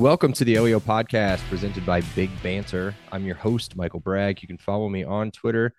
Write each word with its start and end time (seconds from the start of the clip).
Welcome 0.00 0.32
to 0.32 0.46
the 0.46 0.54
OEO 0.54 0.80
podcast 0.80 1.46
presented 1.50 1.84
by 1.84 2.00
Big 2.16 2.30
Banter. 2.42 2.96
I'm 3.12 3.26
your 3.26 3.34
host, 3.34 3.76
Michael 3.76 4.00
Bragg. 4.00 4.40
You 4.40 4.48
can 4.48 4.56
follow 4.56 4.88
me 4.88 5.04
on 5.04 5.30
Twitter 5.30 5.74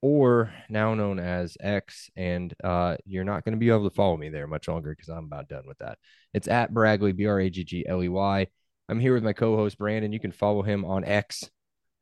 or 0.00 0.50
now 0.70 0.94
known 0.94 1.18
as 1.18 1.58
X, 1.60 2.08
and 2.16 2.54
uh, 2.64 2.96
you're 3.04 3.22
not 3.22 3.44
going 3.44 3.52
to 3.52 3.58
be 3.58 3.68
able 3.68 3.86
to 3.86 3.94
follow 3.94 4.16
me 4.16 4.30
there 4.30 4.46
much 4.46 4.66
longer 4.66 4.94
because 4.96 5.10
I'm 5.10 5.26
about 5.26 5.48
done 5.48 5.64
with 5.66 5.76
that. 5.80 5.98
It's 6.32 6.48
at 6.48 6.72
Bragley, 6.72 7.14
B 7.14 7.26
R 7.26 7.38
A 7.38 7.50
G 7.50 7.64
G 7.64 7.86
L 7.86 8.02
E 8.02 8.08
Y. 8.08 8.46
I'm 8.90 8.98
here 8.98 9.14
with 9.14 9.22
my 9.22 9.32
co 9.32 9.56
host, 9.56 9.78
Brandon. 9.78 10.12
You 10.12 10.18
can 10.18 10.32
follow 10.32 10.62
him 10.62 10.84
on 10.84 11.04
X 11.04 11.48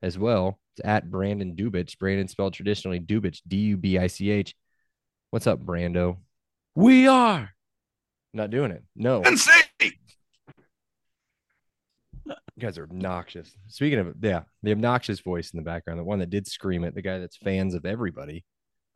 as 0.01 0.17
well. 0.17 0.59
It's 0.75 0.85
at 0.85 1.09
Brandon 1.09 1.55
Dubich. 1.55 1.99
Brandon 1.99 2.27
spelled 2.27 2.53
traditionally 2.53 2.99
Dubich, 2.99 3.41
D 3.47 3.57
U 3.57 3.77
B 3.77 3.99
I 3.99 4.07
C 4.07 4.31
H. 4.31 4.55
What's 5.29 5.45
up, 5.45 5.59
Brando? 5.59 6.17
We 6.73 7.07
are. 7.07 7.51
Not 8.33 8.49
doing 8.49 8.71
it. 8.71 8.83
No. 8.95 9.21
Insane. 9.21 9.63
You 12.25 12.65
guys 12.65 12.77
are 12.77 12.83
obnoxious. 12.83 13.55
Speaking 13.67 13.99
of, 13.99 14.15
yeah, 14.21 14.41
the 14.63 14.71
obnoxious 14.71 15.19
voice 15.19 15.51
in 15.51 15.57
the 15.57 15.63
background, 15.63 15.99
the 15.99 16.03
one 16.03 16.19
that 16.19 16.29
did 16.29 16.47
scream 16.47 16.83
it, 16.83 16.95
the 16.95 17.01
guy 17.01 17.19
that's 17.19 17.37
fans 17.37 17.73
of 17.73 17.85
everybody, 17.85 18.43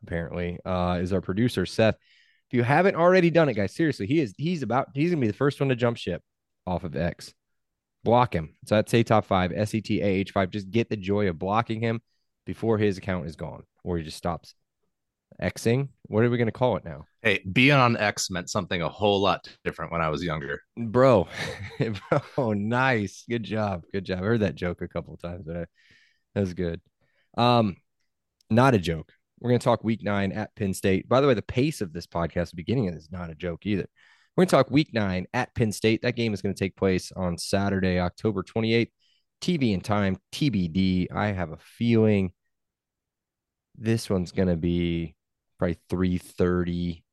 apparently, 0.06 0.60
uh, 0.66 1.00
is 1.00 1.14
our 1.14 1.22
producer, 1.22 1.66
Seth. 1.66 1.96
If 2.50 2.58
you 2.58 2.64
haven't 2.64 2.96
already 2.96 3.30
done 3.30 3.50
it, 3.50 3.54
guys, 3.54 3.74
seriously, 3.74 4.08
he 4.08 4.20
is 4.20 4.34
he's 4.38 4.64
about 4.64 4.90
he's 4.96 5.12
gonna 5.12 5.22
be 5.22 5.28
the 5.28 5.34
first 5.34 5.60
one 5.60 5.70
to 5.70 5.76
jump 5.76 5.98
ship 5.98 6.22
off 6.66 6.84
of 6.84 6.96
X. 6.96 7.34
Block 8.04 8.34
him. 8.34 8.56
So 8.66 8.76
that's 8.76 8.92
say 8.92 9.04
top 9.04 9.26
five, 9.26 9.52
S 9.54 9.74
E 9.74 9.82
T 9.82 10.02
A 10.02 10.06
H 10.06 10.32
five. 10.32 10.50
Just 10.50 10.70
get 10.70 10.90
the 10.90 10.98
joy 10.98 11.30
of 11.30 11.40
blocking 11.40 11.80
him 11.82 12.02
before 12.46 12.78
his 12.78 12.98
account 12.98 13.28
is 13.28 13.36
gone, 13.36 13.64
or 13.84 13.98
he 13.98 14.04
just 14.04 14.18
stops 14.18 14.56
Xing. 15.42 15.90
What 16.04 16.24
are 16.24 16.30
we 16.30 16.38
gonna 16.38 16.52
call 16.52 16.78
it 16.78 16.86
now? 16.86 17.06
Hey, 17.22 17.44
being 17.52 17.72
on 17.72 17.96
X 17.98 18.30
meant 18.30 18.50
something 18.50 18.82
a 18.82 18.90
whole 18.90 19.22
lot 19.22 19.48
different 19.64 19.92
when 19.92 20.02
I 20.02 20.10
was 20.10 20.24
younger. 20.24 20.62
bro 20.78 21.28
bro 22.36 22.54
nice 22.54 23.24
good 23.30 23.44
job 23.44 23.84
good 23.94 24.06
job 24.06 24.20
i 24.20 24.22
heard 24.24 24.42
that 24.42 24.56
joke 24.56 24.82
a 24.82 24.88
couple 24.88 25.14
of 25.14 25.22
times 25.22 25.44
but 25.46 25.56
I, 25.56 25.66
that 26.34 26.42
was 26.42 26.54
good 26.54 26.82
um 27.38 27.78
not 28.50 28.74
a 28.74 28.80
joke 28.80 29.14
we're 29.40 29.50
going 29.50 29.60
to 29.60 29.64
talk 29.64 29.84
week 29.84 30.04
nine 30.04 30.32
at 30.32 30.56
penn 30.56 30.74
state 30.74 31.08
by 31.08 31.22
the 31.22 31.28
way 31.28 31.34
the 31.34 31.42
pace 31.42 31.82
of 31.82 31.94
this 31.94 32.08
podcast 32.08 32.52
the 32.52 32.56
beginning 32.56 32.88
of 32.88 32.96
this 32.96 33.04
is 33.04 33.12
not 33.12 33.30
a 33.30 33.36
joke 33.36 33.66
either 33.66 33.88
we're 34.36 34.42
going 34.42 34.48
to 34.48 34.56
talk 34.56 34.72
week 34.72 34.94
nine 34.94 35.26
at 35.34 35.54
penn 35.56 35.72
state 35.72 36.02
that 36.02 36.16
game 36.16 36.34
is 36.34 36.42
going 36.42 36.54
to 36.54 36.60
take 36.60 36.76
place 36.76 37.12
on 37.16 37.38
saturday 37.38 38.00
october 38.00 38.44
28th 38.44 38.92
tv 39.42 39.74
and 39.74 39.84
time 39.84 40.18
tbd 40.32 41.08
i 41.12 41.28
have 41.28 41.52
a 41.52 41.58
feeling 41.58 42.32
this 43.78 44.10
one's 44.10 44.32
going 44.32 44.48
to 44.48 44.56
be 44.56 45.16
probably 45.58 45.78
3.30 45.90 47.04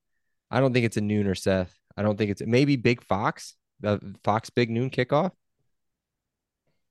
i 0.51 0.61
don't 0.61 0.73
think 0.73 0.87
it's 0.87 0.97
a 0.97 1.01
nooner 1.01 1.37
seth 1.37 1.81
I 1.97 2.03
don't 2.03 2.17
think 2.17 2.31
it's 2.31 2.43
maybe 2.47 2.77
Big 2.77 3.03
Fox, 3.05 3.57
the 3.81 4.01
Fox 4.25 4.49
Big 4.49 4.71
Noon 4.71 4.89
kickoff. 4.89 5.33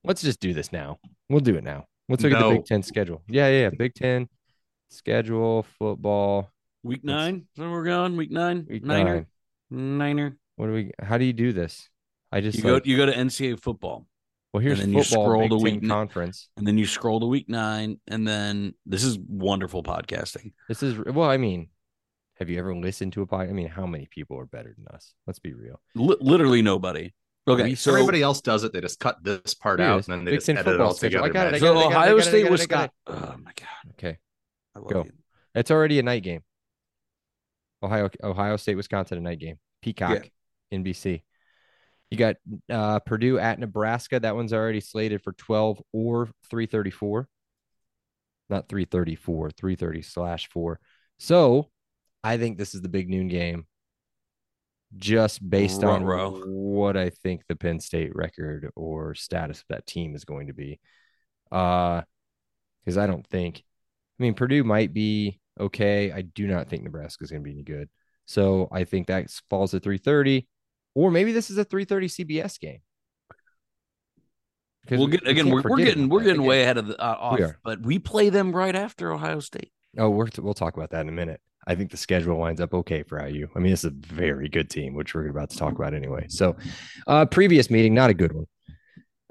Let's 0.03 0.22
just 0.22 0.39
do 0.39 0.53
this 0.53 0.72
now. 0.72 1.00
We'll 1.29 1.39
do 1.39 1.56
it 1.56 1.63
now. 1.63 1.85
Let's 2.07 2.23
look 2.23 2.34
at 2.34 2.39
the 2.39 2.50
Big 2.50 2.66
Ten 2.66 2.84
schedule. 2.84 3.23
Yeah, 3.28 3.47
yeah, 3.47 3.62
yeah. 3.62 3.69
Big 3.78 3.95
Ten 3.95 4.29
schedule, 4.89 5.66
football. 5.78 6.50
Week 6.84 7.03
nine. 7.03 7.47
Where 7.56 7.69
we're 7.72 7.85
going? 7.85 8.18
Week 8.18 8.31
nine. 8.31 8.68
Week 8.69 8.84
Niner. 8.84 9.16
nine. 9.16 9.25
Niner. 9.72 10.38
What 10.56 10.68
do 10.68 10.74
we? 10.74 10.91
How 11.02 11.18
do 11.18 11.25
you 11.25 11.34
do 11.34 11.53
this? 11.53 11.90
I 12.31 12.41
just 12.41 12.57
You 12.57 12.63
go. 12.63 12.81
You 12.84 12.97
go 12.97 13.06
to 13.06 13.13
NCAA 13.13 13.59
football, 13.59 14.06
well. 14.53 14.62
Here's 14.62 14.80
and 14.80 14.90
then 14.90 14.97
you 14.97 15.03
football. 15.03 15.25
scroll 15.25 15.41
Big 15.41 15.50
to 15.52 15.57
week 15.57 15.84
n- 15.84 15.90
conference. 15.90 16.50
and 16.57 16.68
then 16.68 16.78
you 16.78 16.85
scroll 16.85 17.19
to 17.22 17.25
week 17.25 17.50
nine, 17.50 18.00
and 18.07 18.28
then 18.28 18.74
this 18.85 19.03
is 19.03 19.18
wonderful 19.18 19.84
podcasting. 19.84 20.53
This 20.68 20.84
is 20.84 20.97
well. 20.97 21.30
I 21.30 21.38
mean, 21.38 21.69
have 22.40 22.50
you 22.50 22.59
ever 22.59 22.75
listened 22.75 23.13
to 23.13 23.22
a 23.22 23.28
podcast? 23.28 23.50
I 23.50 23.53
mean, 23.53 23.68
how 23.69 23.85
many 23.85 24.07
people 24.12 24.38
are 24.40 24.46
better 24.46 24.74
than 24.78 24.88
us? 24.94 25.13
Let's 25.28 25.40
be 25.40 25.53
real. 25.53 25.80
Li- 25.96 26.18
literally 26.19 26.62
nobody. 26.62 27.13
Okay, 27.47 27.63
We- 27.63 27.75
so 27.75 27.94
Everybody 27.94 28.22
else 28.22 28.41
does 28.41 28.63
it. 28.63 28.74
They 28.74 28.81
just 28.81 29.00
cut 29.00 29.24
this 29.24 29.53
part 29.56 29.80
out 29.80 30.01
is. 30.01 30.07
and 30.07 30.13
then 30.19 30.25
they 30.25 30.31
Big 30.31 30.38
just 30.40 30.46
Ten 30.47 30.57
edit 30.57 30.68
it 30.68 30.72
football 30.72 30.88
all 30.90 30.94
schedule. 30.94 31.24
I 31.24 31.28
together. 31.30 31.46
got 31.51 31.53
it, 31.53 31.57
I 31.57 31.59
got 31.59 31.66
so 31.66 31.74
it, 31.74 31.78
I 31.78 31.81
got 31.81 31.90
it, 31.91 31.96
I 31.96 31.96
Ohio 31.96 32.09
got 32.09 32.16
it, 32.16 32.19
I 32.19 32.30
State, 32.30 32.41
got 32.41 32.47
it, 32.47 32.51
Wisconsin. 32.51 32.90
got 33.07 33.18
Oh 33.18 33.38
my 33.44 33.51
god, 33.56 33.91
Okay, 33.94 34.18
I 34.75 34.80
love 34.80 34.90
Go. 34.90 35.03
you. 35.06 35.12
it's 35.56 35.72
already 35.72 35.97
a 36.00 36.03
night 36.03 36.22
game. 36.24 36.41
Ohio, 37.81 38.09
Ohio 38.23 38.57
State, 38.57 38.75
Wisconsin, 38.75 39.17
a 39.17 39.22
night 39.22 39.40
game. 39.40 39.57
Peacock, 39.81 40.28
NBC. 40.73 41.23
You 42.09 42.17
got 42.17 42.35
uh, 42.69 43.00
Purdue 43.00 43.38
at 43.38 43.59
Nebraska. 43.59 44.19
That 44.19 44.35
one's 44.35 44.53
already 44.53 44.81
slated 44.81 45.22
for 45.22 45.34
12 45.34 45.81
or 45.94 46.25
334. 46.50 47.28
Not 48.50 48.68
334, 48.68 49.51
330 49.51 50.01
slash 50.01 50.50
four. 50.50 50.79
So 51.19 51.69
I 52.23 52.38
think 52.38 52.57
this 52.57 52.73
is 52.73 52.81
the 52.81 52.89
big 52.89 53.09
noon 53.09 53.28
game 53.28 53.68
just 54.95 55.47
based 55.47 55.84
on 55.84 56.03
Ruh-roh. 56.03 56.41
what 56.47 56.97
I 56.97 57.12
think 57.12 57.44
the 57.47 57.56
Penn 57.56 57.79
State 57.79 58.16
record 58.16 58.72
or 58.75 59.13
status 59.13 59.59
of 59.59 59.66
that 59.69 59.85
team 59.85 60.16
is 60.16 60.25
going 60.25 60.47
to 60.47 60.53
be. 60.53 60.79
Uh, 61.51 62.01
because 62.84 62.97
I 62.97 63.06
don't 63.06 63.28
think, 63.28 63.59
I 64.19 64.23
mean, 64.23 64.34
Purdue 64.34 64.63
might 64.63 64.94
be 64.94 65.39
okay. 65.59 66.12
I 66.12 66.22
do 66.22 66.47
not 66.47 66.68
think 66.70 66.84
Nebraska 66.84 67.24
is 67.24 67.31
going 67.31 67.44
to 67.44 67.46
be 67.46 67.53
any 67.53 67.64
good. 67.64 67.90
So 68.25 68.68
I 68.72 68.84
think 68.84 69.08
that 69.08 69.30
falls 69.50 69.74
at 69.74 69.84
330, 69.84 70.47
or 70.96 71.09
maybe 71.12 71.31
this 71.31 71.50
is 71.50 71.58
a 71.58 71.64
330 71.64 72.08
CBS 72.08 72.59
game. 72.59 72.80
Because 74.84 75.00
We'll 75.00 75.08
get 75.08 75.24
we 75.24 75.31
again. 75.31 75.50
We're, 75.50 75.62
we're 75.62 75.78
getting 75.78 76.09
we're 76.09 76.19
getting 76.19 76.36
Again- 76.36 76.46
way 76.46 76.64
ahead 76.64 76.78
of 76.78 76.88
the 76.88 77.03
uh, 77.03 77.16
off, 77.19 77.40
We 77.40 77.46
but 77.64 77.81
we 77.81 78.00
play 78.00 78.30
them 78.30 78.56
right 78.56 78.75
after 78.75 79.12
Ohio 79.12 79.40
State. 79.40 79.72
Oh, 79.98 80.09
we're, 80.09 80.28
we'll 80.38 80.53
talk 80.53 80.78
about 80.78 80.92
that 80.92 81.02
in 81.02 81.09
a 81.09 81.12
minute. 81.12 81.42
I 81.68 81.75
think 81.75 81.92
the 81.92 81.98
schedule 81.98 82.38
lines 82.38 82.62
up 82.62 82.74
okay 82.74 83.03
for 83.03 83.24
IU. 83.24 83.48
I 83.56 83.59
mean, 83.59 83.74
it's 83.74 83.84
a 83.84 83.90
very 83.92 84.50
good 84.50 84.69
team, 84.69 84.94
which 84.94 85.14
we're 85.14 85.28
about 85.28 85.50
to 85.52 85.58
talk 85.58 85.74
about 85.74 85.94
anyway. 85.94 86.25
So, 86.30 86.56
uh, 87.06 87.25
previous 87.25 87.69
meeting, 87.69 87.94
not 87.94 88.09
a 88.09 88.14
good 88.14 88.31
one. 88.34 88.46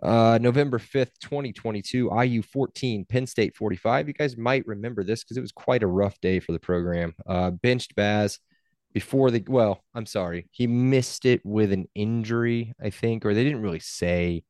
Uh, 0.03 0.39
November 0.41 0.79
5th, 0.79 1.19
2022, 1.21 2.11
IU 2.23 2.43
14, 2.43 3.05
Penn 3.05 3.27
State 3.27 3.57
45. 3.57 4.09
You 4.09 4.15
guys 4.15 4.37
might 4.37 4.67
remember 4.67 5.03
this 5.03 5.25
because 5.25 5.37
it 5.37 5.43
was 5.43 5.53
quite 5.53 5.83
a 5.83 5.89
rough 5.89 6.21
day 6.21 6.41
for 6.41 6.53
the 6.53 6.61
program. 6.61 7.15
Uh, 7.27 7.51
benched 7.51 7.95
Baz 7.97 8.39
before 8.95 9.31
the, 9.31 9.45
well, 9.49 9.83
I'm 9.95 10.07
sorry. 10.07 10.49
He 10.53 10.67
missed 10.67 11.25
it 11.25 11.41
with 11.45 11.73
an 11.73 11.87
injury, 11.95 12.75
I 12.83 12.91
think, 12.91 13.25
or 13.27 13.35
they 13.35 13.45
didn't 13.45 13.63
really 13.63 13.81
say. 13.81 14.45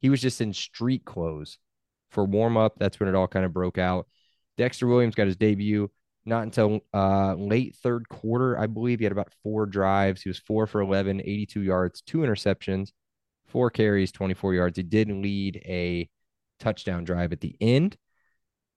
He 0.00 0.08
was 0.10 0.20
just 0.20 0.40
in 0.40 0.52
street 0.52 1.04
clothes 1.04 1.58
for 2.10 2.24
warm 2.24 2.56
up. 2.56 2.74
That's 2.78 2.98
when 2.98 3.08
it 3.08 3.14
all 3.14 3.28
kind 3.28 3.44
of 3.44 3.52
broke 3.52 3.78
out. 3.78 4.06
Dexter 4.56 4.86
Williams 4.86 5.14
got 5.14 5.26
his 5.26 5.36
debut 5.36 5.90
not 6.26 6.42
until 6.42 6.80
uh, 6.92 7.34
late 7.34 7.76
third 7.76 8.08
quarter, 8.08 8.58
I 8.58 8.66
believe. 8.66 8.98
He 8.98 9.04
had 9.04 9.12
about 9.12 9.32
four 9.42 9.66
drives. 9.66 10.22
He 10.22 10.30
was 10.30 10.38
four 10.38 10.66
for 10.66 10.80
11, 10.80 11.20
82 11.20 11.62
yards, 11.62 12.00
two 12.00 12.18
interceptions, 12.18 12.90
four 13.54 13.70
carries, 13.70 14.10
24 14.10 14.52
yards. 14.54 14.76
He 14.76 14.82
did 14.82 15.08
lead 15.08 15.62
a 15.64 16.08
touchdown 16.58 17.04
drive 17.04 17.32
at 17.32 17.40
the 17.40 17.54
end. 17.60 17.96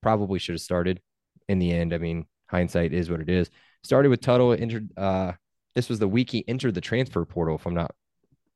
Probably 0.04 0.38
should 0.38 0.54
have 0.54 0.60
started 0.60 1.00
in 1.48 1.58
the 1.58 1.72
end. 1.72 1.92
I 1.92 1.98
mean, 1.98 2.26
hindsight 2.48 2.92
is 2.92 3.10
what 3.10 3.20
it 3.20 3.28
is. 3.28 3.50
Started 3.82 4.08
with 4.10 4.20
Tuttle, 4.20 4.52
entered. 4.52 4.88
Uh, 4.96 5.32
this 5.74 5.88
was 5.88 5.98
the 5.98 6.06
week 6.06 6.30
he 6.30 6.44
entered 6.46 6.74
the 6.74 6.80
transfer 6.80 7.24
portal, 7.24 7.56
if 7.56 7.66
I'm 7.66 7.74
not 7.74 7.90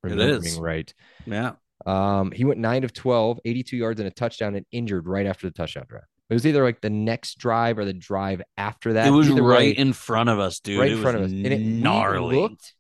remembering 0.05 0.61
right. 0.61 0.95
Yeah, 1.27 1.55
Um, 1.87 2.31
he 2.31 2.45
went 2.45 2.61
nine 2.61 2.85
of 2.85 2.93
12, 2.93 3.41
82 3.45 3.77
yards 3.77 3.99
and 3.99 4.07
a 4.07 4.13
touchdown, 4.13 4.55
and 4.55 4.65
injured 4.71 5.09
right 5.09 5.27
after 5.27 5.49
the 5.49 5.53
touchdown 5.53 5.87
drive. 5.89 6.05
It 6.31 6.35
was 6.35 6.47
either 6.47 6.63
like 6.63 6.81
the 6.81 6.91
next 6.91 7.39
drive 7.39 7.79
or 7.79 7.85
the 7.85 7.93
drive 7.93 8.43
after 8.57 8.93
that. 8.93 9.09
it 9.09 9.11
was 9.11 9.29
Either 9.29 9.43
right 9.43 9.59
way, 9.59 9.71
in 9.71 9.93
front 9.93 10.31
of 10.31 10.39
us, 10.39 10.61
dude. 10.61 10.79
right 10.79 10.93
in 10.93 11.03
front 11.03 11.17
of 11.17 11.25
us. 11.25 11.33
And 11.33 11.47
it 11.47 11.61
gnarly. 11.61 12.37
looked, 12.37 12.75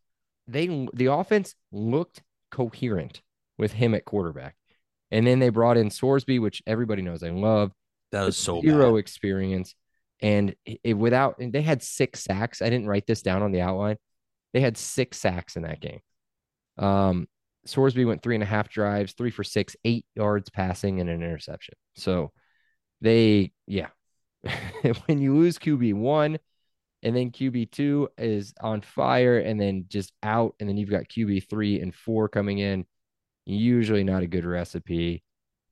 they 0.47 0.67
the 0.95 1.07
offense 1.07 1.55
looked 1.73 2.23
coherent 2.51 3.23
with 3.63 3.73
him 3.73 3.95
at 3.95 4.05
quarterback. 4.05 4.57
And 5.13 5.25
then 5.27 5.39
they 5.39 5.51
brought 5.51 5.77
in 5.77 5.89
Sorsby, 5.89 6.41
which 6.41 6.63
everybody 6.67 7.01
knows 7.01 7.23
I 7.23 7.31
love. 7.31 7.71
that 8.11 8.25
was 8.25 8.37
so 8.37 8.61
zero 8.61 8.93
bad. 8.93 8.99
experience. 8.99 9.75
And 10.21 10.55
it, 10.67 10.81
it- 10.83 10.95
without, 10.95 11.39
and 11.39 11.53
they 11.53 11.63
had 11.63 11.81
six 11.83 12.21
sacks. 12.25 12.61
I 12.61 12.69
didn't 12.71 12.89
write 12.89 13.07
this 13.07 13.23
down 13.23 13.43
on 13.43 13.53
the 13.53 13.61
outline. 13.61 13.97
They 14.53 14.61
had 14.61 14.77
six 14.77 15.19
sacks 15.19 15.57
in 15.57 15.63
that 15.63 15.81
game. 15.81 16.01
Um, 16.77 17.29
Sorsby 17.67 18.05
went 18.07 18.23
three 18.23 18.35
and 18.35 18.43
a 18.43 18.47
half 18.47 18.69
drives, 18.69 19.13
three 19.13 19.31
for 19.31 19.45
six, 19.45 19.77
eight 19.85 20.05
yards 20.17 20.51
passing, 20.51 21.01
and 21.01 21.09
an 21.09 21.23
interception. 21.23 21.75
So 21.95 22.33
they, 23.01 23.53
yeah, 23.69 23.89
when 25.07 25.21
you 25.21 25.37
lose 25.37 25.59
QB 25.59 25.95
one, 25.95 26.39
and 27.05 27.15
then 27.17 27.31
QB 27.31 27.71
two 27.71 28.09
is 28.19 28.55
on 28.61 28.81
fire, 28.81 29.39
and 29.39 29.61
then 29.61 29.85
just 29.89 30.13
out, 30.23 30.55
and 30.61 30.69
then 30.69 30.77
you've 30.77 30.91
got 30.91 31.05
QB 31.05 31.49
three 31.49 31.81
and 31.81 31.95
four 31.95 32.29
coming 32.29 32.59
in. 32.59 32.85
Usually 33.45 34.05
not 34.05 34.23
a 34.23 34.27
good 34.27 34.45
recipe, 34.45 35.23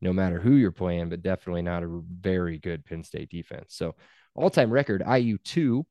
no 0.00 0.12
matter 0.12 0.40
who 0.40 0.52
you're 0.56 0.72
playing, 0.72 1.08
but 1.08 1.22
definitely 1.22 1.62
not 1.62 1.82
a 1.82 2.00
very 2.20 2.58
good 2.58 2.84
Penn 2.84 3.04
State 3.04 3.30
defense. 3.30 3.74
So 3.74 3.94
all 4.34 4.50
time 4.50 4.70
record 4.70 5.02
IU 5.06 5.38
two, 5.38 5.86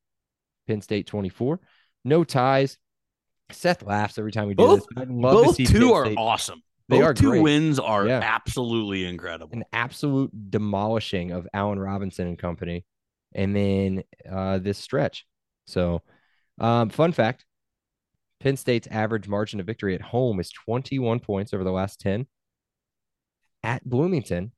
Penn 0.68 0.82
State 0.82 1.08
24. 1.08 1.60
No 2.06 2.24
ties. 2.24 2.78
Seth 3.52 3.82
laughs 3.84 4.18
every 4.18 4.32
time 4.32 4.48
we 4.48 4.54
do 4.54 4.64
Both- 4.66 4.80
this. 4.80 4.88
but 4.94 5.02
I'd 5.04 5.08
to 5.08 5.14
Both 5.22 5.58
two 5.58 5.66
Penn 5.66 5.84
are 5.94 6.06
State- 6.06 6.18
awesome. 6.18 6.62
They 6.90 6.98
Both 7.00 7.06
are 7.06 7.14
two 7.14 7.30
great. 7.32 7.42
wins 7.44 7.80
are 7.80 8.08
Yeah. 8.08 8.20
absolutely 8.24 9.06
incredible. 9.06 9.56
an 9.56 9.64
absolute 9.72 10.32
demolishing 10.50 11.32
of 11.32 11.48
Allen 11.54 11.80
Robinson 11.80 12.28
and 12.28 12.38
company, 12.38 12.84
and 13.34 13.56
then 13.56 14.04
uh, 14.30 14.58
this 14.58 14.80
stretch. 14.80 15.26
So, 15.68 16.02
um, 16.60 16.90
fun 16.90 17.12
fact: 17.12 17.46
Penn 18.40 18.58
State's 18.58 18.88
average 18.88 19.28
margin 19.28 19.60
of 19.60 19.66
victory 19.66 19.96
at 19.96 20.02
home 20.02 20.40
is 20.40 20.52
21 20.52 21.20
points 21.20 21.54
over 21.54 21.64
the 21.64 21.72
last 21.72 22.00
10. 22.00 22.26
At 23.64 23.88
Bloomington, 23.88 24.54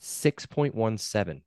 6.17. 0.00 1.42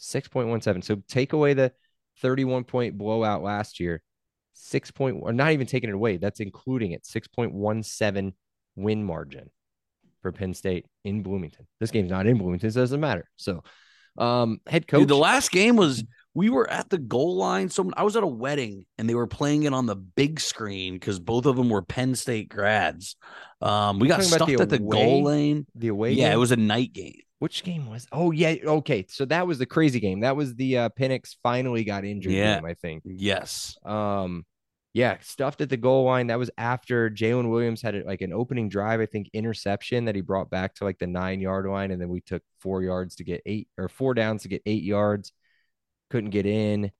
6.17. 0.00 0.84
So 0.84 1.02
take 1.08 1.32
away 1.32 1.54
the 1.54 1.72
31 2.20 2.64
point 2.64 2.98
blowout 2.98 3.42
last 3.42 3.80
year. 3.80 4.02
Six 4.52 4.90
point, 4.90 5.16
or 5.20 5.32
not 5.32 5.52
even 5.52 5.68
taking 5.68 5.88
it 5.88 5.94
away. 5.94 6.16
That's 6.16 6.40
including 6.40 6.90
it. 6.90 7.04
6.17 7.04 8.32
win 8.74 9.04
margin 9.04 9.50
for 10.20 10.32
Penn 10.32 10.52
State 10.52 10.86
in 11.04 11.22
Bloomington. 11.22 11.66
This 11.78 11.92
game's 11.92 12.10
not 12.10 12.26
in 12.26 12.38
Bloomington, 12.38 12.70
so 12.70 12.80
it 12.80 12.82
doesn't 12.82 13.00
matter. 13.00 13.28
So, 13.36 13.62
um, 14.16 14.60
head 14.66 14.88
coach. 14.88 15.00
Dude, 15.00 15.08
the 15.08 15.16
last 15.16 15.52
game 15.52 15.76
was 15.76 16.02
we 16.38 16.50
were 16.50 16.70
at 16.70 16.88
the 16.88 16.98
goal 16.98 17.34
line. 17.36 17.68
So 17.68 17.90
I 17.96 18.04
was 18.04 18.14
at 18.14 18.22
a 18.22 18.26
wedding 18.28 18.86
and 18.96 19.10
they 19.10 19.16
were 19.16 19.26
playing 19.26 19.64
it 19.64 19.72
on 19.74 19.86
the 19.86 19.96
big 19.96 20.38
screen 20.38 20.94
because 20.94 21.18
both 21.18 21.46
of 21.46 21.56
them 21.56 21.68
were 21.68 21.82
Penn 21.82 22.14
State 22.14 22.48
grads. 22.48 23.16
Um, 23.60 23.98
we 23.98 24.06
got 24.06 24.22
stuffed 24.22 24.46
the 24.46 24.62
at 24.62 24.68
the 24.70 24.78
away 24.78 24.96
goal 25.04 25.22
lane. 25.24 25.66
the 25.74 25.88
away. 25.88 26.12
yeah, 26.12 26.26
game? 26.28 26.34
it 26.34 26.36
was 26.36 26.52
a 26.52 26.56
night 26.56 26.92
game. 26.92 27.20
Which 27.40 27.64
game 27.64 27.90
was? 27.90 28.06
Oh 28.12 28.30
yeah, 28.30 28.54
okay. 28.64 29.04
So 29.08 29.24
that 29.24 29.48
was 29.48 29.58
the 29.58 29.66
crazy 29.66 29.98
game. 29.98 30.20
That 30.20 30.36
was 30.36 30.54
the 30.54 30.78
uh, 30.78 30.88
Penix 30.90 31.34
finally 31.42 31.82
got 31.82 32.04
injured 32.04 32.32
Yeah. 32.32 32.54
game, 32.56 32.64
I 32.66 32.74
think. 32.74 33.02
Yes. 33.04 33.76
Um, 33.84 34.46
yeah, 34.94 35.16
stuffed 35.20 35.60
at 35.60 35.70
the 35.70 35.76
goal 35.76 36.04
line. 36.04 36.28
That 36.28 36.38
was 36.38 36.50
after 36.56 37.10
Jalen 37.10 37.50
Williams 37.50 37.82
had 37.82 38.00
like 38.06 38.20
an 38.20 38.32
opening 38.32 38.68
drive, 38.68 39.00
I 39.00 39.06
think, 39.06 39.28
interception 39.32 40.04
that 40.06 40.14
he 40.14 40.20
brought 40.20 40.50
back 40.50 40.74
to 40.76 40.84
like 40.84 40.98
the 40.98 41.06
nine 41.08 41.40
yard 41.40 41.66
line, 41.66 41.90
and 41.90 42.00
then 42.00 42.08
we 42.08 42.20
took 42.20 42.42
four 42.60 42.82
yards 42.82 43.16
to 43.16 43.24
get 43.24 43.42
eight 43.44 43.68
or 43.76 43.88
four 43.88 44.14
downs 44.14 44.42
to 44.42 44.48
get 44.48 44.62
eight 44.66 44.82
yards. 44.82 45.32
Couldn't 46.10 46.30
get 46.30 46.46
in. 46.46 46.90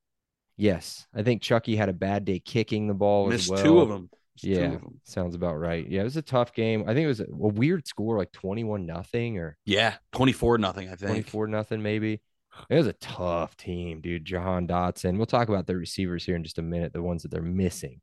Yes, 0.57 1.07
I 1.15 1.23
think 1.23 1.41
Chucky 1.43 1.77
had 1.77 1.89
a 1.89 1.93
bad 1.93 2.25
day 2.25 2.41
kicking 2.41 2.89
the 2.89 2.95
ball 2.95 3.27
as 3.29 3.33
Missed 3.49 3.51
well. 3.51 3.63
two 3.63 3.79
of 3.81 3.89
them. 3.89 4.11
Missed 4.35 4.45
Yeah, 4.45 4.67
of 4.67 4.73
'em. 4.83 5.01
sounds 5.05 5.35
about 5.35 5.55
right. 5.57 5.89
Yeah, 5.89 6.01
it 6.01 6.05
was 6.05 6.17
a 6.17 6.23
tough 6.23 6.53
game. 6.53 6.83
I 6.83 6.95
think 6.95 7.05
it 7.05 7.09
was 7.09 7.21
a, 7.21 7.27
weird 7.31 7.87
score, 7.87 8.19
like 8.19 8.33
twenty-one 8.33 8.85
nothing 8.87 9.39
or 9.39 9.57
Yeah. 9.65 9.97
24 10.13 10.59
nothing, 10.59 10.89
I 10.89 10.97
think. 10.97 11.11
24 11.11 11.47
nothing 11.49 11.83
maybe. 11.83 12.21
It 12.69 12.75
was 12.75 12.89
a 12.89 12.93
tough 12.95 13.57
team, 13.57 14.01
dude. 14.01 14.25
Jahan 14.25 14.67
Dotson. 14.67 15.17
We'll 15.17 15.27
talk 15.27 15.49
about 15.49 15.67
the 15.69 15.77
receivers 15.77 16.25
here 16.25 16.35
in 16.35 16.43
just 16.43 16.59
a 16.59 16.63
minute, 16.63 16.93
the 16.93 17.03
ones 17.03 17.23
that 17.23 17.31
they're 17.31 17.41
missing. 17.43 18.01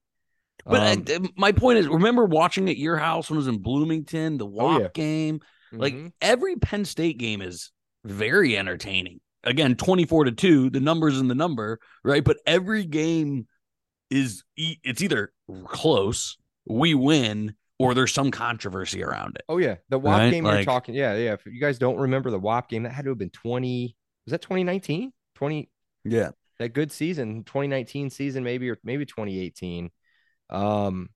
But 0.65 0.97
Um, 0.97 1.05
uh, 1.09 1.25
uh, 1.25 1.27
my 1.35 1.51
point 1.51 1.79
is, 1.79 1.87
remember 1.89 2.23
watching 2.25 2.69
at 2.69 2.77
your 2.77 2.95
house 2.97 3.29
when 3.29 3.35
it 3.35 3.39
was 3.39 3.47
in 3.47 3.57
Bloomington, 3.57 4.37
the 4.37 4.45
walk 4.45 4.79
Oh, 4.79 4.81
yeah. 4.83 4.87
game? 4.93 5.41
Like 5.73 5.93
mhm. 5.93 6.13
every 6.21 6.55
Penn 6.55 6.85
State 6.85 7.17
game 7.17 7.41
is 7.41 7.71
very 8.05 8.57
entertaining. 8.57 9.19
Again, 9.45 9.75
24 9.75 10.25
to 10.25 10.31
2, 10.31 10.69
the 10.71 10.79
numbers 10.79 11.19
in 11.19 11.27
the 11.27 11.35
number, 11.35 11.79
right? 12.03 12.23
But 12.23 12.37
every 12.45 12.83
game 12.85 13.47
is 14.09 14.43
e- 14.57 14.77
it's 14.83 15.01
either 15.01 15.31
close, 15.65 16.37
we 16.65 16.93
win, 16.93 17.55
or 17.77 17.93
there's 17.93 18.13
some 18.13 18.31
controversy 18.31 19.03
around 19.03 19.35
it. 19.35 19.43
oh 19.49 19.57
yeah, 19.57 19.75
the 19.89 19.99
WAP 19.99 20.17
Right, 20.19 20.31
game 20.31 20.45
you're 20.45 20.63
talking. 20.63 20.95
Yeah, 20.95 21.15
yeah. 21.15 21.33
If 21.33 21.45
you 21.45 21.59
guys 21.59 21.77
don't 21.77 21.97
remember 21.97 22.31
the 22.31 22.39
WAP 22.39 22.69
game, 22.69 22.83
that 22.83 22.91
had 22.93 23.05
to 23.05 23.11
have 23.11 23.17
been 23.17 23.29
20. 23.31 23.95
Was 24.25 24.31
that 24.31 24.41
2019? 24.41 25.11
20 25.35 25.69
Yeah. 26.05 26.29
that 26.59 26.69
good 26.73 26.91
season, 26.91 27.43
2019 27.43 28.09
season 28.09 28.43
maybe 28.43 28.69
or 28.69 28.77
maybe 28.83 29.05
2018. 29.05 29.91
Um 30.49 31.09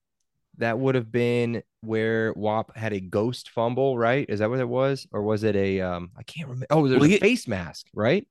that 0.60 0.78
would 0.78 0.94
have 0.94 1.10
been 1.12 1.62
where 1.82 2.32
WAP 2.34 2.76
had 2.76 2.92
a 2.92 3.00
ghost 3.00 3.50
fumble, 3.50 3.98
right? 3.98 4.24
Is 4.28 4.38
that 4.40 4.48
what 4.50 4.60
it 4.60 4.68
was? 4.68 5.06
Or 5.12 5.22
was 5.22 5.44
it 5.44 5.56
a 5.56 5.80
um 5.80 6.10
I 6.16 6.22
can't 6.22 6.48
remember. 6.48 6.66
Oh, 6.70 6.86
there 6.88 6.98
was 6.98 7.00
Well, 7.00 7.10
a 7.10 7.12
he- 7.14 7.18
face 7.18 7.46
mask, 7.48 7.86
right? 7.94 8.26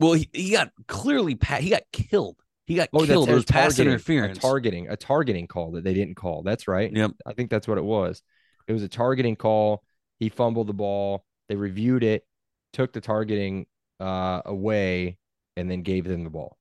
Well, 0.00 0.14
he, 0.14 0.28
he 0.32 0.50
got 0.50 0.70
clearly 0.88 1.38
he 1.60 1.70
got 1.70 1.82
killed. 1.92 2.36
He 2.66 2.74
got 2.76 2.88
Oh, 2.92 3.04
killed. 3.04 3.28
Was 3.30 3.44
pass 3.44 3.74
targeting- 3.76 3.92
interference. 3.92 4.38
A 4.38 4.40
targeting, 4.40 4.88
a 4.88 4.96
targeting 4.96 5.46
call 5.46 5.72
that 5.72 5.84
they 5.84 5.94
didn't 5.94 6.14
call. 6.16 6.42
That's 6.42 6.66
right. 6.66 6.90
Yep. 6.92 7.12
I 7.26 7.32
think 7.34 7.50
that's 7.50 7.68
what 7.68 7.78
it 7.78 7.84
was. 7.84 8.22
It 8.66 8.72
was 8.72 8.82
a 8.82 8.88
targeting 8.88 9.36
call. 9.36 9.82
He 10.18 10.28
fumbled 10.28 10.68
the 10.68 10.72
ball. 10.72 11.24
They 11.48 11.56
reviewed 11.56 12.04
it, 12.04 12.24
took 12.72 12.92
the 12.92 13.00
targeting 13.00 13.66
uh, 14.00 14.42
away, 14.46 15.18
and 15.56 15.70
then 15.70 15.82
gave 15.82 16.04
them 16.04 16.24
the 16.24 16.30
ball. 16.30 16.56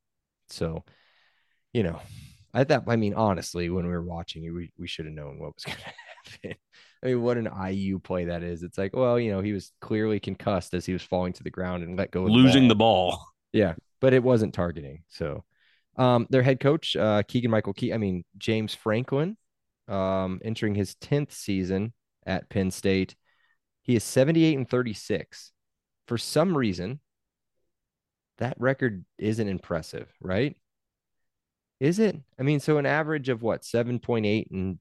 So, 0.50 0.84
you 1.74 1.84
know, 1.84 2.00
I 2.54 2.64
thought. 2.64 2.84
I 2.88 2.96
mean, 2.96 3.14
honestly, 3.14 3.70
when 3.70 3.86
we 3.86 3.92
were 3.92 4.04
watching 4.04 4.44
it, 4.44 4.50
we 4.50 4.72
we 4.78 4.88
should 4.88 5.06
have 5.06 5.16
known 5.16 5.40
what 5.40 5.54
was 5.56 5.64
going 5.66 5.78
to 5.78 5.84
happen. 5.84 6.58
I 7.04 7.08
mean, 7.08 7.22
what 7.22 7.38
an 7.38 7.50
IU 7.70 8.00
play 8.00 8.26
that 8.26 8.44
is. 8.44 8.64
It's 8.64 8.78
like, 8.78 8.96
well, 8.96 9.20
you 9.20 9.32
know, 9.32 9.42
he 9.42 9.54
was 9.54 9.72
clearly 9.82 10.20
concussed 10.20 10.74
as 10.74 10.86
he 10.86 10.94
was 10.94 11.02
falling 11.02 11.34
to 11.34 11.44
the 11.44 11.50
ground 11.50 11.84
and 11.84 11.98
let 11.98 12.12
go 12.12 12.24
of 12.26 12.32
losing 12.32 12.68
the 12.68 12.76
ball. 12.76 13.12
ball. 13.12 13.28
Yeah, 13.54 13.74
but 14.00 14.14
it 14.14 14.24
wasn't 14.24 14.54
targeting. 14.54 15.04
So, 15.10 15.44
um, 15.98 16.26
their 16.30 16.42
head 16.42 16.62
coach, 16.62 16.96
uh, 16.96 17.22
Keegan 17.28 17.52
Michael 17.52 17.74
Key, 17.74 17.94
I 17.94 17.98
mean 17.98 18.24
James 18.38 18.74
Franklin, 18.74 19.36
um, 19.90 20.40
entering 20.42 20.74
his 20.74 20.96
tenth 20.96 21.34
season 21.34 21.92
at 22.26 22.48
Penn 22.50 22.72
State, 22.72 23.14
he 23.82 23.98
is 23.98 24.06
seventy-eight 24.06 24.56
and 24.56 24.70
thirty-six. 24.70 25.52
For 26.08 26.18
some 26.18 26.56
reason, 26.56 27.02
that 28.38 28.56
record 28.58 29.04
isn't 29.18 29.48
impressive, 29.48 30.08
right? 30.22 30.56
Is 31.82 31.98
it? 32.00 32.16
I 32.40 32.44
mean, 32.44 32.60
so 32.60 32.78
an 32.78 32.86
average 32.86 33.28
of 33.28 33.42
what 33.42 33.66
seven 33.66 34.00
point 34.00 34.26
eight 34.26 34.50
and 34.52 34.78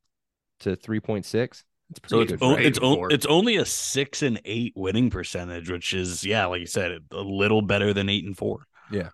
to 0.61 0.77
three 0.77 1.01
point 1.01 1.25
six. 1.25 1.65
It's 1.91 1.99
pretty 1.99 2.15
So 2.15 2.21
it's 2.21 2.33
good. 2.33 2.43
o- 2.43 2.55
it's 2.57 2.79
eight 2.79 2.85
o- 2.85 2.95
four. 2.95 3.13
it's 3.13 3.27
only 3.27 3.57
a 3.57 3.65
six 3.65 4.23
and 4.23 4.41
eight 4.45 4.75
winning 4.77 5.09
percentage, 5.11 5.71
which 5.71 5.95
is 5.95 6.25
yeah, 6.25 6.45
like 6.47 6.61
you 6.61 6.67
said, 6.67 6.93
a 7.11 7.21
little 7.21 7.63
better 7.63 7.93
than 7.95 8.09
eight 8.11 8.25
and 8.25 8.37
four. 8.37 8.67
Yeah. 8.93 9.09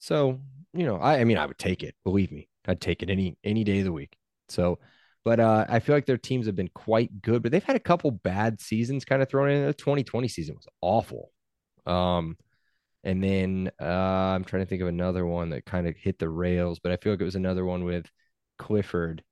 So, 0.00 0.40
you 0.72 0.84
know, 0.84 0.96
I, 0.96 1.20
I 1.20 1.24
mean, 1.24 1.38
I 1.38 1.46
would 1.46 1.58
take 1.58 1.82
it. 1.82 1.94
Believe 2.04 2.32
me, 2.32 2.48
I'd 2.66 2.80
take 2.80 3.02
it 3.02 3.08
any 3.10 3.36
any 3.44 3.64
day 3.64 3.78
of 3.78 3.84
the 3.84 3.92
week. 3.92 4.16
So, 4.48 4.78
but 5.24 5.38
uh, 5.38 5.66
I 5.68 5.78
feel 5.78 5.94
like 5.94 6.06
their 6.06 6.18
teams 6.18 6.46
have 6.46 6.56
been 6.56 6.70
quite 6.74 7.22
good, 7.22 7.42
but 7.42 7.52
they've 7.52 7.62
had 7.62 7.76
a 7.76 7.80
couple 7.80 8.10
bad 8.10 8.60
seasons 8.60 9.04
kind 9.04 9.22
of 9.22 9.28
thrown 9.28 9.50
in. 9.50 9.64
The 9.66 9.74
2020 9.74 10.26
season 10.28 10.56
was 10.56 10.66
awful. 10.80 11.30
Um, 11.86 12.36
and 13.04 13.22
then 13.22 13.70
uh, 13.80 13.84
I'm 13.84 14.44
trying 14.44 14.62
to 14.62 14.66
think 14.66 14.82
of 14.82 14.88
another 14.88 15.24
one 15.26 15.50
that 15.50 15.64
kind 15.64 15.86
of 15.86 15.96
hit 15.96 16.18
the 16.18 16.28
rails, 16.28 16.78
but 16.78 16.92
I 16.92 16.96
feel 16.96 17.12
like 17.12 17.20
it 17.20 17.24
was 17.24 17.34
another 17.36 17.64
one 17.64 17.84
with 17.84 18.06
Clifford. 18.58 19.22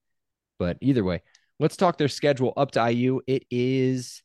But 0.59 0.79
either 0.81 1.05
way, 1.05 1.23
let's 1.61 1.77
talk 1.77 1.99
their 1.99 2.09
schedule 2.09 2.53
up 2.57 2.71
to 2.73 2.91
IU. 2.93 3.21
It 3.27 3.45
is 3.51 4.23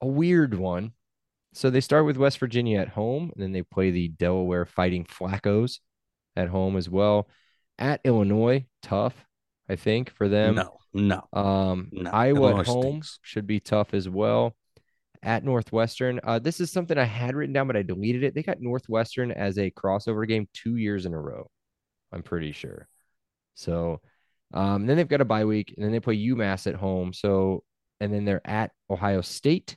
a 0.00 0.06
weird 0.06 0.54
one. 0.54 0.92
So 1.52 1.68
they 1.70 1.80
start 1.80 2.04
with 2.06 2.16
West 2.16 2.38
Virginia 2.38 2.78
at 2.78 2.88
home, 2.90 3.32
and 3.34 3.42
then 3.42 3.52
they 3.52 3.62
play 3.62 3.90
the 3.90 4.08
Delaware 4.08 4.64
Fighting 4.66 5.04
Flaccos 5.04 5.80
at 6.36 6.48
home 6.48 6.76
as 6.76 6.88
well. 6.88 7.28
At 7.78 8.00
Illinois, 8.04 8.66
tough, 8.82 9.26
I 9.68 9.74
think, 9.76 10.10
for 10.10 10.28
them. 10.28 10.54
no, 10.54 10.76
no. 10.92 11.26
Um, 11.32 11.88
No, 11.90 12.10
Iowa 12.10 12.40
Illinois 12.40 12.60
at 12.60 12.66
home 12.66 12.82
stinks. 12.82 13.18
should 13.22 13.46
be 13.48 13.58
tough 13.58 13.94
as 13.94 14.08
well. 14.08 14.54
At 15.22 15.44
Northwestern, 15.44 16.18
uh, 16.24 16.38
this 16.38 16.60
is 16.60 16.70
something 16.72 16.96
I 16.96 17.04
had 17.04 17.34
written 17.34 17.52
down, 17.52 17.66
but 17.66 17.76
I 17.76 17.82
deleted 17.82 18.24
it. 18.24 18.34
They 18.34 18.42
got 18.42 18.60
Northwestern 18.60 19.30
as 19.32 19.58
a 19.58 19.70
crossover 19.70 20.26
game 20.26 20.48
two 20.54 20.76
years 20.76 21.04
in 21.04 21.12
a 21.12 21.20
row. 21.20 21.50
I'm 22.12 22.22
pretty 22.22 22.52
sure. 22.52 22.88
So, 23.54 24.00
um, 24.54 24.86
then 24.86 24.96
they've 24.96 25.06
got 25.06 25.20
a 25.20 25.26
bye 25.26 25.44
week, 25.44 25.74
and 25.76 25.84
then 25.84 25.92
they 25.92 26.00
play 26.00 26.16
UMass 26.16 26.66
at 26.66 26.74
home. 26.74 27.12
So, 27.12 27.64
and 28.00 28.12
then 28.12 28.24
they're 28.24 28.40
at 28.46 28.72
Ohio 28.88 29.20
State, 29.20 29.76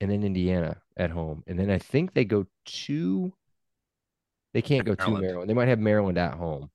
and 0.00 0.10
then 0.10 0.24
Indiana 0.24 0.78
at 0.96 1.10
home, 1.10 1.42
and 1.46 1.58
then 1.58 1.70
I 1.70 1.78
think 1.78 2.14
they 2.14 2.24
go 2.24 2.46
to. 2.64 3.32
They 4.54 4.62
can't 4.62 4.84
go 4.84 4.94
to 4.94 5.02
Maryland. 5.02 5.22
Maryland. 5.22 5.50
They 5.50 5.54
might 5.54 5.68
have 5.68 5.78
Maryland 5.78 6.18
at 6.18 6.34
home. 6.34 6.70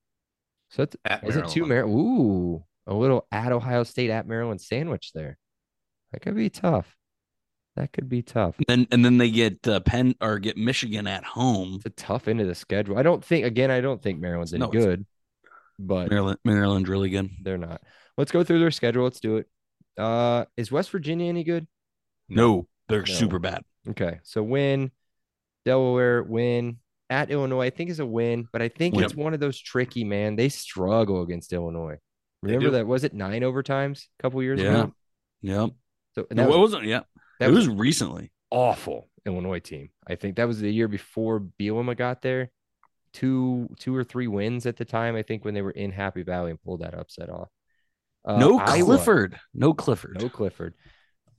So 0.69 0.83
it's 0.83 0.95
At 1.05 1.24
is 1.24 1.36
it 1.36 1.47
two 1.47 1.65
Maryland. 1.65 1.95
Maryland? 1.95 2.19
Ooh, 2.19 2.63
a 2.88 2.93
little 2.93 3.27
at 3.31 3.51
Ohio 3.51 3.83
State 3.83 4.09
at 4.09 4.27
Maryland 4.27 4.62
sandwich 4.62 5.12
there. 5.13 5.38
That 6.12 6.21
could 6.21 6.36
be 6.36 6.50
tough. 6.50 6.96
That 7.77 7.93
could 7.93 8.10
be 8.10 8.24
tough. 8.24 8.55
And 8.67 8.88
and 8.91 9.05
then 9.05 9.17
they 9.19 9.29
get 9.29 9.65
uh, 9.67 9.79
Penn 9.81 10.15
or 10.19 10.39
get 10.39 10.57
Michigan 10.57 11.05
at 11.07 11.24
home. 11.24 11.75
It's 11.75 11.86
a 11.86 11.89
tough 11.91 12.27
end 12.27 12.41
of 12.41 12.48
the 12.48 12.55
schedule. 12.55 12.98
I 12.98 13.03
don't 13.03 13.24
think 13.24 13.46
again. 13.46 13.69
I 13.72 13.81
don't 13.81 14.01
think 14.01 14.19
Maryland's 14.19 14.51
any 14.53 14.62
No, 14.62 14.69
it's- 14.69 14.84
good, 14.84 15.05
but 15.77 16.10
Maryland, 16.10 16.39
Maryland's 16.43 16.89
really 16.89 17.10
good. 17.10 17.29
they're 17.43 17.57
not. 17.57 17.81
let's 18.17 18.31
go 18.31 18.43
through 18.43 18.60
their 18.60 18.72
schedule. 18.72 19.03
Let's 19.03 19.19
do 19.19 19.38
it. 19.38 19.48
Uh, 19.98 20.46
is 20.57 20.72
West 20.72 20.89
Virginia 20.89 21.27
any 21.29 21.43
good? 21.43 21.67
No, 22.29 22.67
they're 22.89 23.00
No. 23.07 23.13
super 23.13 23.38
bad. 23.39 23.63
Okay, 23.89 24.19
so 24.24 24.41
win, 24.43 24.91
Delaware 25.65 26.24
win 26.24 26.77
at 27.10 27.29
Illinois. 27.31 27.65
I 27.67 27.69
think 27.69 27.89
is 27.89 28.00
a 28.00 28.05
win, 28.05 28.48
but 28.51 28.62
I 28.62 28.69
think 28.69 28.96
Win. 28.96 29.05
it's 29.05 29.15
one 29.15 29.34
of 29.34 29.39
those 29.39 29.60
tricky. 29.60 30.03
Man, 30.03 30.36
they 30.36 30.50
struggle 30.50 31.22
against 31.22 31.53
Illinois. 31.53 31.98
Remember 32.41 32.65
do. 32.65 32.72
that? 32.72 32.88
Was 32.88 33.03
it 33.03 33.13
nine 33.13 33.43
overtimes 33.43 34.05
a 34.19 34.22
couple 34.24 34.41
years 34.43 34.60
Yeah. 34.62 34.69
ago? 34.84 34.93
Yep. 35.41 35.69
So 36.15 36.27
and 36.29 36.38
No, 36.38 36.48
that 36.48 36.55
it 36.55 36.60
wasn't. 36.60 36.84
Yeah, 36.86 37.01
that 37.39 37.50
it 37.50 37.53
was 37.53 37.67
was 37.67 37.77
recently. 37.77 38.32
awful 38.51 39.10
Illinois 39.25 39.60
team. 39.60 39.89
I 40.08 40.15
think 40.15 40.36
that 40.38 40.48
was 40.48 40.60
the 40.60 40.72
year 40.72 40.88
before 40.88 41.39
Bielema 41.60 41.96
got 41.98 42.22
there. 42.22 42.51
Two, 43.13 43.67
two 43.79 43.96
or 43.96 44.03
three 44.03 44.27
wins 44.27 44.65
at 44.65 44.77
the 44.77 44.86
time. 44.86 45.15
I 45.15 45.24
think 45.24 45.44
when 45.44 45.53
they 45.53 45.62
were 45.62 45.72
in 45.72 45.91
Happy 45.91 46.24
Valley 46.24 46.51
and 46.51 46.62
pulled 46.62 46.82
that 46.82 46.94
upset 46.94 47.29
off. 47.29 47.50
Uh, 48.25 48.38
no 48.38 48.60
Iowa- 48.60 48.86
Clifford. 48.98 49.39
No 49.53 49.74
Clifford. 49.74 50.17
No 50.22 50.29
Clifford. 50.29 50.74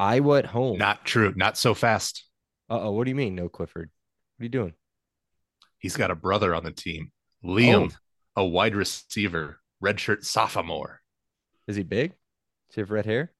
Iowa 0.00 0.38
at 0.38 0.46
home. 0.46 0.78
Not 0.78 1.04
true. 1.04 1.32
Not 1.36 1.56
so 1.58 1.74
fast. 1.74 2.24
Uh 2.70 2.80
oh. 2.82 2.92
What 2.92 3.04
do 3.04 3.10
you 3.10 3.14
mean? 3.16 3.34
No 3.34 3.48
Clifford. 3.48 3.90
What 4.36 4.42
are 4.42 4.44
you 4.44 4.48
doing? 4.50 4.74
He's 5.78 5.96
got 5.96 6.10
a 6.10 6.14
brother 6.16 6.54
on 6.54 6.64
the 6.64 6.70
team, 6.72 7.12
Liam, 7.44 7.92
Oh. 8.36 8.42
a 8.42 8.44
wide 8.46 8.74
receiver, 8.74 9.60
redshirt 9.82 10.24
sophomore. 10.24 11.00
Is 11.68 11.76
he 11.76 11.82
big? 11.84 12.10
Does 12.68 12.74
he 12.74 12.80
have 12.80 12.90
red 12.90 13.06
hair? 13.06 13.32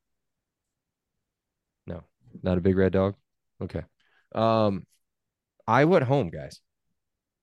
No, 2.42 2.50
not 2.50 2.58
a 2.58 2.60
big 2.60 2.76
red 2.76 2.92
dog. 2.92 3.14
Okay. 3.62 3.82
Um, 4.34 4.86
I 5.66 5.84
at 5.84 6.02
home, 6.02 6.30
guys. 6.30 6.60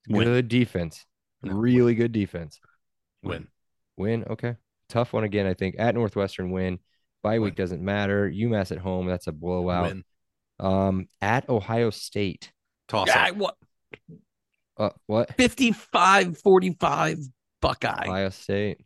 Win. 0.07 0.23
Good 0.27 0.47
defense. 0.47 1.05
No, 1.43 1.53
really 1.53 1.95
good 1.95 2.11
defense. 2.11 2.59
Win. 3.23 3.47
Win. 3.97 4.25
Okay. 4.29 4.55
Tough 4.89 5.13
one 5.13 5.23
again, 5.23 5.47
I 5.47 5.53
think. 5.53 5.75
At 5.79 5.95
Northwestern, 5.95 6.51
win. 6.51 6.79
Bye 7.23 7.39
week 7.39 7.53
Win. 7.53 7.55
doesn't 7.55 7.81
matter. 7.81 8.29
UMass 8.29 8.71
at 8.71 8.77
home, 8.77 9.07
that's 9.07 9.27
a 9.27 9.31
blowout. 9.31 9.87
Win. 9.87 10.03
Um, 10.59 11.07
at 11.21 11.49
Ohio 11.49 11.89
State. 11.89 12.51
Toss 12.87 13.07
Yeah, 13.07 13.29
up. 13.29 13.35
what? 13.35 13.55
Uh, 14.77 14.89
what? 15.07 15.33
55 15.35 16.37
45 16.39 17.17
Buckeye. 17.61 18.05
Ohio 18.07 18.29
State. 18.29 18.85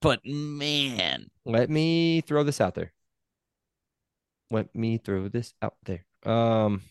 But 0.00 0.20
man, 0.24 1.26
Let 1.44 1.68
me 1.70 2.20
throw 2.22 2.42
this 2.44 2.60
out 2.60 2.74
there. 2.74 2.92
Let 4.50 4.74
me 4.74 4.98
throw 4.98 5.28
this 5.28 5.52
out 5.62 5.76
there. 5.84 6.04
Um, 6.24 6.82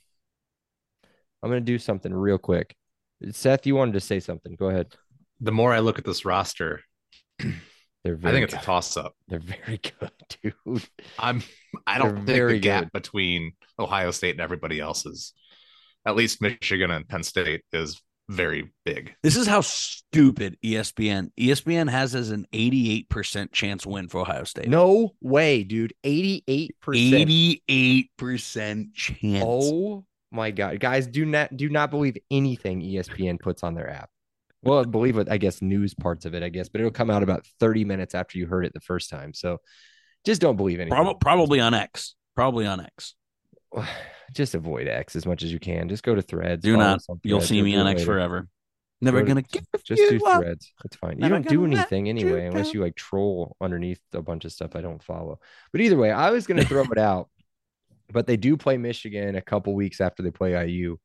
I'm 1.42 1.50
gonna 1.50 1.62
do 1.62 1.80
something 1.80 2.14
real 2.14 2.38
quick. 2.38 2.76
Seth, 3.32 3.66
you 3.66 3.76
wanted 3.76 3.94
to 3.94 4.00
say 4.00 4.20
something. 4.20 4.56
Go 4.56 4.68
ahead. 4.70 4.94
The 5.42 5.52
more 5.52 5.74
I 5.74 5.80
look 5.80 6.00
at 6.00 6.06
this 6.06 6.26
roster, 6.26 6.82
They're 8.04 8.16
I 8.24 8.32
very 8.32 8.34
think 8.34 8.44
it's 8.46 8.54
a 8.54 8.66
toss 8.66 8.96
up. 8.96 9.16
They're 9.28 9.40
very 9.40 9.80
good, 10.00 10.12
dude. 10.42 10.84
I'm 11.20 11.44
I 11.86 12.00
They're 12.00 12.12
don't 12.12 12.26
think 12.26 12.28
very 12.28 12.54
the 12.54 12.60
gap 12.60 12.86
good. 12.86 12.92
between 12.94 13.52
Ohio 13.78 14.12
State 14.12 14.32
and 14.32 14.42
everybody 14.42 14.80
else 14.80 15.06
is 15.06 15.34
at 16.06 16.16
least 16.16 16.42
Michigan 16.42 16.90
and 16.92 17.08
Penn 17.08 17.24
State 17.24 17.64
is 17.74 18.02
very 18.30 18.72
big. 18.86 19.16
this 19.24 19.38
is 19.38 19.48
how 19.48 19.62
stupid 19.62 20.58
ESPN. 20.64 21.32
ESPN 21.40 21.90
has 21.90 22.14
as 22.14 22.32
an 22.32 22.46
88% 22.54 23.52
chance 23.52 23.86
win 23.86 24.10
for 24.10 24.22
Ohio 24.22 24.44
State. 24.44 24.68
No 24.68 25.16
way, 25.22 25.64
dude. 25.64 25.94
88%. 26.04 26.70
88% 28.18 28.94
chance. 28.94 29.44
Oh 29.46 30.06
my 30.32 30.52
god. 30.52 30.80
Guys, 30.80 31.08
do 31.08 31.26
not 31.26 31.56
do 31.56 31.70
not 31.70 31.90
believe 31.90 32.18
anything 32.30 32.82
ESPN 32.82 33.40
puts 33.40 33.64
on 33.64 33.74
their 33.76 33.90
app. 33.90 34.10
Well, 34.64 34.84
believe 34.84 35.16
what 35.16 35.32
I 35.32 35.38
guess 35.38 35.62
news 35.62 35.94
parts 35.94 36.26
of 36.26 36.34
it, 36.34 36.44
I 36.44 36.50
guess, 36.50 36.68
but 36.68 36.82
it'll 36.82 36.92
come 36.92 37.10
out 37.10 37.24
about 37.24 37.46
30 37.60 37.86
minutes 37.86 38.14
after 38.14 38.38
you 38.38 38.48
heard 38.48 38.66
it 38.66 38.74
the 38.74 38.82
first 38.82 39.10
time. 39.10 39.34
So 39.34 39.60
just 40.26 40.42
don't 40.42 40.58
believe 40.58 40.80
anything. 40.80 40.98
Prob- 40.98 41.22
probably 41.22 41.62
on 41.62 41.74
X. 41.74 42.16
Probably 42.36 42.66
on 42.66 42.82
X. 42.82 43.16
just 44.34 44.56
avoid 44.56 44.88
X 44.88 45.16
as 45.16 45.26
much 45.26 45.44
as 45.44 45.52
you 45.52 45.60
can. 45.60 45.90
Just 45.90 46.04
go 46.04 46.16
to 46.16 46.22
threads. 46.22 46.64
Do 46.64 46.78
not. 46.78 47.02
You'll 47.24 47.42
see 47.42 47.62
me 47.62 47.76
on 47.76 47.88
X 47.88 48.00
later. 48.00 48.12
forever. 48.14 48.48
Never 49.00 49.22
Go 49.22 49.28
gonna 49.28 49.44
give 49.44 49.64
Just 49.84 50.02
do 50.10 50.20
up. 50.26 50.42
threads. 50.42 50.74
It's 50.86 50.96
fine. 50.96 51.20
You 51.22 51.30
don't 51.30 51.48
do 51.48 51.66
anything 51.66 52.08
you 52.08 52.10
anyway, 52.10 52.48
unless 52.48 52.74
you 52.74 52.82
like 52.82 52.96
troll 52.96 53.56
underneath 53.62 54.02
a 54.14 54.24
bunch 54.24 54.44
of 54.44 54.52
stuff 54.52 54.76
I 54.76 54.82
don't 54.82 55.04
follow. 55.04 55.40
But 55.72 55.82
either 55.82 55.98
way, 55.98 56.12
I 56.12 56.32
was 56.32 56.48
gonna 56.48 56.66
throw 56.66 56.84
it 56.84 56.98
out. 56.98 57.30
But 58.10 58.26
they 58.26 58.38
do 58.38 58.56
play 58.56 58.78
Michigan 58.78 59.36
a 59.36 59.42
couple 59.42 59.76
weeks 59.76 60.00
after 60.00 60.24
they 60.24 60.32
play 60.32 60.54
IU. 60.66 60.96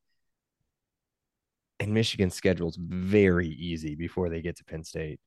And 1.81 1.93
Michigan's 1.93 2.37
schedule's 2.37 2.77
very 2.81 3.49
easy 3.49 3.97
before 3.97 4.29
they 4.29 4.41
get 4.41 4.57
to 4.59 4.65
Penn 4.65 4.85
State. 4.85 5.19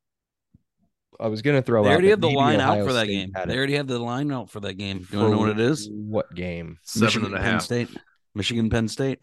I 1.20 1.28
was 1.28 1.42
gonna 1.42 1.62
throw 1.62 1.84
They 1.84 1.90
out 1.90 1.94
already 1.94 2.10
have 2.10 2.22
the 2.22 2.30
line 2.30 2.60
out 2.60 2.74
Ohio 2.74 2.88
for 2.88 2.94
that 2.94 3.06
State 3.06 3.34
game. 3.34 3.48
They 3.48 3.58
already 3.58 3.76
have 3.76 3.88
the 3.88 4.00
line 4.00 4.32
out 4.32 4.50
for 4.50 4.60
that 4.62 4.74
game. 4.76 5.00
Do 5.00 5.18
you 5.18 5.20
want 5.20 5.32
to 5.32 5.36
know 5.36 5.42
what 5.42 5.50
it 5.50 5.60
is? 5.60 5.90
What 5.92 6.34
game? 6.34 6.78
Seven 6.84 7.06
Michigan, 7.06 7.26
and 7.28 7.36
a 7.36 7.40
Penn. 7.40 7.60
State. 7.60 7.90
Michigan, 8.34 8.70
Penn 8.70 8.88
State. 8.88 9.20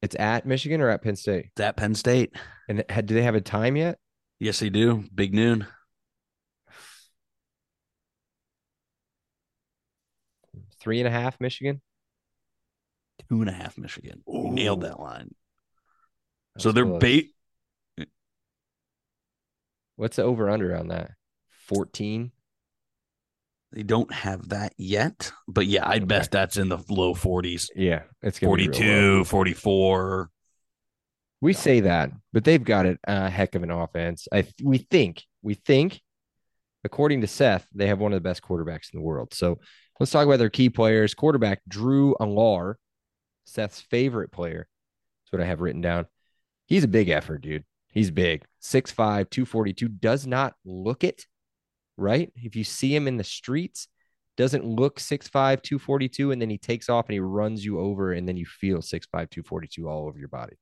It's 0.00 0.16
at 0.18 0.46
Michigan 0.46 0.80
or 0.80 0.88
at 0.88 1.02
Penn 1.02 1.16
State? 1.16 1.46
It's 1.52 1.60
at 1.60 1.76
Penn 1.76 1.94
State. 1.94 2.34
And 2.68 2.84
had, 2.88 3.06
do 3.06 3.14
they 3.14 3.22
have 3.22 3.34
a 3.34 3.40
time 3.40 3.76
yet? 3.76 3.98
Yes, 4.40 4.58
they 4.58 4.70
do. 4.70 5.04
Big 5.14 5.32
noon. 5.32 5.66
Three 10.80 10.98
and 10.98 11.06
a 11.06 11.10
half, 11.10 11.40
Michigan. 11.40 11.80
Two 13.28 13.40
and 13.40 13.48
a 13.48 13.52
half 13.52 13.78
Michigan. 13.78 14.22
You 14.26 14.50
nailed 14.50 14.80
that 14.80 14.98
line. 14.98 15.32
That 16.54 16.62
So 16.62 16.72
they're 16.72 16.84
close. 16.84 17.00
bait. 17.00 17.30
What's 19.96 20.16
the 20.16 20.22
over 20.22 20.48
under 20.50 20.76
on 20.76 20.88
that? 20.88 21.12
14. 21.68 22.32
They 23.72 23.82
don't 23.82 24.12
have 24.12 24.50
that 24.50 24.74
yet. 24.76 25.32
But 25.48 25.66
yeah, 25.66 25.88
I'd 25.88 26.02
Okay. 26.02 26.06
bet 26.06 26.30
that's 26.30 26.56
in 26.56 26.68
the 26.68 26.78
low 26.90 27.14
40s. 27.14 27.68
Yeah, 27.74 28.02
it's 28.20 28.38
gonna 28.38 28.54
be 28.56 28.66
42, 28.66 29.24
44. 29.24 30.30
We 31.40 31.52
say 31.54 31.80
that, 31.80 32.10
but 32.32 32.44
they've 32.44 32.62
got 32.62 32.86
it 32.86 33.00
a 33.04 33.28
heck 33.30 33.54
of 33.54 33.62
an 33.62 33.70
offense. 33.70 34.28
I 34.32 34.46
we 34.62 34.78
think 34.78 35.24
we 35.42 35.54
think, 35.54 36.00
according 36.84 37.22
to 37.22 37.26
Seth, 37.26 37.66
they 37.74 37.86
have 37.86 37.98
one 37.98 38.12
of 38.12 38.16
the 38.16 38.28
best 38.28 38.42
quarterbacks 38.42 38.92
in 38.92 38.98
the 39.00 39.04
world. 39.04 39.32
So 39.34 39.58
let's 39.98 40.12
talk 40.12 40.26
about 40.26 40.38
their 40.38 40.50
key 40.50 40.68
players. 40.70 41.14
Quarterback 41.14 41.62
Drew 41.66 42.14
Allar, 42.20 42.74
Seth's 43.44 43.80
favorite 43.80 44.30
player. 44.30 44.68
That's 45.24 45.32
what 45.32 45.42
I 45.42 45.46
have 45.46 45.62
written 45.62 45.80
down. 45.80 46.06
He's 46.66 46.84
a 46.84 46.88
big 46.88 47.08
effort, 47.08 47.38
dude. 47.40 47.64
He's 47.92 48.10
big. 48.10 48.44
6'5, 48.62 49.30
242. 49.30 49.88
Does 49.88 50.26
not 50.26 50.54
look 50.64 51.04
it, 51.04 51.26
right? 51.96 52.32
If 52.36 52.56
you 52.56 52.64
see 52.64 52.94
him 52.94 53.06
in 53.06 53.18
the 53.18 53.24
streets, 53.24 53.86
doesn't 54.36 54.64
look 54.64 54.98
6'5, 54.98 55.30
242, 55.62 56.30
and 56.32 56.40
then 56.40 56.48
he 56.48 56.58
takes 56.58 56.88
off 56.88 57.06
and 57.08 57.14
he 57.14 57.20
runs 57.20 57.64
you 57.64 57.78
over, 57.78 58.12
and 58.12 58.26
then 58.26 58.36
you 58.36 58.46
feel 58.46 58.78
6'5, 58.78 59.10
242 59.10 59.88
all 59.88 60.06
over 60.06 60.18
your 60.18 60.28
body. 60.28 60.56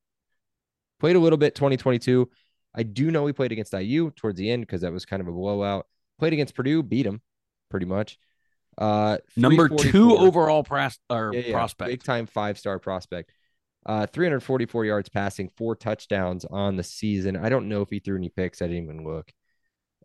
Played 0.99 1.17
a 1.17 1.21
little 1.21 1.39
bit 1.39 1.55
2022. 1.55 2.29
I 2.75 2.83
do 2.83 3.11
know 3.11 3.27
he 3.27 3.33
played 3.33 3.53
against 3.53 3.73
IU 3.73 4.11
towards 4.11 4.39
the 4.39 4.51
end 4.51 4.63
because 4.63 4.83
that 4.83 4.93
was 4.93 5.07
kind 5.07 5.21
of 5.23 5.29
a 5.29 5.33
blowout. 5.33 5.87
Played 6.19 6.33
against 6.33 6.55
Purdue, 6.55 6.83
beat 6.83 7.07
him 7.07 7.23
pretty 7.71 7.87
much. 7.87 8.19
Uh, 8.77 9.19
Number 9.37 9.69
two 9.69 10.17
overall 10.17 10.63
pros- 10.63 10.99
or 11.09 11.33
yeah, 11.35 11.41
yeah, 11.41 11.53
prospect. 11.53 11.91
big 11.91 12.03
time 12.03 12.27
five 12.27 12.59
star 12.59 12.79
prospect. 12.79 13.33
Uh, 13.87 14.07
344 14.07 14.85
yards 14.85 15.09
passing, 15.09 15.49
four 15.57 15.75
touchdowns 15.75 16.45
on 16.45 16.77
the 16.77 16.83
season. 16.83 17.37
I 17.37 17.49
don't 17.49 17.69
know 17.69 17.81
if 17.81 17.89
he 17.89 17.99
threw 17.99 18.17
any 18.17 18.29
picks. 18.29 18.61
I 18.61 18.67
didn't 18.67 18.85
even 18.85 19.05
look. 19.05 19.33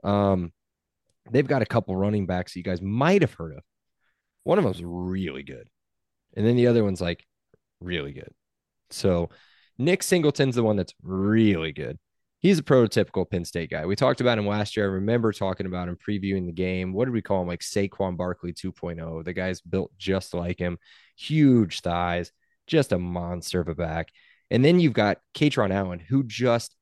Um, 0.03 0.53
they've 1.29 1.47
got 1.47 1.61
a 1.61 1.65
couple 1.65 1.95
running 1.95 2.25
backs 2.25 2.55
you 2.55 2.63
guys 2.63 2.81
might 2.81 3.21
have 3.21 3.33
heard 3.33 3.57
of. 3.57 3.63
One 4.43 4.57
of 4.57 4.63
them's 4.63 4.83
really 4.83 5.43
good, 5.43 5.67
and 6.35 6.45
then 6.45 6.55
the 6.55 6.67
other 6.67 6.83
one's 6.83 7.01
like 7.01 7.25
really 7.81 8.13
good. 8.13 8.31
So 8.91 9.29
Nick 9.77 10.03
Singleton's 10.03 10.55
the 10.55 10.63
one 10.63 10.77
that's 10.77 10.93
really 11.03 11.71
good. 11.71 11.97
He's 12.39 12.59
a 12.59 12.63
prototypical 12.63 13.27
Penn 13.29 13.43
State 13.43 13.71
guy. 13.71 13.85
We 13.87 13.95
talked 13.95 14.21
about 14.21 14.37
him 14.37 14.45
last 14.45 14.77
year. 14.77 14.85
I 14.85 14.93
remember 14.93 15.33
talking 15.33 15.65
about 15.65 15.87
him 15.87 15.97
previewing 15.97 16.45
the 16.45 16.51
game. 16.51 16.93
What 16.93 17.05
did 17.05 17.13
we 17.13 17.23
call 17.23 17.41
him? 17.41 17.47
Like 17.47 17.61
Saquon 17.61 18.15
Barkley 18.15 18.53
2.0. 18.53 19.25
The 19.25 19.33
guy's 19.33 19.61
built 19.61 19.91
just 19.97 20.33
like 20.33 20.59
him, 20.59 20.77
huge 21.17 21.81
thighs, 21.81 22.31
just 22.67 22.91
a 22.91 22.99
monster 22.99 23.59
of 23.59 23.67
a 23.67 23.75
back. 23.75 24.09
And 24.51 24.63
then 24.63 24.79
you've 24.79 24.93
got 24.93 25.17
Kaytron 25.33 25.73
Allen, 25.73 25.99
who 25.99 26.23
just 26.23 26.75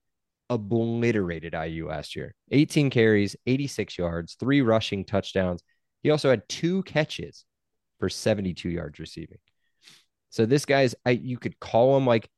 obliterated 0.49 1.53
IU 1.53 1.87
last 1.87 2.15
year 2.15 2.35
18 2.51 2.89
carries, 2.89 3.35
86 3.47 3.97
yards, 3.97 4.35
three 4.39 4.61
rushing 4.61 5.05
touchdowns. 5.05 5.63
He 6.03 6.09
also 6.09 6.29
had 6.29 6.47
two 6.49 6.83
catches 6.83 7.45
for 7.99 8.09
72 8.09 8.69
yards 8.69 8.99
receiving. 8.99 9.37
So 10.29 10.45
this 10.45 10.65
guy's, 10.65 10.95
I 11.05 11.11
you 11.11 11.37
could 11.37 11.59
call 11.59 11.95
him 11.95 12.05
like 12.05 12.29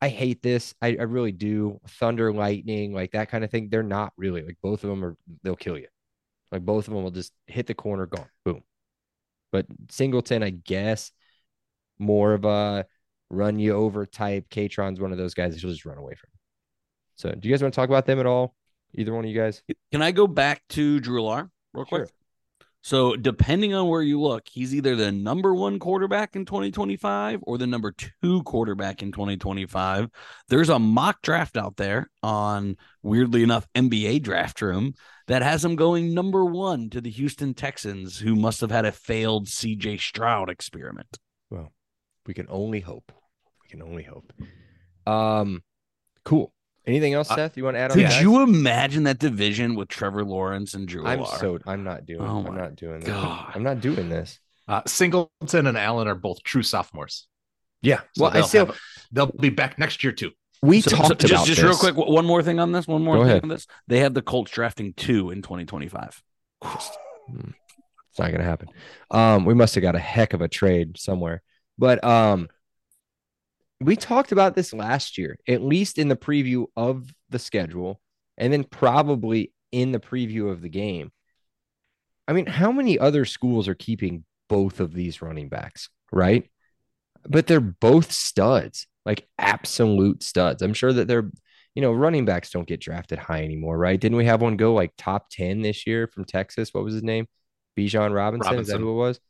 I 0.00 0.08
hate 0.08 0.42
this. 0.42 0.74
I, 0.80 0.88
I 0.98 1.04
really 1.04 1.32
do. 1.32 1.80
Thunder, 1.88 2.32
lightning, 2.32 2.92
like 2.92 3.12
that 3.12 3.30
kind 3.30 3.42
of 3.44 3.50
thing. 3.50 3.68
They're 3.68 3.82
not 3.82 4.12
really 4.16 4.42
like 4.42 4.58
both 4.62 4.84
of 4.84 4.90
them 4.90 5.04
are. 5.04 5.16
They'll 5.42 5.56
kill 5.56 5.78
you. 5.78 5.88
Like 6.52 6.62
both 6.62 6.86
of 6.86 6.94
them 6.94 7.02
will 7.02 7.10
just 7.10 7.32
hit 7.46 7.66
the 7.66 7.74
corner, 7.74 8.06
gone, 8.06 8.28
boom. 8.44 8.62
But 9.50 9.66
Singleton, 9.90 10.42
I 10.42 10.50
guess, 10.50 11.10
more 11.98 12.34
of 12.34 12.44
a 12.44 12.86
run 13.30 13.58
you 13.58 13.74
over 13.74 14.06
type. 14.06 14.48
Kaytron's 14.50 15.00
one 15.00 15.12
of 15.12 15.18
those 15.18 15.34
guys 15.34 15.54
that 15.54 15.62
you'll 15.62 15.72
just 15.72 15.86
run 15.86 15.98
away 15.98 16.14
from. 16.14 16.30
So, 17.16 17.32
do 17.32 17.48
you 17.48 17.54
guys 17.54 17.62
want 17.62 17.74
to 17.74 17.80
talk 17.80 17.88
about 17.88 18.06
them 18.06 18.20
at 18.20 18.26
all? 18.26 18.54
Either 18.94 19.12
one 19.12 19.24
of 19.24 19.30
you 19.30 19.38
guys? 19.38 19.62
Can 19.92 20.02
I 20.02 20.12
go 20.12 20.26
back 20.26 20.62
to 20.70 21.00
Drew 21.00 21.22
Allar 21.22 21.50
real 21.74 21.84
quick? 21.84 22.08
So 22.82 23.16
depending 23.16 23.74
on 23.74 23.88
where 23.88 24.02
you 24.02 24.20
look, 24.20 24.46
he's 24.48 24.74
either 24.74 24.94
the 24.94 25.10
number 25.10 25.54
one 25.54 25.78
quarterback 25.78 26.36
in 26.36 26.44
2025 26.44 27.40
or 27.42 27.58
the 27.58 27.66
number 27.66 27.92
two 27.92 28.42
quarterback 28.44 29.02
in 29.02 29.12
2025. 29.12 30.08
There's 30.48 30.68
a 30.68 30.78
mock 30.78 31.20
draft 31.22 31.56
out 31.56 31.76
there 31.76 32.08
on 32.22 32.76
weirdly 33.02 33.42
enough 33.42 33.66
NBA 33.74 34.22
draft 34.22 34.62
room 34.62 34.94
that 35.26 35.42
has 35.42 35.64
him 35.64 35.76
going 35.76 36.14
number 36.14 36.44
one 36.44 36.88
to 36.90 37.00
the 37.00 37.10
Houston 37.10 37.52
Texans, 37.52 38.18
who 38.18 38.34
must 38.34 38.60
have 38.60 38.70
had 38.70 38.86
a 38.86 38.92
failed 38.92 39.48
CJ 39.48 40.00
Stroud 40.00 40.48
experiment. 40.48 41.18
Well, 42.28 42.34
we 42.34 42.34
can 42.34 42.46
only 42.50 42.80
hope. 42.80 43.10
We 43.62 43.68
can 43.70 43.82
only 43.82 44.02
hope. 44.02 44.32
Um, 45.06 45.62
cool. 46.24 46.52
Anything 46.86 47.14
else, 47.14 47.30
Uh, 47.30 47.36
Seth? 47.36 47.56
You 47.56 47.64
want 47.64 47.76
to 47.76 47.80
add 47.80 47.90
on? 47.90 47.96
Could 47.96 48.06
that? 48.06 48.22
you 48.22 48.42
imagine 48.42 49.04
that 49.04 49.18
division 49.18 49.74
with 49.74 49.88
Trevor 49.88 50.24
Lawrence 50.24 50.74
and 50.74 50.86
Drew 50.88 51.06
I'm 51.06 51.20
Lock? 51.20 51.38
so. 51.40 51.58
I'm 51.66 51.84
not 51.84 52.06
doing. 52.06 52.20
Oh 52.22 52.44
I'm 52.46 52.54
not 52.56 52.76
doing 52.76 53.00
this. 53.00 53.08
God. 53.08 53.52
I'm 53.54 53.62
not 53.62 53.80
doing 53.80 54.08
this. 54.08 54.38
Uh, 54.66 54.82
Singleton 54.86 55.66
and 55.66 55.76
Allen 55.78 56.08
are 56.08 56.14
both 56.14 56.42
true 56.42 56.62
sophomores. 56.62 57.26
Yeah. 57.82 58.00
So 58.16 58.22
well, 58.24 58.30
I 58.30 58.34
they'll 58.34 58.46
still. 58.46 58.66
have- 58.66 58.80
they'll 59.12 59.26
be 59.26 59.48
back 59.50 59.78
next 59.78 60.02
year 60.04 60.12
too. 60.12 60.32
we 60.62 60.80
So- 60.80 60.90
so 60.90 60.96
talked 60.96 61.20
just, 61.20 61.32
about 61.32 61.46
just 61.46 61.60
this. 61.60 61.64
real 61.64 61.76
quick. 61.76 61.94
One 61.96 62.26
more 62.26 62.42
thing 62.42 62.58
on 62.58 62.72
this. 62.72 62.86
One 62.88 63.02
more 63.04 63.16
Go 63.16 63.22
thing 63.22 63.30
ahead. 63.30 63.42
on 63.44 63.48
this. 63.48 63.66
They 63.86 64.00
have 64.00 64.12
the 64.14 64.22
Colts 64.22 64.50
drafting 64.50 64.92
two 64.94 65.30
in 65.30 65.40
2025. 65.42 66.22
Hmm. 66.62 67.50
It's 68.10 68.18
not 68.18 68.32
gonna 68.32 68.42
happen. 68.44 68.68
Um, 69.10 69.44
we 69.44 69.54
must 69.54 69.74
have 69.76 69.82
got 69.82 69.94
a 69.94 70.00
heck 70.00 70.32
of 70.34 70.40
a 70.40 70.48
trade 70.48 70.98
somewhere. 70.98 71.42
But 71.78 72.02
um 72.04 72.48
we 73.80 73.96
talked 73.96 74.32
about 74.32 74.54
this 74.54 74.72
last 74.72 75.18
year, 75.18 75.38
at 75.48 75.62
least 75.62 75.98
in 75.98 76.08
the 76.08 76.16
preview 76.16 76.66
of 76.76 77.12
the 77.30 77.38
schedule, 77.38 78.00
and 78.36 78.52
then 78.52 78.64
probably 78.64 79.52
in 79.70 79.92
the 79.92 80.00
preview 80.00 80.50
of 80.50 80.62
the 80.62 80.68
game. 80.68 81.12
I 82.26 82.32
mean, 82.32 82.46
how 82.46 82.72
many 82.72 82.98
other 82.98 83.24
schools 83.24 83.68
are 83.68 83.74
keeping 83.74 84.24
both 84.48 84.80
of 84.80 84.92
these 84.92 85.22
running 85.22 85.48
backs, 85.48 85.88
right? 86.12 86.50
But 87.24 87.46
they're 87.46 87.60
both 87.60 88.12
studs, 88.12 88.86
like 89.04 89.28
absolute 89.38 90.22
studs. 90.22 90.62
I'm 90.62 90.74
sure 90.74 90.92
that 90.92 91.06
they're, 91.06 91.30
you 91.74 91.82
know, 91.82 91.92
running 91.92 92.24
backs 92.24 92.50
don't 92.50 92.66
get 92.66 92.80
drafted 92.80 93.18
high 93.18 93.44
anymore, 93.44 93.78
right? 93.78 94.00
Didn't 94.00 94.18
we 94.18 94.24
have 94.26 94.42
one 94.42 94.56
go 94.56 94.74
like 94.74 94.92
top 94.98 95.28
10 95.30 95.62
this 95.62 95.86
year 95.86 96.06
from 96.06 96.24
Texas? 96.24 96.74
What 96.74 96.84
was 96.84 96.94
his 96.94 97.02
name? 97.02 97.26
Bijan 97.78 98.14
Robinson. 98.14 98.58
Is 98.58 98.66
that 98.68 98.78
who 98.78 98.90
it 98.90 98.94
was? 98.94 99.20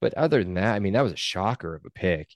But 0.00 0.14
other 0.14 0.42
than 0.42 0.54
that, 0.54 0.74
I 0.74 0.78
mean, 0.78 0.92
that 0.92 1.02
was 1.02 1.12
a 1.12 1.16
shocker 1.16 1.74
of 1.74 1.84
a 1.84 1.90
pick. 1.90 2.34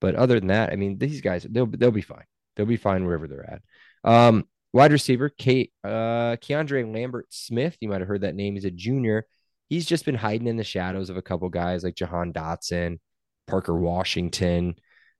But 0.00 0.14
other 0.14 0.38
than 0.38 0.48
that, 0.48 0.72
I 0.72 0.76
mean, 0.76 0.98
these 0.98 1.20
guys, 1.20 1.44
they'll 1.44 1.66
they'll 1.66 1.90
be 1.90 2.02
fine. 2.02 2.24
They'll 2.54 2.66
be 2.66 2.76
fine 2.76 3.04
wherever 3.04 3.26
they're 3.26 3.50
at. 3.50 3.62
Um, 4.04 4.44
wide 4.72 4.92
receiver, 4.92 5.28
Kate, 5.28 5.72
uh, 5.84 6.36
Keandre 6.36 6.92
Lambert 6.92 7.26
Smith. 7.30 7.76
You 7.80 7.88
might 7.88 8.00
have 8.00 8.08
heard 8.08 8.22
that 8.22 8.34
name. 8.34 8.54
He's 8.54 8.64
a 8.64 8.70
junior. 8.70 9.26
He's 9.68 9.86
just 9.86 10.04
been 10.04 10.14
hiding 10.14 10.46
in 10.46 10.56
the 10.56 10.64
shadows 10.64 11.10
of 11.10 11.16
a 11.16 11.22
couple 11.22 11.48
guys 11.48 11.82
like 11.82 11.96
Jahan 11.96 12.32
Dotson, 12.32 12.98
Parker 13.46 13.76
Washington. 13.76 14.76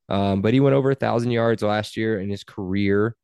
Um, 0.08 0.40
but 0.40 0.54
he 0.54 0.60
went 0.60 0.76
over 0.76 0.92
a 0.92 0.94
thousand 0.94 1.32
yards 1.32 1.62
last 1.62 1.96
year 1.96 2.20
in 2.20 2.28
his 2.30 2.44
career. 2.44 3.16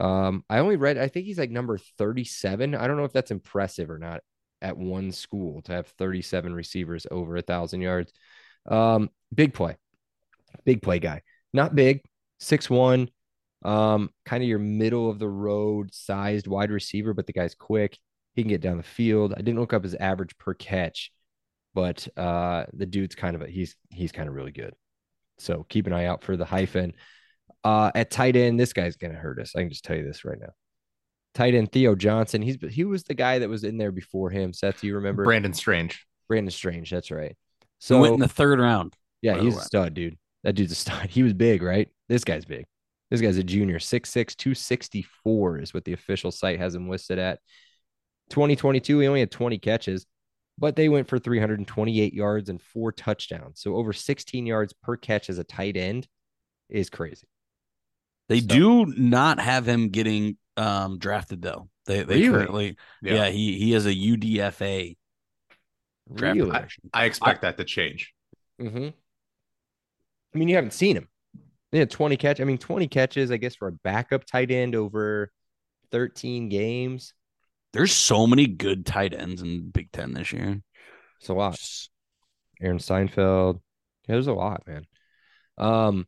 Um, 0.00 0.44
I 0.50 0.58
only 0.58 0.76
read, 0.76 0.98
I 0.98 1.06
think 1.06 1.26
he's 1.26 1.38
like 1.38 1.50
number 1.50 1.78
37. 1.98 2.74
I 2.74 2.88
don't 2.88 2.96
know 2.96 3.04
if 3.04 3.12
that's 3.12 3.30
impressive 3.30 3.88
or 3.88 3.98
not 3.98 4.22
at 4.64 4.76
one 4.76 5.12
school 5.12 5.60
to 5.62 5.72
have 5.72 5.86
37 5.86 6.54
receivers 6.54 7.06
over 7.10 7.36
a 7.36 7.42
thousand 7.42 7.82
yards. 7.82 8.12
Um, 8.66 9.10
big 9.32 9.52
play, 9.52 9.76
big 10.64 10.82
play 10.82 10.98
guy. 10.98 11.22
Not 11.52 11.76
big, 11.76 12.00
six 12.40 12.68
one, 12.68 13.10
um, 13.62 14.10
kind 14.24 14.42
of 14.42 14.48
your 14.48 14.58
middle 14.58 15.08
of 15.10 15.18
the 15.18 15.28
road 15.28 15.94
sized 15.94 16.46
wide 16.46 16.70
receiver, 16.70 17.14
but 17.14 17.26
the 17.26 17.32
guy's 17.32 17.54
quick. 17.54 17.98
He 18.34 18.42
can 18.42 18.48
get 18.48 18.62
down 18.62 18.78
the 18.78 18.82
field. 18.82 19.34
I 19.34 19.42
didn't 19.42 19.60
look 19.60 19.74
up 19.74 19.84
his 19.84 19.94
average 19.94 20.36
per 20.38 20.54
catch, 20.54 21.12
but 21.74 22.08
uh, 22.16 22.64
the 22.72 22.86
dude's 22.86 23.14
kind 23.14 23.36
of 23.36 23.42
a, 23.42 23.46
he's 23.46 23.76
he's 23.90 24.12
kind 24.12 24.28
of 24.28 24.34
really 24.34 24.50
good. 24.50 24.74
So 25.38 25.66
keep 25.68 25.86
an 25.86 25.92
eye 25.92 26.06
out 26.06 26.24
for 26.24 26.36
the 26.36 26.44
hyphen. 26.44 26.94
Uh, 27.62 27.90
at 27.94 28.10
tight 28.10 28.34
end, 28.34 28.58
this 28.58 28.72
guy's 28.72 28.96
gonna 28.96 29.14
hurt 29.14 29.38
us. 29.38 29.54
I 29.54 29.60
can 29.60 29.70
just 29.70 29.84
tell 29.84 29.96
you 29.96 30.04
this 30.04 30.24
right 30.24 30.38
now. 30.40 30.52
Tight 31.34 31.54
end 31.54 31.72
Theo 31.72 31.94
Johnson. 31.94 32.42
He's 32.42 32.56
he 32.70 32.84
was 32.84 33.02
the 33.04 33.14
guy 33.14 33.40
that 33.40 33.48
was 33.48 33.64
in 33.64 33.76
there 33.76 33.90
before 33.92 34.30
him. 34.30 34.52
Seth, 34.52 34.80
do 34.80 34.86
you 34.86 34.94
remember? 34.96 35.24
Brenton 35.24 35.52
Strange. 35.52 36.06
Brenton 36.28 36.50
Strange. 36.50 36.90
That's 36.90 37.10
right. 37.10 37.36
So 37.80 37.96
So 37.96 38.00
went 38.00 38.14
in 38.14 38.20
the 38.20 38.28
third 38.28 38.60
round. 38.60 38.94
yeah, 39.20 39.38
he's 39.40 39.56
a 39.56 39.60
stud, 39.60 39.94
dude. 39.94 40.16
That 40.44 40.54
dude's 40.54 40.72
a 40.72 40.76
stud. 40.76 41.06
He 41.10 41.22
was 41.22 41.32
big, 41.32 41.62
right? 41.62 41.88
This 42.08 42.24
guy's 42.24 42.44
big. 42.44 42.66
This 43.10 43.20
guy's 43.20 43.36
a 43.36 43.44
junior. 43.44 43.78
6'6, 43.78 44.36
264 44.36 45.58
is 45.58 45.74
what 45.74 45.84
the 45.84 45.92
official 45.92 46.30
site 46.30 46.58
has 46.58 46.74
him 46.74 46.88
listed 46.88 47.18
at. 47.18 47.38
2022, 48.30 48.98
he 49.00 49.06
only 49.08 49.20
had 49.20 49.30
20 49.30 49.58
catches, 49.58 50.06
but 50.58 50.76
they 50.76 50.88
went 50.88 51.08
for 51.08 51.18
328 51.18 52.14
yards 52.14 52.48
and 52.48 52.60
four 52.62 52.92
touchdowns. 52.92 53.60
So 53.60 53.76
over 53.76 53.92
16 53.92 54.46
yards 54.46 54.72
per 54.72 54.96
catch 54.96 55.28
as 55.28 55.38
a 55.38 55.44
tight 55.44 55.76
end 55.76 56.06
is 56.70 56.90
crazy. 56.90 57.26
They 58.28 58.40
So- 58.40 58.46
do 58.46 58.86
not 58.86 59.38
have 59.40 59.68
him 59.68 59.90
getting 59.90 60.38
um, 60.56 60.98
drafted 60.98 61.42
though. 61.42 61.68
They 61.86 62.02
they 62.02 62.20
Really? 62.20 62.28
currently 62.30 62.76
yeah. 63.02 63.28
he 63.28 63.58
he 63.58 63.72
has 63.72 63.86
a 63.86 63.94
UDFA 63.94 64.96
Really? 66.08 66.50
protection. 66.50 66.90
I 66.92 67.04
expect 67.04 67.42
that 67.42 67.56
to 67.58 67.64
change. 67.64 68.12
Mm-hmm. 68.60 68.88
I 70.34 70.38
mean, 70.38 70.48
you 70.48 70.56
haven't 70.56 70.72
seen 70.72 70.96
him. 70.96 71.08
He 71.72 71.78
had 71.78 71.90
20 71.90 72.16
catch. 72.16 72.40
I 72.40 72.44
mean, 72.44 72.58
20 72.58 72.86
catches, 72.88 73.30
I 73.30 73.36
guess, 73.36 73.56
for 73.56 73.68
a 73.68 73.72
backup 73.72 74.24
tight 74.24 74.50
end 74.50 74.74
over 74.74 75.32
13 75.90 76.48
games. 76.48 77.14
There's 77.72 77.92
so 77.92 78.26
many 78.26 78.46
good 78.46 78.86
tight 78.86 79.12
ends 79.14 79.42
in 79.42 79.70
Big 79.70 79.90
Ten 79.90 80.12
this 80.12 80.32
year. 80.32 80.60
It's 81.20 81.28
a 81.28 81.34
lot. 81.34 81.58
Aaron 82.60 82.78
Seinfeld. 82.78 83.60
Yeah, 84.06 84.14
there's 84.14 84.28
a 84.28 84.32
lot, 84.32 84.66
man. 84.66 84.86
Um, 85.58 86.06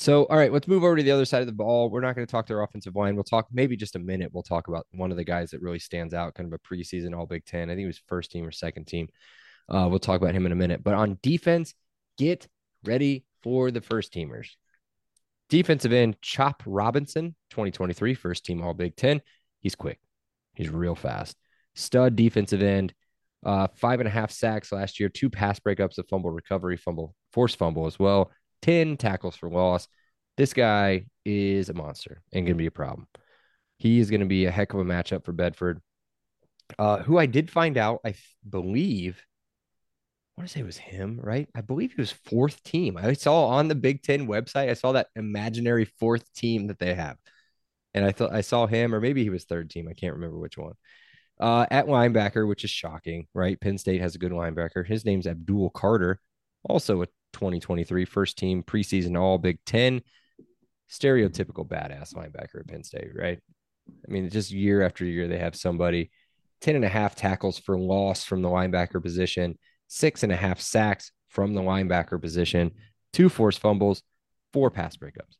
so 0.00 0.24
all 0.24 0.38
right, 0.38 0.50
let's 0.50 0.66
move 0.66 0.82
over 0.82 0.96
to 0.96 1.02
the 1.02 1.10
other 1.10 1.26
side 1.26 1.42
of 1.42 1.46
the 1.46 1.52
ball. 1.52 1.90
We're 1.90 2.00
not 2.00 2.14
going 2.14 2.26
to 2.26 2.30
talk 2.30 2.46
their 2.46 2.62
offensive 2.62 2.96
line. 2.96 3.14
We'll 3.14 3.24
talk 3.24 3.48
maybe 3.52 3.76
just 3.76 3.96
a 3.96 3.98
minute. 3.98 4.30
We'll 4.32 4.42
talk 4.42 4.68
about 4.68 4.86
one 4.92 5.10
of 5.10 5.18
the 5.18 5.24
guys 5.24 5.50
that 5.50 5.60
really 5.60 5.78
stands 5.78 6.14
out, 6.14 6.34
kind 6.34 6.50
of 6.50 6.58
a 6.58 6.74
preseason 6.74 7.14
All 7.14 7.26
Big 7.26 7.44
Ten. 7.44 7.68
I 7.68 7.74
think 7.74 7.80
he 7.80 7.86
was 7.86 8.00
first 8.08 8.30
team 8.30 8.46
or 8.46 8.50
second 8.50 8.86
team. 8.86 9.08
Uh, 9.68 9.88
we'll 9.90 9.98
talk 9.98 10.18
about 10.20 10.34
him 10.34 10.46
in 10.46 10.52
a 10.52 10.56
minute. 10.56 10.82
But 10.82 10.94
on 10.94 11.18
defense, 11.22 11.74
get 12.16 12.48
ready 12.84 13.26
for 13.42 13.70
the 13.70 13.82
first 13.82 14.14
teamers. 14.14 14.48
Defensive 15.50 15.92
end 15.92 16.16
Chop 16.22 16.62
Robinson, 16.64 17.36
2023 17.50 18.14
first 18.14 18.46
team 18.46 18.62
All 18.62 18.72
Big 18.72 18.96
Ten. 18.96 19.20
He's 19.60 19.74
quick. 19.74 20.00
He's 20.54 20.70
real 20.70 20.94
fast. 20.94 21.36
Stud 21.74 22.16
defensive 22.16 22.62
end. 22.62 22.94
Uh, 23.44 23.66
five 23.74 24.00
and 24.00 24.06
a 24.06 24.10
half 24.10 24.30
sacks 24.30 24.72
last 24.72 24.98
year, 24.98 25.08
two 25.08 25.28
pass 25.30 25.58
breakups, 25.60 25.98
a 25.98 26.02
fumble 26.04 26.30
recovery, 26.30 26.76
fumble, 26.76 27.14
forced 27.32 27.56
fumble 27.56 27.86
as 27.86 27.98
well, 27.98 28.30
10 28.62 28.96
tackles 28.96 29.36
for 29.36 29.48
loss. 29.48 29.88
This 30.36 30.52
guy 30.52 31.06
is 31.24 31.68
a 31.68 31.74
monster 31.74 32.22
and 32.32 32.46
going 32.46 32.56
to 32.56 32.62
be 32.62 32.66
a 32.66 32.70
problem. 32.70 33.06
He 33.78 33.98
is 33.98 34.10
going 34.10 34.20
to 34.20 34.26
be 34.26 34.44
a 34.44 34.50
heck 34.50 34.74
of 34.74 34.80
a 34.80 34.84
matchup 34.84 35.24
for 35.24 35.32
Bedford. 35.32 35.80
Uh, 36.78 36.98
who 36.98 37.18
I 37.18 37.26
did 37.26 37.50
find 37.50 37.76
out, 37.76 38.00
I 38.04 38.14
believe, 38.48 39.24
I 40.36 40.40
want 40.40 40.48
to 40.48 40.52
say 40.52 40.60
it 40.60 40.66
was 40.66 40.76
him, 40.76 41.18
right? 41.22 41.48
I 41.54 41.62
believe 41.62 41.92
he 41.92 42.00
was 42.00 42.12
fourth 42.12 42.62
team. 42.62 42.96
I 42.96 43.12
saw 43.14 43.46
on 43.46 43.68
the 43.68 43.74
Big 43.74 44.02
Ten 44.02 44.28
website, 44.28 44.70
I 44.70 44.74
saw 44.74 44.92
that 44.92 45.08
imaginary 45.16 45.86
fourth 45.98 46.32
team 46.34 46.68
that 46.68 46.78
they 46.78 46.94
have. 46.94 47.16
And 47.92 48.04
I 48.04 48.12
thought 48.12 48.32
I 48.32 48.42
saw 48.42 48.66
him, 48.66 48.94
or 48.94 49.00
maybe 49.00 49.22
he 49.22 49.30
was 49.30 49.44
third 49.44 49.68
team. 49.68 49.88
I 49.88 49.94
can't 49.94 50.14
remember 50.14 50.38
which 50.38 50.56
one. 50.56 50.74
Uh, 51.40 51.66
at 51.70 51.86
linebacker, 51.86 52.46
which 52.46 52.64
is 52.64 52.70
shocking, 52.70 53.26
right? 53.34 53.60
Penn 53.60 53.78
State 53.78 54.00
has 54.00 54.14
a 54.14 54.18
good 54.18 54.32
linebacker. 54.32 54.86
His 54.86 55.04
name's 55.04 55.26
Abdul 55.26 55.70
Carter, 55.70 56.20
also 56.68 57.02
a 57.02 57.06
2023 57.32 58.04
first 58.04 58.38
team 58.38 58.62
preseason 58.62 59.18
All 59.18 59.38
Big 59.38 59.58
Ten. 59.64 60.02
Stereotypical 60.90 61.66
badass 61.66 62.14
linebacker 62.14 62.60
at 62.60 62.66
Penn 62.66 62.82
State, 62.82 63.10
right? 63.14 63.38
I 63.88 64.10
mean, 64.10 64.28
just 64.28 64.50
year 64.50 64.82
after 64.82 65.04
year, 65.04 65.28
they 65.28 65.38
have 65.38 65.54
somebody 65.54 66.10
10 66.60 66.76
and 66.76 66.84
a 66.84 66.88
half 66.88 67.14
tackles 67.14 67.58
for 67.58 67.78
loss 67.78 68.24
from 68.24 68.42
the 68.42 68.48
linebacker 68.48 69.02
position, 69.02 69.56
six 69.86 70.22
and 70.22 70.32
a 70.32 70.36
half 70.36 70.60
sacks 70.60 71.12
from 71.28 71.54
the 71.54 71.60
linebacker 71.60 72.20
position, 72.20 72.72
two 73.12 73.28
forced 73.28 73.60
fumbles, 73.60 74.02
four 74.52 74.70
pass 74.70 74.96
breakups. 74.96 75.36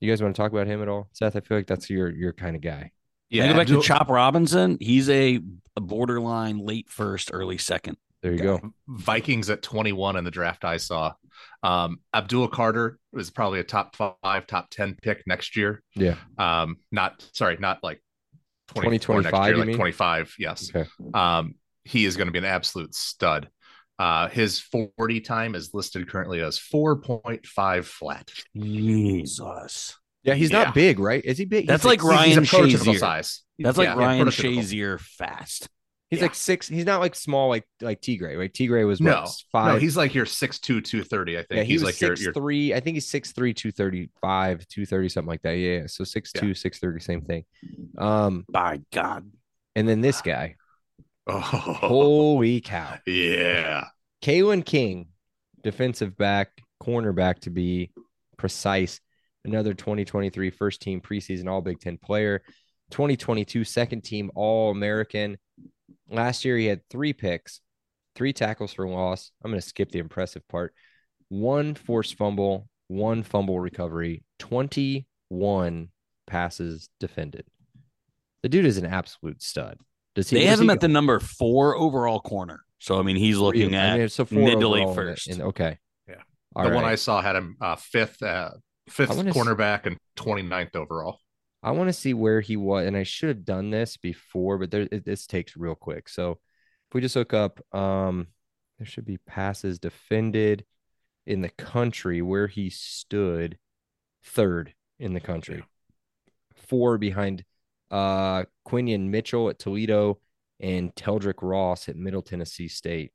You 0.00 0.10
guys 0.10 0.22
want 0.22 0.34
to 0.34 0.42
talk 0.42 0.50
about 0.50 0.66
him 0.66 0.82
at 0.82 0.88
all? 0.88 1.08
Seth, 1.12 1.36
I 1.36 1.40
feel 1.40 1.56
like 1.56 1.68
that's 1.68 1.88
your 1.88 2.10
your 2.10 2.32
kind 2.32 2.56
of 2.56 2.62
guy. 2.62 2.90
Yeah, 3.30 3.48
go 3.48 3.56
back 3.56 3.68
to 3.68 3.80
Chop 3.80 4.10
Robinson. 4.10 4.76
He's 4.80 5.08
a, 5.08 5.40
a 5.76 5.80
borderline 5.80 6.58
late 6.58 6.90
first, 6.90 7.30
early 7.32 7.56
second. 7.56 7.96
There 8.22 8.32
you 8.32 8.38
go. 8.38 8.72
Vikings 8.88 9.50
at 9.50 9.62
21 9.62 10.16
in 10.16 10.24
the 10.24 10.30
draft 10.30 10.64
I 10.64 10.76
saw. 10.76 11.14
Um, 11.62 11.98
Abdul 12.14 12.48
Carter 12.48 12.98
was 13.12 13.30
probably 13.30 13.58
a 13.60 13.64
top 13.64 13.96
five, 13.96 14.46
top 14.46 14.70
10 14.70 14.96
pick 15.02 15.24
next 15.26 15.56
year. 15.56 15.82
Yeah. 15.96 16.16
Um, 16.38 16.76
not 16.92 17.26
sorry, 17.32 17.56
not 17.58 17.82
like 17.82 18.00
24 18.74 19.22
next 19.22 19.30
2025, 19.30 19.48
year, 19.48 19.56
like 19.58 19.66
mean? 19.66 19.76
25. 19.76 20.34
Yes. 20.38 20.70
Okay. 20.74 20.88
Um, 21.14 21.54
he 21.84 22.04
is 22.04 22.16
going 22.16 22.26
to 22.28 22.32
be 22.32 22.38
an 22.38 22.44
absolute 22.44 22.94
stud. 22.94 23.48
Uh, 23.98 24.28
his 24.28 24.60
40 24.60 25.20
time 25.20 25.54
is 25.54 25.74
listed 25.74 26.08
currently 26.08 26.40
as 26.40 26.58
4.5 26.58 27.84
flat. 27.84 28.30
Jesus. 28.56 29.96
Yeah, 30.24 30.34
he's 30.34 30.50
Yeah. 30.52 30.64
not 30.64 30.74
big, 30.74 30.98
right? 31.00 31.24
Is 31.24 31.38
he 31.38 31.44
big? 31.44 31.66
That's 31.66 31.82
He's 31.82 31.88
like 31.88 32.00
He's- 32.00 32.10
Ryan 32.10 32.28
he's 32.44 32.52
a 32.52 32.56
Shazier. 32.84 32.98
size. 32.98 33.42
That's 33.58 33.78
like 33.78 33.88
Yeah, 33.88 33.94
Ryan. 33.94 34.28
Shazier 34.28 35.00
fast. 35.00 35.68
He's 36.12 36.18
Yeah. 36.18 36.26
like 36.26 36.34
six. 36.34 36.68
He's 36.68 36.84
not 36.84 37.00
like 37.00 37.14
small 37.14 37.48
like 37.48 37.64
like 37.80 38.02
Tegray. 38.02 38.38
Right? 38.38 38.52
Tegray 38.52 38.86
was 38.86 39.00
what, 39.00 39.06
No, 39.06 39.26
five. 39.50 39.72
no, 39.72 39.78
he's 39.80 39.96
like 39.96 40.14
your 40.14 40.26
six 40.26 40.58
two 40.58 40.82
two 40.82 41.02
thirty. 41.02 41.38
I 41.38 41.40
think. 41.40 41.52
yeah, 41.56 41.62
he 41.62 41.72
he's 41.72 41.80
was 41.82 41.94
like 41.94 42.00
your, 42.02 42.10
six 42.16 42.22
your 42.24 42.34
three. 42.34 42.74
I 42.74 42.80
think 42.80 42.96
he's 42.96 43.08
six 43.08 43.32
three, 43.32 43.54
two 43.54 43.72
thirty 43.72 44.10
five, 44.20 44.68
two 44.68 44.84
thirty 44.84 45.08
something 45.08 45.30
like 45.30 45.40
that. 45.40 45.52
Yeah, 45.54 45.78
yeah. 45.78 45.86
So 45.86 46.04
six 46.04 46.30
two, 46.30 46.52
six 46.52 46.78
thirty, 46.78 47.00
same 47.00 47.22
thing. 47.22 47.44
Um, 47.96 48.44
by 48.50 48.82
God. 48.92 49.30
and 49.74 49.88
then 49.88 50.02
this 50.02 50.20
guy, 50.20 50.56
oh, 51.26 51.40
holy 51.40 52.60
cow, 52.60 52.98
yeah. 53.06 53.86
Kalen 54.22 54.66
King, 54.66 55.08
defensive 55.62 56.14
back, 56.18 56.50
cornerback 56.82 57.38
to 57.40 57.50
be 57.50 57.90
precise. 58.36 59.00
Another 59.46 59.72
2023 59.74 60.50
first 60.50 60.82
team 60.82 61.00
preseason 61.00 61.48
All 61.50 61.62
Big 61.62 61.80
Ten 61.80 61.96
player, 61.96 62.42
2022 62.90 63.64
second 63.64 64.02
team 64.04 64.30
All 64.34 64.70
American. 64.70 65.38
Last 66.10 66.44
year 66.44 66.56
he 66.58 66.66
had 66.66 66.80
three 66.90 67.12
picks, 67.12 67.60
three 68.16 68.32
tackles 68.32 68.72
for 68.72 68.86
loss. 68.88 69.30
I'm 69.42 69.50
going 69.50 69.60
to 69.60 69.66
skip 69.66 69.90
the 69.90 69.98
impressive 69.98 70.46
part. 70.48 70.74
One 71.28 71.74
forced 71.74 72.16
fumble, 72.16 72.68
one 72.88 73.22
fumble 73.22 73.58
recovery, 73.60 74.22
21 74.38 75.88
passes 76.26 76.88
defended. 77.00 77.44
The 78.42 78.48
dude 78.48 78.66
is 78.66 78.76
an 78.78 78.86
absolute 78.86 79.42
stud. 79.42 79.78
Does 80.14 80.28
he? 80.28 80.36
They 80.36 80.42
does 80.42 80.50
have 80.50 80.58
he 80.58 80.64
him 80.66 80.70
at 80.70 80.80
the 80.80 80.88
number 80.88 81.18
four 81.20 81.76
overall 81.76 82.20
corner. 82.20 82.60
So 82.80 82.98
I 82.98 83.02
mean, 83.02 83.16
he's 83.16 83.38
looking 83.38 83.62
Really? 83.70 83.76
at 83.76 83.92
I 83.94 83.98
mean, 83.98 84.08
so 84.08 84.26
mid 84.30 84.60
to 84.60 84.68
late 84.68 84.82
overall 84.82 84.90
in 84.90 85.06
the- 85.06 85.12
first. 85.12 85.28
in- 85.28 85.42
okay. 85.42 85.78
Yeah. 86.08 86.16
All 86.56 86.68
the 86.68 86.74
one. 86.74 86.84
I 86.84 86.96
saw 86.96 87.22
had 87.22 87.36
him 87.36 87.56
uh, 87.60 87.76
fifth, 87.76 88.22
uh, 88.22 88.50
fifth 88.88 89.10
I 89.12 89.14
s- 89.28 89.34
cornerback 89.36 89.86
and 89.86 89.96
29th 90.16 90.74
overall. 90.76 91.18
I 91.62 91.70
want 91.72 91.88
to 91.88 91.92
see 91.92 92.12
where 92.12 92.40
he 92.40 92.56
was, 92.56 92.86
and 92.86 92.96
I 92.96 93.04
should 93.04 93.28
have 93.28 93.44
done 93.44 93.70
this 93.70 93.96
before, 93.96 94.58
but 94.58 94.70
there 94.70 94.88
it, 94.90 95.04
this 95.04 95.26
takes 95.26 95.56
real 95.56 95.74
quick. 95.76 96.08
So 96.08 96.32
if 96.32 96.94
we 96.94 97.00
just 97.00 97.16
look 97.16 97.32
up, 97.32 97.60
um, 97.74 98.26
there 98.78 98.86
should 98.86 99.04
be 99.04 99.18
passes 99.18 99.78
defended 99.78 100.64
in 101.26 101.40
the 101.40 101.50
country 101.50 102.20
where 102.20 102.48
he 102.48 102.68
stood 102.68 103.58
third 104.24 104.74
in 104.98 105.14
the 105.14 105.20
country, 105.20 105.64
four 106.68 106.98
behind 106.98 107.44
uh 107.90 108.44
Quinyon 108.66 109.10
Mitchell 109.10 109.50
at 109.50 109.58
Toledo 109.58 110.18
and 110.58 110.94
Teldrick 110.94 111.42
Ross 111.42 111.88
at 111.88 111.96
Middle 111.96 112.22
Tennessee 112.22 112.68
State. 112.68 113.12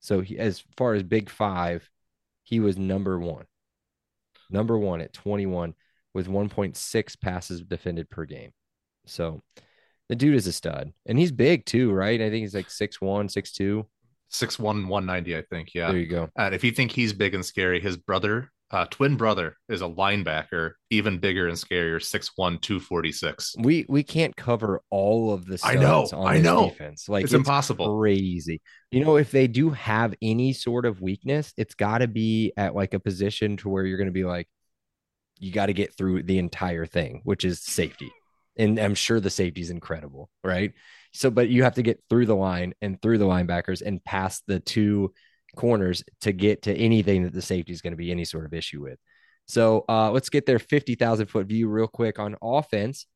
So 0.00 0.20
he, 0.20 0.38
as 0.38 0.62
far 0.76 0.94
as 0.94 1.02
Big 1.02 1.28
Five, 1.30 1.88
he 2.42 2.60
was 2.60 2.78
number 2.78 3.18
one, 3.18 3.46
number 4.50 4.78
one 4.78 5.00
at 5.00 5.12
21 5.12 5.74
with 6.14 6.28
1.6 6.28 7.20
passes 7.20 7.62
defended 7.62 8.10
per 8.10 8.24
game. 8.24 8.52
So 9.06 9.42
the 10.08 10.16
dude 10.16 10.34
is 10.34 10.46
a 10.46 10.52
stud. 10.52 10.92
And 11.06 11.18
he's 11.18 11.32
big 11.32 11.64
too, 11.64 11.92
right? 11.92 12.20
I 12.20 12.30
think 12.30 12.42
he's 12.42 12.54
like 12.54 12.68
6'1, 12.68 13.30
6'2. 13.30 13.84
6'1", 14.32 14.60
190, 14.86 15.36
I 15.36 15.42
think. 15.42 15.74
Yeah. 15.74 15.88
There 15.88 16.00
you 16.00 16.06
go. 16.06 16.28
And 16.36 16.54
if 16.54 16.64
you 16.64 16.72
think 16.72 16.92
he's 16.92 17.12
big 17.12 17.34
and 17.34 17.44
scary, 17.44 17.80
his 17.80 17.96
brother, 17.96 18.50
uh, 18.70 18.86
twin 18.90 19.16
brother, 19.16 19.56
is 19.68 19.82
a 19.82 19.88
linebacker, 19.88 20.72
even 20.90 21.18
bigger 21.18 21.48
and 21.48 21.56
scarier, 21.56 21.96
6'1", 21.96 22.60
246. 22.60 23.56
We 23.58 23.86
we 23.88 24.04
can't 24.04 24.36
cover 24.36 24.82
all 24.90 25.32
of 25.32 25.46
the 25.46 25.60
I 25.64 25.74
know, 25.74 26.08
on 26.12 26.26
I 26.26 26.38
know. 26.38 26.70
defense. 26.70 27.08
Like 27.08 27.24
It's 27.24 27.32
impossible. 27.32 27.98
Crazy. 27.98 28.60
You 28.92 29.04
know, 29.04 29.16
if 29.16 29.32
they 29.32 29.48
do 29.48 29.70
have 29.70 30.14
any 30.22 30.52
sort 30.52 30.86
of 30.86 31.00
weakness, 31.00 31.52
it's 31.56 31.74
got 31.74 31.98
to 31.98 32.08
be 32.08 32.52
at 32.56 32.74
like 32.74 32.94
a 32.94 33.00
position 33.00 33.56
to 33.58 33.68
where 33.68 33.84
you're 33.84 33.98
going 33.98 34.06
to 34.06 34.12
be 34.12 34.24
like, 34.24 34.46
you 35.40 35.50
got 35.52 35.66
to 35.66 35.72
get 35.72 35.96
through 35.96 36.22
the 36.22 36.38
entire 36.38 36.86
thing, 36.86 37.22
which 37.24 37.44
is 37.44 37.60
safety. 37.60 38.12
And 38.56 38.78
I'm 38.78 38.94
sure 38.94 39.20
the 39.20 39.30
safety 39.30 39.62
is 39.62 39.70
incredible, 39.70 40.28
right? 40.44 40.72
So, 41.12 41.30
but 41.30 41.48
you 41.48 41.64
have 41.64 41.74
to 41.74 41.82
get 41.82 42.02
through 42.08 42.26
the 42.26 42.36
line 42.36 42.74
and 42.80 43.00
through 43.00 43.18
the 43.18 43.24
linebackers 43.24 43.82
and 43.82 44.04
past 44.04 44.44
the 44.46 44.60
two 44.60 45.12
corners 45.56 46.04
to 46.20 46.32
get 46.32 46.62
to 46.62 46.74
anything 46.74 47.24
that 47.24 47.32
the 47.32 47.42
safety 47.42 47.72
is 47.72 47.80
going 47.80 47.92
to 47.92 47.96
be 47.96 48.10
any 48.10 48.24
sort 48.24 48.44
of 48.44 48.54
issue 48.54 48.82
with. 48.82 48.98
So 49.46 49.84
uh, 49.88 50.10
let's 50.12 50.28
get 50.28 50.46
their 50.46 50.58
50,000 50.58 51.26
foot 51.26 51.46
view 51.46 51.68
real 51.68 51.88
quick 51.88 52.18
on 52.18 52.36
offense. 52.42 53.06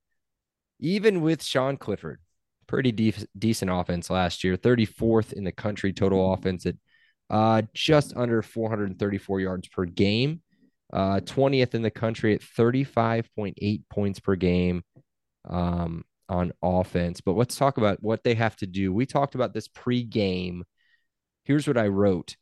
Even 0.80 1.20
with 1.20 1.44
Sean 1.44 1.76
Clifford, 1.76 2.20
pretty 2.66 2.90
def- 2.90 3.26
decent 3.38 3.70
offense 3.70 4.10
last 4.10 4.42
year, 4.42 4.56
34th 4.56 5.32
in 5.32 5.44
the 5.44 5.52
country 5.52 5.92
total 5.92 6.32
offense 6.32 6.66
at 6.66 6.74
uh, 7.30 7.62
just 7.72 8.16
under 8.16 8.42
434 8.42 9.40
yards 9.40 9.68
per 9.68 9.84
game, 9.84 10.42
uh, 10.94 11.20
20th 11.20 11.74
in 11.74 11.82
the 11.82 11.90
country 11.90 12.34
at 12.34 12.40
35.8 12.40 13.82
points 13.90 14.20
per 14.20 14.36
game 14.36 14.82
um, 15.48 16.04
on 16.28 16.52
offense. 16.62 17.20
But 17.20 17.32
let's 17.36 17.56
talk 17.56 17.76
about 17.78 18.02
what 18.02 18.24
they 18.24 18.34
have 18.34 18.56
to 18.56 18.66
do. 18.66 18.92
We 18.92 19.04
talked 19.04 19.34
about 19.34 19.52
this 19.52 19.68
pre-game. 19.68 20.64
Here's 21.44 21.66
what 21.66 21.76
I 21.76 21.88
wrote. 21.88 22.36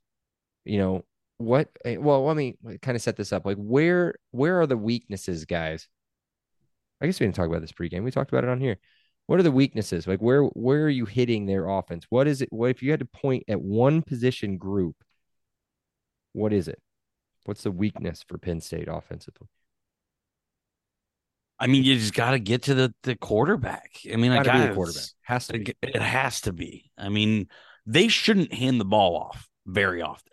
You 0.64 0.78
know 0.78 1.04
what? 1.38 1.68
eh, 1.84 1.96
Well, 1.96 2.24
let 2.24 2.36
me 2.36 2.56
kind 2.82 2.94
of 2.94 3.02
set 3.02 3.16
this 3.16 3.32
up. 3.32 3.46
Like, 3.46 3.56
where 3.56 4.14
where 4.30 4.60
are 4.60 4.66
the 4.66 4.76
weaknesses, 4.76 5.44
guys? 5.46 5.88
I 7.00 7.06
guess 7.06 7.18
we 7.18 7.26
didn't 7.26 7.36
talk 7.36 7.48
about 7.48 7.62
this 7.62 7.72
pregame. 7.72 8.04
We 8.04 8.10
talked 8.12 8.30
about 8.32 8.44
it 8.44 8.50
on 8.50 8.60
here. 8.60 8.78
What 9.26 9.40
are 9.40 9.42
the 9.44 9.50
weaknesses? 9.50 10.06
Like, 10.06 10.20
where 10.20 10.44
where 10.44 10.84
are 10.84 10.90
you 10.90 11.06
hitting 11.06 11.46
their 11.46 11.68
offense? 11.68 12.06
What 12.10 12.28
is 12.28 12.42
it? 12.42 12.52
What 12.52 12.70
if 12.70 12.82
you 12.82 12.90
had 12.90 13.00
to 13.00 13.06
point 13.06 13.44
at 13.48 13.60
one 13.60 14.02
position 14.02 14.56
group? 14.58 14.96
What 16.32 16.52
is 16.52 16.68
it? 16.68 16.80
What's 17.44 17.62
the 17.62 17.70
weakness 17.70 18.24
for 18.26 18.38
Penn 18.38 18.60
State 18.60 18.88
offensively? 18.88 19.48
I 21.58 21.68
mean, 21.68 21.84
you 21.84 21.96
just 21.96 22.14
got 22.14 22.32
to 22.32 22.38
get 22.38 22.62
to 22.62 22.74
the 22.74 22.94
the 23.04 23.14
quarterback. 23.14 24.00
I 24.12 24.16
mean, 24.16 24.32
I 24.32 24.42
got 24.42 24.74
quarterback. 24.74 25.04
Has 25.22 25.46
to 25.48 25.58
be. 25.58 25.74
It 25.82 26.02
has 26.02 26.40
to 26.42 26.52
be. 26.52 26.90
I 26.98 27.08
mean, 27.08 27.48
they 27.86 28.08
shouldn't 28.08 28.52
hand 28.52 28.80
the 28.80 28.84
ball 28.84 29.16
off 29.16 29.48
very 29.66 30.02
often. 30.02 30.32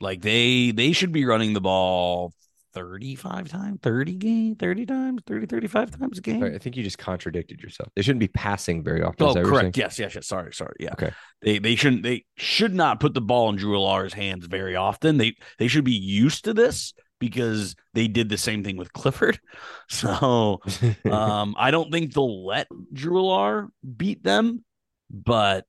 Like 0.00 0.22
they 0.22 0.70
they 0.70 0.92
should 0.92 1.12
be 1.12 1.26
running 1.26 1.52
the 1.52 1.60
ball 1.60 2.32
35 2.72 3.48
times, 3.48 3.78
30 3.82 4.14
game, 4.16 4.54
30 4.54 4.86
times, 4.86 5.22
30 5.26 5.46
35 5.46 5.98
times 5.98 6.18
a 6.18 6.20
game. 6.20 6.40
Sorry, 6.40 6.54
I 6.54 6.58
think 6.58 6.76
you 6.76 6.82
just 6.82 6.98
contradicted 6.98 7.60
yourself. 7.60 7.90
They 7.96 8.02
shouldn't 8.02 8.20
be 8.20 8.28
passing 8.28 8.82
very 8.82 9.02
often. 9.02 9.26
Oh, 9.26 9.28
is 9.28 9.34
that 9.34 9.40
what 9.40 9.50
you're 9.50 9.60
correct. 9.60 9.76
Yes, 9.76 9.98
yes, 9.98 10.14
yes. 10.14 10.26
Sorry, 10.26 10.52
sorry. 10.52 10.76
Yeah. 10.80 10.92
Okay. 10.92 11.10
They 11.42 11.58
they 11.58 11.74
shouldn't 11.74 12.02
they 12.02 12.24
should 12.36 12.74
not 12.74 13.00
put 13.00 13.14
the 13.14 13.20
ball 13.20 13.48
in 13.50 13.56
Drew 13.56 13.76
Allar's 13.76 14.12
hands 14.12 14.46
very 14.46 14.76
often. 14.76 15.18
They 15.18 15.34
they 15.58 15.68
should 15.68 15.84
be 15.84 15.92
used 15.92 16.44
to 16.44 16.54
this 16.54 16.94
because 17.18 17.76
they 17.94 18.08
did 18.08 18.28
the 18.28 18.38
same 18.38 18.64
thing 18.64 18.76
with 18.76 18.92
Clifford. 18.92 19.38
So 19.88 20.60
um 21.10 21.56
I 21.58 21.72
don't 21.72 21.90
think 21.90 22.14
they'll 22.14 22.46
let 22.46 22.68
Drew 22.92 23.14
Allar 23.14 23.68
beat 23.96 24.22
them, 24.22 24.64
but 25.10 25.64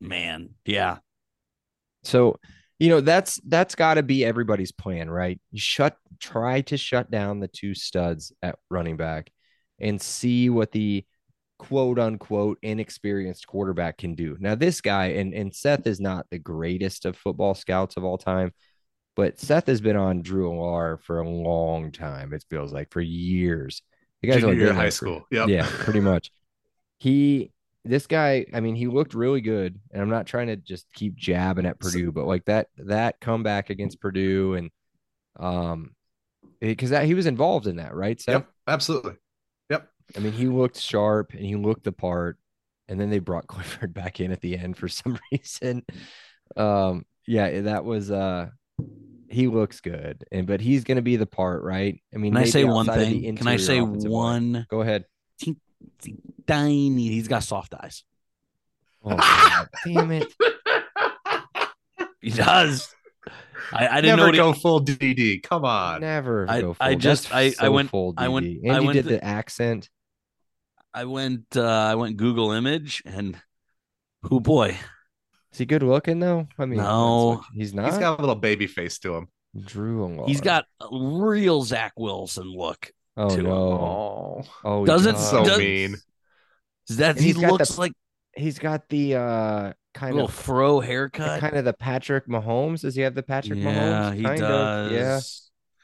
man, 0.00 0.50
yeah. 0.64 0.98
So, 2.02 2.38
you 2.78 2.88
know, 2.90 3.00
that's 3.00 3.40
that's 3.46 3.74
got 3.74 3.94
to 3.94 4.02
be 4.02 4.24
everybody's 4.24 4.72
plan, 4.72 5.08
right? 5.10 5.40
You 5.50 5.60
shut 5.60 5.96
try 6.20 6.60
to 6.62 6.76
shut 6.76 7.10
down 7.10 7.40
the 7.40 7.48
two 7.48 7.74
studs 7.74 8.32
at 8.42 8.58
running 8.70 8.96
back 8.96 9.30
and 9.78 10.00
see 10.00 10.50
what 10.50 10.72
the 10.72 11.04
quote 11.58 11.98
unquote 11.98 12.58
inexperienced 12.62 13.46
quarterback 13.46 13.98
can 13.98 14.14
do. 14.14 14.36
Now, 14.40 14.54
this 14.54 14.80
guy 14.80 15.06
and 15.06 15.32
and 15.34 15.54
Seth 15.54 15.86
is 15.86 16.00
not 16.00 16.26
the 16.30 16.38
greatest 16.38 17.04
of 17.04 17.16
football 17.16 17.54
scouts 17.54 17.96
of 17.96 18.04
all 18.04 18.18
time, 18.18 18.52
but 19.16 19.38
Seth 19.38 19.66
has 19.66 19.80
been 19.80 19.96
on 19.96 20.22
Drew 20.22 20.50
Allar 20.50 21.00
for 21.00 21.20
a 21.20 21.28
long 21.28 21.92
time. 21.92 22.32
It 22.32 22.44
feels 22.50 22.72
like 22.72 22.90
for 22.90 23.00
years. 23.00 23.82
The 24.22 24.28
guy's 24.28 24.40
Junior 24.40 24.58
year 24.58 24.72
high 24.72 24.88
school. 24.88 25.26
Yep. 25.30 25.48
yeah, 25.48 25.68
pretty 25.70 26.00
much. 26.12 26.30
He, 26.98 27.52
this 27.84 28.06
guy, 28.06 28.46
I 28.54 28.60
mean, 28.60 28.74
he 28.74 28.86
looked 28.86 29.14
really 29.14 29.42
good, 29.42 29.78
and 29.92 30.02
I'm 30.02 30.08
not 30.08 30.26
trying 30.26 30.46
to 30.46 30.56
just 30.56 30.86
keep 30.94 31.16
jabbing 31.16 31.66
at 31.66 31.78
Purdue, 31.78 32.10
but 32.10 32.26
like 32.26 32.46
that 32.46 32.68
that 32.78 33.20
comeback 33.20 33.70
against 33.70 34.00
Purdue, 34.00 34.54
and 34.54 34.70
um, 35.38 35.94
because 36.68 36.90
that 36.90 37.04
he 37.04 37.14
was 37.14 37.26
involved 37.26 37.66
in 37.66 37.76
that, 37.76 37.94
right? 37.94 38.20
Seth? 38.20 38.34
Yep. 38.34 38.48
Absolutely. 38.66 39.14
Yep. 39.70 39.88
I 40.16 40.20
mean, 40.20 40.32
he 40.32 40.46
looked 40.46 40.78
sharp 40.78 41.32
and 41.32 41.44
he 41.44 41.56
looked 41.56 41.84
the 41.84 41.92
part, 41.92 42.38
and 42.88 43.00
then 43.00 43.10
they 43.10 43.18
brought 43.18 43.46
Clifford 43.48 43.94
back 43.94 44.20
in 44.20 44.32
at 44.32 44.40
the 44.40 44.56
end 44.56 44.76
for 44.76 44.88
some 44.88 45.18
reason. 45.32 45.84
Um, 46.56 47.04
yeah, 47.26 47.62
that 47.62 47.84
was 47.84 48.10
uh. 48.10 48.48
He 49.30 49.48
looks 49.48 49.80
good, 49.80 50.24
and 50.30 50.46
but 50.46 50.60
he's 50.60 50.84
going 50.84 50.96
to 50.96 51.02
be 51.02 51.16
the 51.16 51.26
part, 51.26 51.64
right? 51.64 52.00
I 52.14 52.18
mean, 52.18 52.34
Can 52.34 52.42
I 52.42 52.46
say 52.46 52.62
one 52.62 52.88
outside 52.88 53.02
of 53.02 53.08
the 53.08 53.20
thing? 53.22 53.36
Can 53.36 53.48
I 53.48 53.56
say 53.56 53.78
offensive 53.78 54.10
line. 54.10 54.52
one 54.52 54.66
Go 54.68 54.80
ahead. 54.82 55.06
tiny 56.46 57.08
he's 57.08 57.26
got 57.26 57.42
soft 57.42 57.74
eyes. 57.74 58.04
Oh, 59.02 59.16
God, 59.16 59.68
damn 59.84 60.12
it! 60.12 60.32
He 62.20 62.30
does. 62.30 62.94
I, 63.72 63.86
I 63.88 64.00
didn't 64.00 64.18
Never 64.18 64.32
know 64.32 64.36
go 64.38 64.46
what 64.48 64.56
he, 64.56 64.62
full 64.62 64.80
DD. 64.84 65.42
Come 65.42 65.64
on. 65.64 66.00
Never 66.00 66.46
I- 66.48 66.60
go 66.60 66.74
full. 66.74 66.86
I 66.86 66.94
just- 66.94 67.30
That's 67.30 67.60
I- 67.60 67.66
I 67.66 67.68
went- 67.70 67.90
full 67.90 68.14
I 68.16 68.28
went- 68.28 68.46
DD. 68.46 68.60
And 68.64 68.72
I 68.72 68.80
you 68.80 68.86
went 68.86 68.94
did 68.96 69.02
to- 69.04 69.08
the 69.10 69.24
accent. 69.24 69.90
I 70.92 71.04
went 71.04 71.56
uh 71.56 71.62
I 71.64 71.94
went 71.96 72.16
Google 72.16 72.52
image 72.52 73.02
and 73.04 73.36
oh 74.30 74.40
boy. 74.40 74.78
Is 75.52 75.58
he 75.58 75.66
good 75.66 75.82
looking 75.82 76.20
though? 76.20 76.48
I 76.58 76.66
mean, 76.66 76.78
No. 76.78 77.30
that's- 77.36 77.46
he's 77.54 77.74
not. 77.74 77.86
He's 77.86 77.98
got 77.98 78.18
a 78.18 78.20
little 78.22 78.34
baby 78.36 78.66
face 78.66 78.98
to 79.00 79.14
him. 79.14 79.28
Drew 79.64 80.06
Allar. 80.06 80.26
He's 80.26 80.40
got 80.40 80.64
a 80.80 80.86
real 80.92 81.62
Zach 81.62 81.92
Wilson 81.96 82.48
look. 82.50 82.90
Oh 83.16 83.28
to 83.30 83.36
him. 83.36 83.44
no! 83.44 83.52
Oh. 83.54 84.44
Oh, 84.64 84.84
Doesn't- 84.86 85.14
does. 85.14 85.30
So 85.30 85.44
does- 85.44 85.58
mean. 85.58 85.96
That 86.88 87.16
And 87.16 87.24
he 87.24 87.32
looks 87.32 87.70
the- 87.76 87.80
like 87.80 87.92
he's 88.36 88.58
got 88.58 88.88
the 88.88 89.14
uh 89.16 89.72
kind 89.94 90.14
little 90.14 90.28
of 90.28 90.34
fro 90.34 90.80
haircut. 90.80 91.40
kind 91.40 91.56
of 91.56 91.64
the 91.64 91.72
Patrick 91.72 92.26
Mahomes. 92.28 92.80
Does 92.82 92.94
he 92.94 93.02
have 93.02 93.14
the 93.14 93.22
Patrick 93.22 93.58
yeah, 93.60 94.10
Mahomes? 94.10 94.16
he 94.16 94.22
kind 94.22 94.40
does. 94.40 94.86
Of. 94.90 94.92
Yeah. 94.92 95.20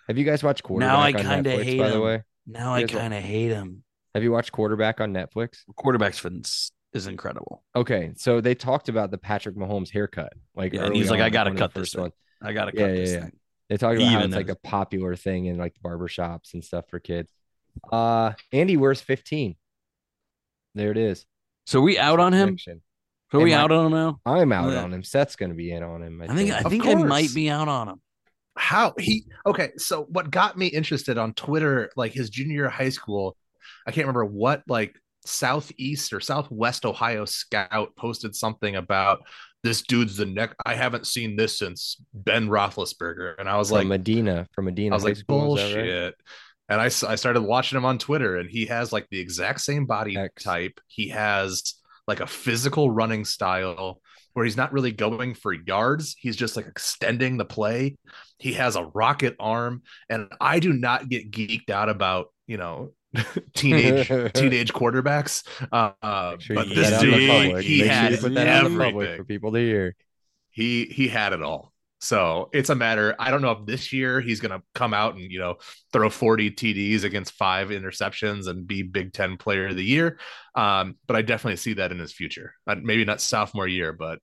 Have 0.08 0.18
you 0.18 0.24
guys 0.24 0.42
watched 0.42 0.62
quarterback 0.62 0.92
Now 0.92 1.00
I 1.00 1.12
kinda 1.12 1.50
Netflix, 1.50 1.62
hate 1.64 1.78
by 1.78 1.90
the 1.90 2.00
way? 2.00 2.22
Now 2.46 2.74
I 2.74 2.78
He 2.78 2.82
has 2.82 2.90
a- 2.92 2.98
kind 2.98 3.14
of 3.14 3.22
hate 3.22 3.50
him. 3.50 3.84
Have 4.14 4.24
you 4.24 4.32
watched 4.32 4.50
quarterback 4.50 5.00
on 5.00 5.12
Netflix? 5.14 5.58
Quarterback's 5.76 6.18
fence 6.18 6.72
is 6.92 7.06
incredible. 7.06 7.62
Okay, 7.76 8.10
so 8.16 8.40
they 8.40 8.56
talked 8.56 8.88
about 8.88 9.12
the 9.12 9.18
Patrick 9.18 9.54
Mahomes 9.56 9.90
haircut. 9.92 10.32
Like, 10.56 10.72
Yeah, 10.72 10.86
and 10.86 10.96
he's 10.96 11.10
like, 11.10 11.20
I 11.20 11.30
gotta 11.30 11.50
of 11.50 11.56
cut 11.56 11.72
this 11.74 11.94
one. 11.94 12.10
I 12.42 12.52
gotta 12.52 12.72
cut 12.72 12.80
yeah, 12.80 12.86
this 12.94 13.12
yeah. 13.12 13.20
thing. 13.20 13.32
They 13.68 13.76
talk 13.76 13.94
about 13.94 14.08
how 14.08 14.20
it's 14.24 14.34
like 14.34 14.48
a 14.48 14.56
popular 14.56 15.14
thing 15.14 15.44
in 15.46 15.58
like 15.58 15.74
the 15.74 15.80
barber 15.80 16.08
shops 16.08 16.54
and 16.54 16.64
stuff 16.64 16.86
for 16.88 16.98
kids. 16.98 17.30
Uh 17.92 18.32
Andy 18.52 18.76
wears 18.76 19.00
15. 19.00 19.54
There 20.74 20.90
it 20.90 20.96
is. 20.98 21.24
So 21.70 21.80
we 21.80 21.98
out 21.98 22.18
on 22.20 22.32
him. 22.32 22.48
Prediction. 22.48 22.82
So 23.32 23.38
we 23.38 23.52
Am 23.52 23.60
I- 23.60 23.62
out 23.62 23.70
on 23.72 23.86
him 23.86 23.92
now. 23.92 24.20
I'm 24.26 24.52
out 24.52 24.72
Yeah. 24.72 24.82
on 24.82 24.92
him. 24.92 25.02
Seth's 25.04 25.36
gonna 25.36 25.54
be 25.54 25.70
in 25.70 25.82
on 25.84 26.02
him. 26.02 26.20
I, 26.20 26.24
I 26.26 26.34
think 26.34 26.50
I 26.50 26.58
Of 26.58 26.70
think 26.70 26.86
I 26.86 26.94
might 26.94 27.32
be 27.32 27.48
out 27.48 27.68
on 27.68 27.88
him. 27.88 28.00
how 28.56 28.92
he 28.98 29.24
okay 29.46 29.70
so 29.78 30.02
what 30.10 30.30
got 30.30 30.58
me 30.58 30.66
interested 30.66 31.16
on 31.16 31.32
twitter 31.34 31.88
like 31.96 32.12
his 32.12 32.28
junior 32.28 32.54
year 32.54 32.66
of 32.66 32.72
high 32.72 32.88
school 32.90 33.36
i 33.86 33.90
can't 33.92 34.04
remember 34.06 34.24
what 34.24 34.62
like 34.68 34.94
southeast 35.24 36.12
or 36.12 36.20
southwest 36.20 36.84
ohio 36.84 37.24
scout 37.24 37.94
posted 37.96 38.34
something 38.34 38.74
about 38.76 39.20
this 39.62 39.82
dude's 39.82 40.16
the 40.16 40.26
neck 40.26 40.54
i 40.66 40.74
haven't 40.74 41.06
seen 41.06 41.36
this 41.36 41.58
since 41.58 41.96
ben 42.12 42.48
roethlisberger 42.48 43.34
and 43.38 43.48
i 43.48 43.56
was 43.56 43.68
from 43.68 43.78
like 43.78 43.86
Medina. 43.86 44.46
From 44.52 44.64
Medina. 44.66 44.94
i 44.94 44.96
was 44.96 45.04
High 45.04 45.10
like 45.10 45.16
School, 45.16 45.56
is 45.56 45.62
that 45.62 45.74
bullshit 45.74 46.04
right? 46.04 46.14
And 46.70 46.80
I, 46.80 46.86
I 46.86 47.16
started 47.16 47.42
watching 47.42 47.76
him 47.76 47.84
on 47.84 47.98
twitter 47.98 48.36
and 48.36 48.48
he 48.48 48.66
has 48.66 48.92
like 48.92 49.06
the 49.10 49.18
exact 49.18 49.60
same 49.60 49.84
body 49.86 50.16
X. 50.16 50.42
type. 50.44 50.80
He 50.86 51.08
has 51.08 51.74
like 52.08 52.20
a 52.20 52.26
physical 52.26 52.90
running 52.90 53.24
style 53.26 54.00
where 54.32 54.44
he's 54.44 54.56
not 54.56 54.72
really 54.72 54.92
going 54.92 55.34
for 55.34 55.52
yards. 55.52 56.16
He's 56.18 56.36
just 56.36 56.56
like 56.56 56.66
extending 56.66 57.36
the 57.36 57.44
play. 57.44 57.96
He 58.38 58.54
has 58.54 58.76
a 58.76 58.84
rocket 58.84 59.36
arm 59.38 59.82
and 60.08 60.28
i 60.40 60.60
do 60.60 60.72
not 60.72 61.08
get 61.08 61.30
geeked 61.30 61.70
out 61.70 61.88
about 61.88 62.28
you 62.46 62.56
know 62.56 62.92
teenage 63.54 64.08
teenage 64.34 64.72
quarterbacks. 64.72 65.44
Uh, 65.72 66.36
sure 66.38 66.56
but 66.56 66.68
this 66.74 66.90
get 66.90 66.92
out 66.92 67.08
in 67.08 67.18
the 67.18 67.20
dude 67.20 67.58
he 67.58 67.82
Make 67.82 67.92
sure 67.92 68.06
had 68.06 68.12
you 68.12 68.18
put 68.18 68.34
that 68.34 68.46
out 68.48 68.62
in 68.62 68.66
the 68.66 68.70
public 68.70 69.10
everything. 69.10 69.16
for 69.16 69.24
people 69.24 69.52
to 69.52 69.58
hear. 69.58 69.96
he 70.50 70.84
he 70.86 71.08
had 71.08 71.32
it 71.32 71.42
all 71.42 71.72
so 72.00 72.48
it's 72.52 72.70
a 72.70 72.74
matter 72.74 73.14
i 73.18 73.30
don't 73.30 73.42
know 73.42 73.50
if 73.52 73.66
this 73.66 73.92
year 73.92 74.20
he's 74.20 74.40
going 74.40 74.50
to 74.58 74.62
come 74.74 74.94
out 74.94 75.14
and 75.16 75.30
you 75.30 75.38
know 75.38 75.56
throw 75.92 76.08
40 76.08 76.50
td's 76.52 77.04
against 77.04 77.32
five 77.32 77.68
interceptions 77.68 78.46
and 78.48 78.66
be 78.66 78.82
big 78.82 79.12
10 79.12 79.36
player 79.36 79.68
of 79.68 79.76
the 79.76 79.84
year 79.84 80.18
um 80.54 80.96
but 81.06 81.16
i 81.16 81.22
definitely 81.22 81.56
see 81.56 81.74
that 81.74 81.92
in 81.92 81.98
his 81.98 82.12
future 82.12 82.54
Uh, 82.66 82.76
maybe 82.82 83.04
not 83.04 83.20
sophomore 83.20 83.68
year 83.68 83.92
but 83.92 84.18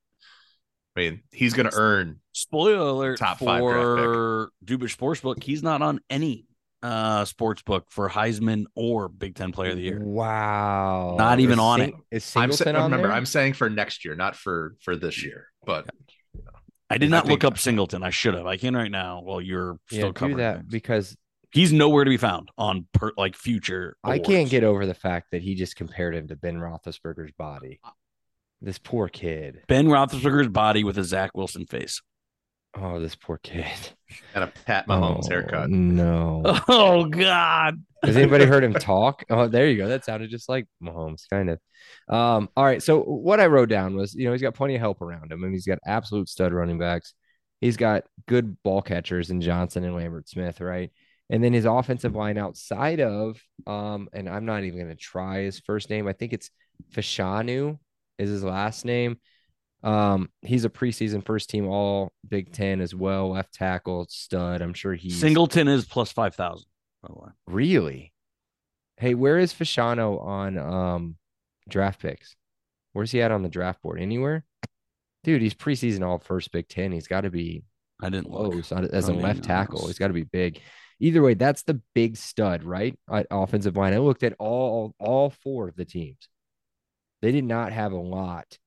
i 0.96 1.00
mean 1.02 1.22
he's 1.32 1.54
going 1.54 1.70
to 1.70 1.78
earn 1.78 2.20
Spoiler 2.34 2.78
alert 2.78 3.18
Top 3.18 3.40
five 3.40 3.64
draft 3.64 3.76
for 3.76 4.50
Dubich 4.64 4.96
Sportsbook. 4.96 5.42
He's 5.42 5.64
not 5.64 5.82
on 5.82 6.00
any 6.08 6.46
uh 6.84 7.26
sports 7.26 7.64
book 7.64 7.88
for 7.90 8.08
Heisman 8.08 8.66
or 8.76 9.10
Big 9.10 9.34
Ten 9.34 9.52
Player 9.52 9.72
of 9.72 9.78
the 9.78 9.82
Year. 9.82 10.00
Wow. 10.00 11.16
Not 11.18 11.40
even 11.40 11.54
Is 11.54 11.60
on 11.60 11.80
Sing- 11.80 12.02
Is 12.12 12.34
i'm 12.36 12.52
Singleton 12.52 12.76
sa- 12.76 12.80
on 12.84 12.92
remember 12.92 13.08
there? 13.08 13.18
i'm 13.18 13.26
saying 13.26 13.54
for 13.54 13.72
next 13.72 14.06
year 14.06 14.14
not 14.14 14.36
for 14.36 14.76
for 14.82 14.96
this 14.96 15.24
year 15.24 15.48
but 15.66 15.90
I 16.90 16.98
did 16.98 17.10
not 17.10 17.28
look 17.28 17.44
up 17.44 17.58
Singleton. 17.58 18.02
I 18.02 18.12
should 18.12 18.34
have. 18.34 18.46
I 18.46 18.58
can 18.58 18.76
right 18.76 18.92
now 18.92 19.22
while 19.22 19.42
you're 19.42 19.80
yeah, 19.92 20.00
still 20.00 20.12
do 20.14 20.36
that 20.38 20.58
things. 20.58 20.72
because 20.72 21.18
He's 21.52 21.72
nowhere 21.72 22.04
to 22.04 22.10
be 22.10 22.18
found 22.18 22.50
on 22.58 22.88
per, 22.94 23.14
like 23.18 23.36
future. 23.36 23.98
I 24.04 24.20
can't 24.20 24.50
get 24.50 24.64
over 24.64 24.86
the 24.86 24.94
fact 24.94 25.32
that 25.32 25.42
he 25.42 25.56
just 25.56 25.76
compared 25.76 26.14
him 26.16 26.28
to 26.28 26.36
Ben 26.36 26.58
Roethlisberger's 26.58 27.32
body. 27.32 27.80
This 28.62 28.78
poor 28.78 29.08
kid. 29.08 29.62
Ben 29.68 29.88
Roethlisberger's 29.88 30.50
body 30.50 30.84
with 30.84 30.98
a 30.98 31.04
Zach 31.04 31.32
Wilson 31.36 31.66
face. 31.66 32.02
Oh, 32.80 33.00
this 33.00 33.16
poor 33.16 33.38
kid. 33.38 33.66
Got 34.34 34.44
a 34.44 34.48
pat 34.66 34.88
mahomes 34.88 35.26
Oh, 35.26 35.30
haircut 35.30 35.70
No. 35.70 36.44
Oh 36.68 37.06
God! 37.06 37.84
Has 38.04 38.16
anybody 38.16 38.46
heard 38.46 38.64
him 38.64 38.74
talk? 38.74 39.24
Oh, 39.30 39.48
there 39.48 39.68
you 39.68 39.78
go. 39.78 39.88
That 39.88 40.06
sounded 40.06 40.30
just 40.30 40.48
like 40.48 40.68
Mahomes, 40.82 41.24
kind 41.30 41.50
of. 41.50 41.60
Um, 42.08 42.50
all 42.56 42.64
right. 42.64 42.82
So 42.82 43.02
what 43.02 43.40
I 43.40 43.48
wrote 43.48 43.70
down 43.70 43.96
was, 43.96 44.14
you 44.14 44.26
know, 44.26 44.32
he's 44.32 44.42
got 44.42 44.54
plenty 44.54 44.76
of 44.76 44.82
help 44.82 45.02
around 45.02 45.32
him, 45.32 45.44
and 45.44 45.54
he's 45.54 45.66
got 45.66 45.80
absolute 45.86 46.30
stud 46.30 46.54
running 46.54 46.78
backs. 46.78 47.14
He's 47.60 47.78
got 47.78 48.04
good 48.28 48.62
ball 48.62 48.82
catchers 48.82 49.32
in 49.32 49.42
Johnson 49.42 49.84
and 49.84 49.96
Lambert 49.96 50.30
Smith, 50.30 50.62
right? 50.62 50.92
And 51.30 51.44
then 51.44 51.54
his 51.54 51.66
offensive 51.66 52.16
line 52.16 52.38
outside 52.38 53.02
of, 53.02 53.42
um, 53.66 54.08
and 54.14 54.30
I'm 54.30 54.46
not 54.46 54.64
even 54.64 54.80
going 54.80 54.96
to 54.96 54.96
try 54.96 55.42
his 55.42 55.60
first 55.60 55.90
name. 55.90 56.08
I 56.08 56.14
think 56.14 56.34
it's 56.34 56.52
Fashanu 56.94 57.80
is 58.18 58.30
his 58.30 58.44
last 58.44 58.86
name. 58.86 59.18
Um, 59.84 60.30
he's 60.42 60.66
a 60.66 60.70
preseason 60.70 61.24
first 61.24 61.50
team 61.50 61.68
all 61.68 62.12
Big 62.28 62.52
Ten 62.52 62.82
as 62.82 62.96
well, 62.96 63.32
left 63.32 63.54
tackle 63.54 64.08
stud. 64.10 64.62
I'm 64.62 64.74
sure 64.74 64.96
he 64.96 65.10
Singleton 65.10 65.68
is 65.68 65.86
plus 65.86 66.12
five 66.12 66.36
thousand. 66.36 66.68
Really? 67.46 68.12
Hey, 68.98 69.14
where 69.14 69.38
is 69.38 69.54
Fashanu 69.54 70.22
on 70.24 70.58
um 70.58 71.16
draft 71.70 72.02
picks? 72.02 72.36
Where's 72.94 73.12
he 73.12 73.22
at 73.22 73.32
on 73.32 73.44
the 73.44 73.50
draft 73.50 73.82
board? 73.82 74.02
Anywhere? 74.02 74.44
Dude, 75.24 75.42
he's 75.42 75.54
preseason 75.54 76.04
all 76.06 76.18
first 76.20 76.52
Big 76.52 76.68
Ten. 76.68 76.92
He's 76.92 77.08
got 77.08 77.22
to 77.22 77.30
be 77.30 77.64
I 78.02 78.10
didn't 78.10 78.32
look. 78.32 78.52
close 78.52 78.72
on- 78.72 78.86
as 78.92 79.10
I 79.10 79.14
a 79.14 79.16
left 79.16 79.44
tackle. 79.44 79.86
He's 79.88 80.00
got 80.00 80.08
to 80.08 80.14
be 80.14 80.24
big. 80.24 80.60
Either 81.00 81.22
way, 81.22 81.36
that's 81.36 81.62
the 81.62 81.80
big 81.94 82.18
stud, 82.18 82.64
right? 82.64 82.98
At 83.12 83.28
offensive 83.30 83.78
line. 83.78 83.94
I 83.94 84.00
looked 84.00 84.24
at 84.24 84.34
all 84.40 84.96
all 85.00 85.30
four 85.30 85.68
of 85.70 85.76
the 85.76 85.86
teams. 85.86 86.28
They 87.22 87.32
did 87.32 87.44
not 87.44 87.72
have 87.72 87.92
a 87.92 87.98
lot 87.98 88.58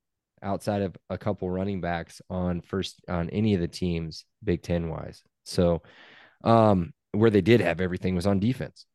outside 0.42 0.82
of 0.82 0.96
a 1.08 1.18
couple 1.18 1.50
running 1.50 1.80
backs 1.80 2.20
on 2.30 2.60
first 2.60 3.00
on 3.08 3.28
any 3.30 3.54
of 3.54 3.60
the 3.60 3.68
teams 3.68 4.24
Big 4.42 4.62
Ten 4.62 4.88
wise. 4.88 5.22
So 5.44 5.82
um 6.44 6.92
where 7.12 7.30
they 7.30 7.40
did 7.40 7.60
have 7.60 7.80
everything 7.80 8.14
was 8.14 8.26
on 8.26 8.38
defense. 8.40 8.86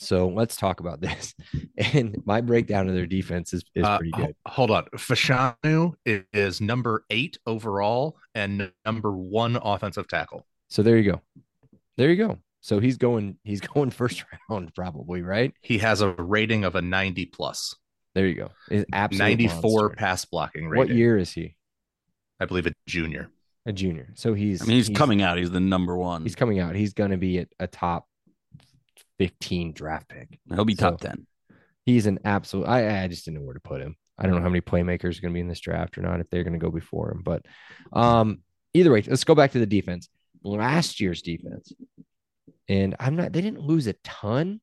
So 0.00 0.28
let's 0.28 0.56
talk 0.56 0.80
about 0.80 1.00
this. 1.06 1.34
And 1.76 2.16
my 2.24 2.40
breakdown 2.40 2.88
of 2.88 2.94
their 2.94 3.06
defense 3.06 3.52
is, 3.52 3.64
is 3.74 3.84
Uh, 3.84 3.96
pretty 3.98 4.12
good. 4.12 4.36
hold 4.46 4.70
on. 4.70 4.84
Fashanu 4.96 5.94
is, 6.04 6.22
is 6.32 6.60
number 6.60 7.04
eight 7.10 7.38
overall 7.46 8.16
and 8.34 8.70
number 8.84 9.10
one 9.10 9.56
offensive 9.56 10.06
tackle. 10.06 10.46
So 10.68 10.82
there 10.82 10.98
you 10.98 11.12
go. 11.12 11.20
There 11.96 12.10
you 12.10 12.16
go. 12.16 12.38
So 12.60 12.78
he's 12.78 12.96
going, 12.96 13.38
he's 13.42 13.60
going 13.74 13.90
first 13.90 14.24
round, 14.50 14.72
probably, 14.74 15.22
right? 15.22 15.52
He 15.62 15.78
has 15.78 16.00
a 16.00 16.10
rating 16.12 16.64
of 16.64 16.76
a 16.76 16.82
90 16.82 17.26
plus, 17.26 17.74
There 18.18 18.26
you 18.26 18.34
go. 18.34 18.50
Is 18.68 18.84
absolute 18.92 19.20
94 19.20 19.60
monster. 19.62 19.96
pass 19.96 20.24
blocking 20.24 20.68
rating. 20.68 20.76
What 20.76 20.88
year 20.88 21.16
is 21.16 21.30
he? 21.30 21.54
I 22.40 22.46
believe 22.46 22.66
a 22.66 22.72
junior. 22.84 23.30
A 23.64 23.72
junior. 23.72 24.08
So 24.16 24.34
he's 24.34 24.60
I 24.60 24.64
mean, 24.64 24.74
he's, 24.74 24.88
coming 24.88 25.22
out. 25.22 25.38
He's 25.38 25.52
the 25.52 25.60
number 25.60 25.96
one. 25.96 26.24
He's 26.24 26.34
coming 26.34 26.58
out. 26.58 26.74
He's 26.74 26.94
going 26.94 27.12
to 27.12 27.16
be 27.16 27.38
at 27.38 27.48
a 27.60 27.68
top 27.68 28.08
15 29.20 29.72
draft 29.72 30.08
pick. 30.08 30.40
He'll 30.52 30.64
be 30.64 30.74
top 30.74 31.00
so- 31.00 31.10
ten. 31.10 31.28
He's 31.86 32.06
an 32.06 32.18
absolute. 32.24 32.64
I, 32.64 33.04
I 33.04 33.06
just 33.06 33.24
didn't 33.24 33.38
know 33.38 33.46
where 33.46 33.54
to 33.54 33.60
put 33.60 33.80
him. 33.82 33.94
I 34.18 34.24
don't 34.24 34.34
know 34.34 34.42
how 34.42 34.48
many 34.48 34.62
playmakers 34.62 35.16
are 35.16 35.20
going 35.20 35.32
to 35.32 35.34
be 35.34 35.40
in 35.40 35.46
this 35.46 35.60
draft 35.60 35.96
or 35.96 36.02
not 36.02 36.18
if 36.18 36.28
they're 36.28 36.42
going 36.42 36.58
to 36.58 36.58
go 36.58 36.72
before 36.72 37.12
him. 37.12 37.22
But 37.22 37.46
um, 37.92 38.40
either 38.74 38.90
way, 38.90 39.04
let's 39.06 39.22
go 39.22 39.36
back 39.36 39.52
to 39.52 39.60
the 39.60 39.66
defense. 39.66 40.08
Last 40.42 40.98
year's 40.98 41.22
defense, 41.22 41.72
and 42.68 42.96
I'm 42.98 43.14
not. 43.14 43.32
They 43.32 43.42
didn't 43.42 43.60
lose 43.60 43.86
a 43.86 43.92
ton. 44.02 44.60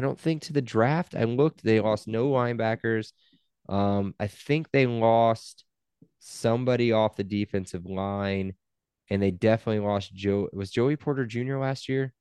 I 0.00 0.02
don't 0.02 0.18
think 0.18 0.40
to 0.44 0.54
the 0.54 0.62
draft. 0.62 1.14
I 1.14 1.24
looked. 1.24 1.62
They 1.62 1.78
lost 1.78 2.08
no 2.08 2.30
linebackers. 2.30 3.12
Um, 3.68 4.14
I 4.18 4.28
think 4.28 4.70
they 4.70 4.86
lost 4.86 5.62
somebody 6.20 6.90
off 6.90 7.16
the 7.16 7.22
defensive 7.22 7.84
line, 7.84 8.54
and 9.10 9.20
they 9.20 9.30
definitely 9.30 9.86
lost 9.86 10.14
Joe. 10.14 10.48
Was 10.54 10.70
Joey 10.70 10.96
Porter 10.96 11.26
Jr. 11.26 11.58
last 11.58 11.90
year? 11.90 12.14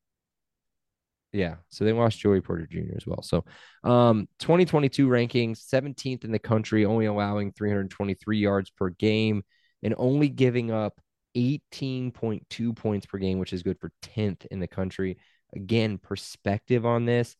Yeah, 1.32 1.56
so 1.70 1.86
they 1.86 1.94
lost 1.94 2.20
Joey 2.20 2.42
Porter 2.42 2.68
Jr. 2.70 2.98
as 2.98 3.08
well. 3.08 3.22
So, 3.22 3.46
um, 3.86 4.28
2022 4.40 5.08
rankings, 5.08 5.60
17th 5.74 6.26
in 6.26 6.34
the 6.34 6.38
country, 6.38 6.84
only 6.84 7.06
allowing 7.06 7.54
323 7.54 8.40
yards 8.40 8.72
per 8.72 8.90
game 8.90 9.42
and 9.84 9.96
only 9.98 10.28
giving 10.28 10.70
up 10.70 11.00
18.2 11.34 12.76
points 12.76 13.06
per 13.06 13.20
game, 13.20 13.40
which 13.40 13.54
is 13.54 13.64
good 13.64 13.80
for 13.80 13.94
10th 14.02 14.46
in 14.52 14.60
the 14.60 14.68
country. 14.68 15.18
Again, 15.56 15.98
perspective 15.98 16.86
on 16.86 17.06
this, 17.06 17.38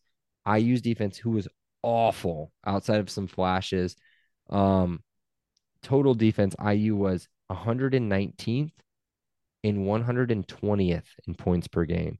IU's 0.48 0.82
defense, 0.82 1.16
who 1.16 1.30
was 1.30 1.48
awful 1.82 2.52
outside 2.66 3.00
of 3.00 3.10
some 3.10 3.26
flashes. 3.26 3.96
Um, 4.48 5.02
total 5.82 6.14
defense, 6.14 6.54
IU 6.64 6.96
was 6.96 7.28
119th 7.50 8.72
and 9.64 9.78
120th 9.78 11.04
in 11.26 11.34
points 11.34 11.68
per 11.68 11.84
game. 11.84 12.18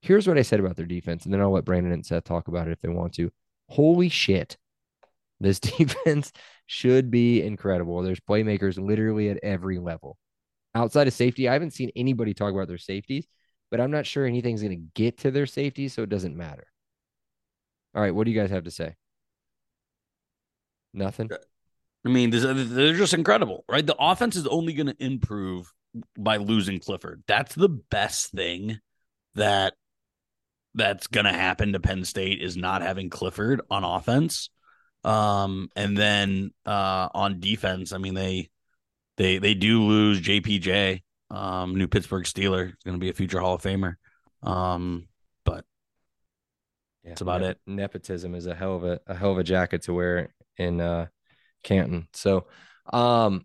Here's 0.00 0.26
what 0.26 0.38
I 0.38 0.42
said 0.42 0.60
about 0.60 0.76
their 0.76 0.86
defense, 0.86 1.24
and 1.24 1.32
then 1.32 1.40
I'll 1.40 1.52
let 1.52 1.64
Brandon 1.64 1.92
and 1.92 2.04
Seth 2.04 2.24
talk 2.24 2.48
about 2.48 2.66
it 2.66 2.72
if 2.72 2.80
they 2.80 2.88
want 2.88 3.14
to. 3.14 3.30
Holy 3.68 4.08
shit. 4.08 4.56
This 5.40 5.60
defense 5.60 6.32
should 6.66 7.10
be 7.10 7.42
incredible. 7.42 8.02
There's 8.02 8.20
playmakers 8.20 8.78
literally 8.78 9.28
at 9.30 9.38
every 9.42 9.78
level. 9.78 10.18
Outside 10.74 11.06
of 11.06 11.12
safety, 11.12 11.48
I 11.48 11.52
haven't 11.52 11.72
seen 11.72 11.90
anybody 11.94 12.34
talk 12.34 12.52
about 12.52 12.68
their 12.68 12.78
safeties, 12.78 13.26
but 13.70 13.80
I'm 13.80 13.90
not 13.90 14.06
sure 14.06 14.24
anything's 14.24 14.62
going 14.62 14.76
to 14.76 14.86
get 14.94 15.18
to 15.18 15.30
their 15.30 15.46
safeties, 15.46 15.92
so 15.92 16.02
it 16.02 16.08
doesn't 16.08 16.36
matter. 16.36 16.66
All 17.94 18.02
right, 18.02 18.14
what 18.14 18.24
do 18.24 18.30
you 18.30 18.40
guys 18.40 18.50
have 18.50 18.64
to 18.64 18.70
say? 18.70 18.94
Nothing. 20.94 21.30
I 22.04 22.08
mean, 22.08 22.30
they're 22.30 22.94
just 22.94 23.14
incredible, 23.14 23.64
right? 23.68 23.86
The 23.86 23.96
offense 23.98 24.36
is 24.36 24.46
only 24.46 24.72
going 24.72 24.88
to 24.88 24.96
improve 24.98 25.72
by 26.18 26.38
losing 26.38 26.80
Clifford. 26.80 27.22
That's 27.26 27.54
the 27.54 27.68
best 27.68 28.32
thing 28.32 28.80
that 29.34 29.74
that's 30.74 31.06
going 31.06 31.26
to 31.26 31.32
happen 31.32 31.72
to 31.72 31.80
Penn 31.80 32.04
State 32.04 32.42
is 32.42 32.56
not 32.56 32.82
having 32.82 33.10
Clifford 33.10 33.60
on 33.70 33.84
offense. 33.84 34.50
Um, 35.04 35.68
and 35.76 35.96
then 35.96 36.52
uh, 36.64 37.08
on 37.12 37.40
defense, 37.40 37.92
I 37.92 37.98
mean 37.98 38.14
they 38.14 38.50
they 39.16 39.38
they 39.38 39.54
do 39.54 39.82
lose 39.82 40.20
JPJ, 40.20 41.02
um, 41.30 41.76
new 41.76 41.88
Pittsburgh 41.88 42.24
Steeler, 42.24 42.72
going 42.84 42.94
to 42.94 42.98
be 42.98 43.10
a 43.10 43.14
future 43.14 43.40
Hall 43.40 43.54
of 43.54 43.62
Famer. 43.62 43.94
Um, 44.42 45.08
Yeah, 47.04 47.10
That's 47.10 47.20
about 47.20 47.42
it. 47.42 47.58
Nepotism 47.66 48.34
is 48.34 48.46
a 48.46 48.54
hell 48.54 48.76
of 48.76 48.84
a, 48.84 49.00
a 49.06 49.14
hell 49.14 49.32
of 49.32 49.38
a 49.38 49.44
jacket 49.44 49.82
to 49.82 49.92
wear 49.92 50.32
in 50.56 50.80
uh, 50.80 51.06
Canton. 51.64 52.08
So, 52.12 52.46
um, 52.92 53.44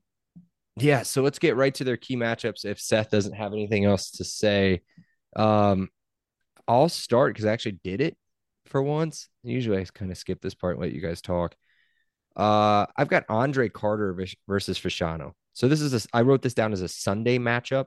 yeah. 0.76 1.02
So 1.02 1.24
let's 1.24 1.40
get 1.40 1.56
right 1.56 1.74
to 1.76 1.84
their 1.84 1.98
key 1.98 2.16
matchups. 2.16 2.66
If 2.66 2.80
Seth 2.80 3.10
doesn't 3.10 3.34
have 3.34 3.54
anything 3.54 3.86
else 3.86 4.12
to 4.12 4.24
say, 4.24 4.82
um, 5.36 5.90
I'll 6.68 6.90
start 6.90 7.34
because 7.34 7.46
I 7.46 7.54
actually 7.54 7.80
did 7.84 8.02
it 8.02 8.16
for 8.66 8.82
once. 8.84 9.30
Usually 9.44 9.80
I 9.80 9.86
kind 9.86 10.12
of 10.12 10.18
skip 10.18 10.42
this 10.42 10.54
part 10.54 10.76
and 10.76 10.84
let 10.84 10.94
you 10.94 11.02
guys 11.02 11.22
talk. 11.22 11.56
Uh, 12.36 12.86
I've 12.96 13.08
got 13.08 13.26
Andre 13.30 13.70
Carter 13.70 14.14
versus 14.48 14.78
Fashanu. 14.78 15.32
So 15.54 15.68
this 15.68 15.82
is 15.82 16.06
a, 16.06 16.08
I 16.14 16.22
wrote 16.22 16.44
this 16.44 16.54
down 16.54 16.74
as 16.74 16.82
a 16.82 16.88
Sunday 16.88 17.40
matchup. 17.40 17.86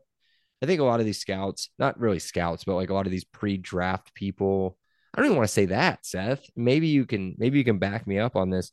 I 0.62 0.66
think 0.66 0.80
a 0.80 0.84
lot 0.84 0.98
of 0.98 1.06
these 1.06 1.20
scouts, 1.20 1.70
not 1.78 2.00
really 2.00 2.18
scouts, 2.18 2.64
but 2.64 2.74
like 2.74 2.90
a 2.90 2.94
lot 2.94 3.06
of 3.06 3.12
these 3.12 3.24
pre-draft 3.24 4.12
people, 4.14 4.76
I 5.12 5.20
don't 5.20 5.26
even 5.26 5.36
want 5.36 5.48
to 5.48 5.54
say 5.54 5.66
that, 5.66 6.06
Seth. 6.06 6.44
Maybe 6.56 6.88
you 6.88 7.06
can 7.06 7.34
maybe 7.38 7.58
you 7.58 7.64
can 7.64 7.78
back 7.78 8.06
me 8.06 8.18
up 8.18 8.36
on 8.36 8.50
this. 8.50 8.72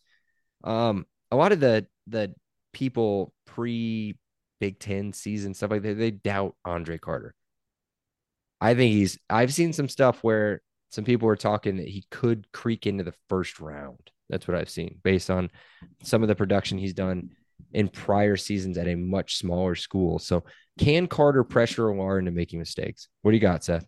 Um, 0.63 1.05
a 1.31 1.35
lot 1.35 1.51
of 1.51 1.59
the 1.59 1.87
the 2.07 2.33
people 2.73 3.33
pre 3.45 4.17
Big 4.59 4.79
Ten 4.79 5.13
season 5.13 5.53
stuff 5.53 5.71
like 5.71 5.83
that, 5.83 5.97
they 5.97 6.11
doubt 6.11 6.55
Andre 6.65 6.97
Carter. 6.97 7.33
I 8.59 8.73
think 8.73 8.93
he's 8.93 9.17
I've 9.29 9.53
seen 9.53 9.73
some 9.73 9.89
stuff 9.89 10.19
where 10.23 10.61
some 10.89 11.03
people 11.03 11.27
were 11.27 11.35
talking 11.35 11.77
that 11.77 11.87
he 11.87 12.05
could 12.09 12.51
creak 12.51 12.87
into 12.87 13.03
the 13.03 13.13
first 13.29 13.59
round. 13.59 14.11
That's 14.29 14.47
what 14.47 14.57
I've 14.57 14.69
seen 14.69 14.99
based 15.03 15.29
on 15.29 15.49
some 16.03 16.21
of 16.21 16.27
the 16.27 16.35
production 16.35 16.77
he's 16.77 16.93
done 16.93 17.31
in 17.73 17.87
prior 17.87 18.37
seasons 18.37 18.77
at 18.77 18.87
a 18.87 18.95
much 18.95 19.37
smaller 19.37 19.75
school. 19.75 20.19
So 20.19 20.43
can 20.79 21.07
Carter 21.07 21.43
pressure 21.43 21.87
Lamar 21.87 22.19
into 22.19 22.31
making 22.31 22.59
mistakes? 22.59 23.07
What 23.21 23.31
do 23.31 23.37
you 23.37 23.41
got, 23.41 23.63
Seth? 23.63 23.85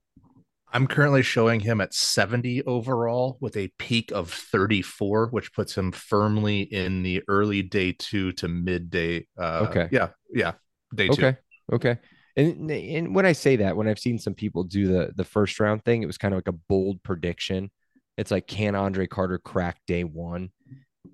I'm 0.72 0.88
currently 0.88 1.24
showing 1.24 1.60
him 1.60 1.82
at 1.82 1.94
70 1.94 2.64
overall 2.64 3.38
with 3.40 3.58
a 3.58 3.70
peak 3.80 4.12
of 4.12 4.32
34, 4.32 5.28
which 5.28 5.54
puts 5.54 5.76
him 5.76 5.92
firmly 5.92 6.62
in 6.62 7.02
the 7.04 7.24
early 7.28 7.62
day 7.64 7.92
two 7.92 8.32
to 8.34 8.48
midday. 8.48 9.28
Uh, 9.38 9.68
Okay. 9.70 9.90
Yeah. 9.92 10.10
Yeah. 10.32 10.54
Day 10.94 11.08
two. 11.08 11.26
Okay. 11.26 11.38
Okay. 11.72 11.98
And 12.36 12.70
and 12.72 13.14
when 13.16 13.26
I 13.26 13.34
say 13.34 13.58
that, 13.58 13.76
when 13.76 13.88
I've 13.88 14.00
seen 14.00 14.18
some 14.20 14.34
people 14.36 14.64
do 14.64 14.88
the 14.88 15.12
the 15.16 15.24
first 15.26 15.60
round 15.60 15.84
thing, 15.84 16.04
it 16.04 16.08
was 16.08 16.18
kind 16.18 16.34
of 16.34 16.38
like 16.38 16.48
a 16.48 16.58
bold 16.70 17.02
prediction. 17.04 17.70
It's 18.18 18.32
like, 18.32 18.48
can 18.48 18.76
Andre 18.76 19.08
Carter 19.08 19.40
crack 19.40 19.78
day 19.88 20.04
one? 20.04 20.50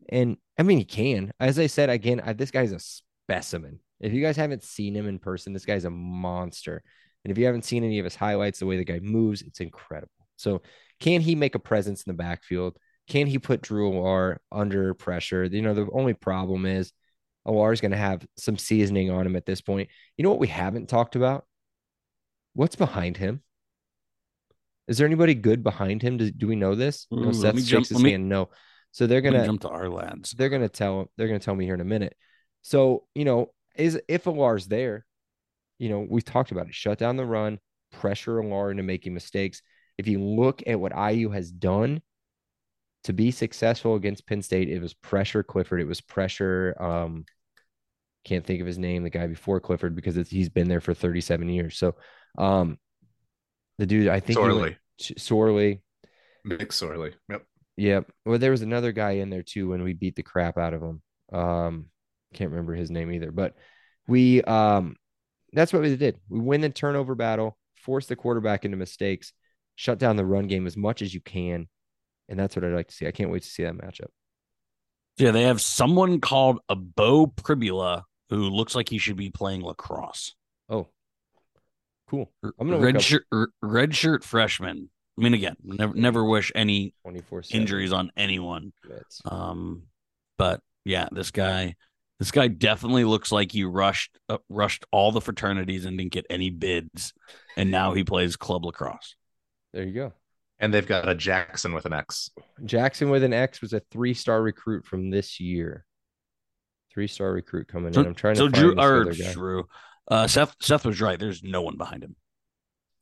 And 0.10 0.38
I 0.60 0.63
mean, 0.63 0.78
he 0.78 0.86
can. 0.86 1.32
As 1.39 1.58
I 1.60 1.68
said 1.68 1.89
again, 1.89 2.22
I, 2.24 2.34
this 2.34 2.52
guy's 2.52 2.72
a 2.74 2.80
specimen. 2.80 3.80
If 4.00 4.13
you 4.13 4.22
guys 4.22 4.36
haven't 4.38 4.63
seen 4.63 4.96
him 4.96 5.08
in 5.08 5.20
person, 5.20 5.54
this 5.54 5.65
guy's 5.65 5.86
a 5.86 5.89
monster. 5.89 6.84
And 7.25 7.31
if 7.31 7.39
you 7.39 7.45
haven't 7.47 7.65
seen 7.65 7.83
any 7.83 7.97
of 7.97 8.05
his 8.05 8.15
highlights, 8.15 8.59
the 8.59 8.67
way 8.67 8.77
the 8.77 8.85
guy 8.85 8.99
moves, 8.99 9.41
it's 9.41 9.59
incredible. 9.59 10.11
So, 10.38 10.61
can 10.99 11.21
he 11.21 11.33
make 11.33 11.55
a 11.55 11.59
presence 11.59 12.03
in 12.03 12.11
the 12.11 12.17
backfield? 12.17 12.77
Can 13.09 13.25
he 13.27 13.39
put 13.39 13.61
Drew 13.63 13.91
Allar 13.91 14.38
under 14.51 14.93
pressure? 14.93 15.43
You 15.43 15.63
know, 15.63 15.73
the 15.73 15.88
only 15.91 16.13
problem 16.13 16.67
is 16.67 16.93
Allar 17.47 17.73
is 17.73 17.81
going 17.81 17.91
to 17.91 17.97
have 17.97 18.25
some 18.38 18.57
seasoning 18.59 19.09
on 19.09 19.25
him 19.25 19.35
at 19.35 19.45
this 19.47 19.59
point. 19.59 19.89
You 20.17 20.23
know 20.23 20.29
what 20.29 20.39
we 20.39 20.47
haven't 20.47 20.88
talked 20.88 21.15
about? 21.15 21.45
What's 22.53 22.75
behind 22.75 23.17
him? 23.17 23.41
Is 24.88 24.97
there 24.99 25.07
anybody 25.07 25.33
good 25.33 25.63
behind 25.63 26.01
him? 26.03 26.17
Do, 26.17 26.29
do 26.31 26.47
we 26.47 26.55
know 26.55 26.75
this? 26.75 27.07
Ooh, 27.11 27.17
no, 27.17 27.25
let 27.29 27.35
Seth 27.35 27.55
me 27.55 27.61
shakes 27.61 27.69
jump- 27.71 27.88
his 27.88 27.97
let 27.97 28.03
me- 28.03 28.11
hand. 28.11 28.29
No. 28.29 28.49
So 28.91 29.07
they're 29.07 29.19
gonna 29.21 29.45
jump 29.45 29.61
to 29.61 29.69
our 29.69 29.89
lads. 29.89 30.31
they're 30.31 30.47
gonna 30.49 30.69
tell 30.69 30.99
them. 30.99 31.07
they're 31.17 31.27
gonna 31.27 31.39
tell 31.39 31.55
me 31.55 31.65
here 31.65 31.73
in 31.73 31.81
a 31.81 31.85
minute. 31.85 32.15
So 32.61 33.07
you 33.13 33.25
know, 33.25 33.51
is 33.75 33.99
if 34.07 34.23
Allar's 34.23 34.67
there, 34.67 35.05
you 35.77 35.89
know, 35.89 36.05
we've 36.09 36.25
talked 36.25 36.51
about 36.51 36.67
it. 36.67 36.73
Shut 36.75 36.97
down 36.97 37.17
the 37.17 37.25
run, 37.25 37.59
pressure 37.91 38.41
Allar 38.41 38.71
into 38.71 38.83
making 38.83 39.13
mistakes. 39.13 39.61
If 39.97 40.07
you 40.07 40.21
look 40.21 40.63
at 40.67 40.79
what 40.79 40.93
IU 40.95 41.29
has 41.29 41.51
done 41.51 42.01
to 43.03 43.13
be 43.13 43.31
successful 43.31 43.95
against 43.95 44.27
Penn 44.27 44.41
State, 44.41 44.69
it 44.69 44.81
was 44.81 44.93
pressure 44.93 45.43
Clifford. 45.43 45.81
It 45.81 45.88
was 45.88 46.01
pressure. 46.01 46.75
Um, 46.79 47.25
can't 48.23 48.45
think 48.45 48.61
of 48.61 48.67
his 48.67 48.79
name, 48.79 49.03
the 49.03 49.09
guy 49.09 49.27
before 49.27 49.59
Clifford, 49.59 49.95
because 49.95 50.17
it's, 50.17 50.29
he's 50.29 50.49
been 50.49 50.67
there 50.67 50.81
for 50.81 50.93
37 50.93 51.47
years. 51.49 51.77
So, 51.77 51.95
um, 52.38 52.77
the 53.77 53.85
dude, 53.85 54.07
I 54.07 54.19
think 54.19 54.39
Sorely. 54.39 54.77
Sorely. 54.99 55.81
McSorley. 56.45 57.13
Yep. 57.29 57.43
Yep. 57.77 58.11
Well, 58.25 58.39
there 58.39 58.51
was 58.51 58.61
another 58.61 58.91
guy 58.91 59.11
in 59.11 59.29
there 59.29 59.43
too 59.43 59.69
when 59.69 59.83
we 59.83 59.93
beat 59.93 60.15
the 60.15 60.23
crap 60.23 60.57
out 60.57 60.73
of 60.73 60.81
him. 60.81 61.01
Um, 61.31 61.85
can't 62.33 62.51
remember 62.51 62.73
his 62.73 62.91
name 62.91 63.11
either, 63.11 63.31
but 63.31 63.55
we 64.07 64.41
um 64.43 64.95
that's 65.56 65.74
what 65.74 65.82
we 65.82 65.96
did. 65.96 66.20
We 66.30 66.39
win 66.39 66.62
the 66.62 66.70
turnover 66.70 67.15
battle, 67.15 67.58
force 67.76 68.06
the 68.06 68.15
quarterback 68.15 68.65
into 68.65 68.78
mistakes, 68.78 69.34
shut 69.76 69.98
down 69.98 70.15
the 70.15 70.26
run 70.26 70.48
game 70.48 70.68
as 70.68 70.78
much 70.78 71.02
as 71.02 71.13
you 71.13 71.22
can. 71.22 71.68
And 72.28 72.39
that's 72.39 72.56
what 72.56 72.65
I'd 72.65 72.74
like 72.74 72.88
to 72.88 72.94
see. 72.94 73.08
I 73.08 73.12
can't 73.12 73.32
wait 73.32 73.44
to 73.44 73.50
see 73.50 73.63
that 73.63 73.76
matchup. 73.76 74.08
Yeah, 75.18 75.32
they 75.32 75.44
have 75.44 75.62
someone 75.62 76.20
called 76.20 76.60
a 76.68 76.76
Beau 76.76 77.28
Pribula 77.28 78.04
who 78.30 78.50
looks 78.50 78.76
like 78.76 78.89
he 78.89 78.98
should 78.98 79.15
be 79.15 79.30
playing 79.30 79.62
lacrosse. 79.62 80.36
Oh, 80.68 80.88
cool. 82.10 82.32
I'm 82.44 82.70
gonna 82.70 82.80
red 82.80 83.02
shirt, 83.02 83.26
red 83.62 83.96
shirt 83.96 84.24
freshman. 84.24 84.89
I 85.18 85.22
mean, 85.22 85.34
again, 85.34 85.56
never 85.63 85.94
never 85.94 86.24
wish 86.26 86.52
any 86.54 86.94
24 87.04 87.44
injuries 87.52 87.94
on 87.94 88.12
anyone. 88.18 88.74
Um, 89.24 89.84
but 90.38 90.60
yeah, 90.84 91.08
this 91.12 91.32
guy, 91.32 91.76
this 92.19 92.32
guy 92.32 92.47
definitely 92.47 93.04
looks 93.04 93.32
like 93.32 93.51
he 93.51 93.63
rushed 93.63 94.17
uh, 94.30 94.38
rushed 94.49 94.86
all 94.91 95.12
the 95.12 95.21
fraternities 95.21 95.86
and 95.86 95.97
didn't 95.97 96.13
get 96.13 96.25
any 96.30 96.49
bids, 96.49 97.13
and 97.58 97.71
now 97.71 97.93
he 97.93 98.04
plays 98.04 98.36
club 98.36 98.65
lacrosse. 98.65 99.15
There 99.73 99.84
you 99.84 99.93
go. 99.93 100.13
And 100.58 100.73
they've 100.73 100.88
got 100.88 101.10
a 101.10 101.15
Jackson 101.15 101.73
with 101.73 101.86
an 101.86 101.91
X. 101.93 102.30
Jackson 102.63 103.10
with 103.10 103.23
an 103.23 103.34
X 103.34 103.62
was 103.62 103.73
a 103.73 103.82
three 103.91 104.13
star 104.13 104.41
recruit 104.41 104.86
from 104.86 105.10
this 105.10 105.39
year. 105.39 105.86
Three 106.93 107.08
star 107.08 107.34
recruit 107.34 107.67
coming 107.67 107.91
So, 107.91 108.01
in. 108.01 108.08
I'm 108.08 108.15
trying 108.15 108.36
to 108.36 108.39
so 108.39 108.47
Drew 108.47 108.80
or. 108.80 109.12
Drew, 109.34 109.65
uh, 110.10 110.28
Seth 110.28 110.56
Seth 110.62 110.86
was 110.86 111.01
right. 111.01 111.19
There's 111.19 111.43
no 111.43 111.62
one 111.62 111.75
behind 111.75 112.04
him. 112.04 112.15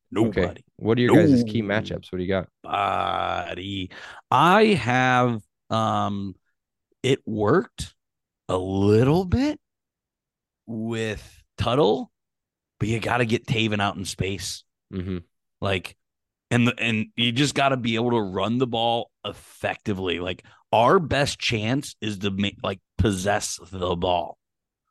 Nobody. 0.10 0.42
Okay. 0.42 0.64
What 0.78 0.98
are 0.98 1.02
your 1.02 1.16
guys' 1.16 1.44
key 1.44 1.62
matchups? 1.62 2.12
What 2.12 2.18
do 2.18 2.24
you 2.24 2.28
got? 2.28 2.48
Buddy, 2.64 3.92
I 4.30 4.66
have 4.66 5.42
um, 5.70 6.36
it 7.02 7.20
worked 7.26 7.94
a 8.54 8.58
little 8.58 9.26
bit 9.26 9.60
with 10.68 11.42
Tuttle, 11.58 12.12
but 12.80 12.88
you 12.88 13.00
got 13.00 13.18
to 13.18 13.26
get 13.26 13.48
Tayven 13.48 13.82
out 13.82 13.96
in 13.96 14.06
space. 14.06 14.64
Mm-hmm. 14.94 15.20
like 15.60 15.96
and 16.52 16.68
the, 16.68 16.80
and 16.80 17.08
you 17.16 17.32
just 17.32 17.56
got 17.56 17.70
to 17.70 17.78
be 17.78 17.96
able 17.96 18.12
to 18.12 18.22
run 18.22 18.60
the 18.60 18.68
ball 18.68 19.10
effectively. 19.26 20.20
Like 20.20 20.46
our 20.72 21.00
best 21.00 21.40
chance 21.40 21.96
is 22.00 22.20
to 22.20 22.30
make 22.30 22.58
like 22.62 22.80
possess 23.00 23.60
the 23.72 23.96
ball. 23.96 24.38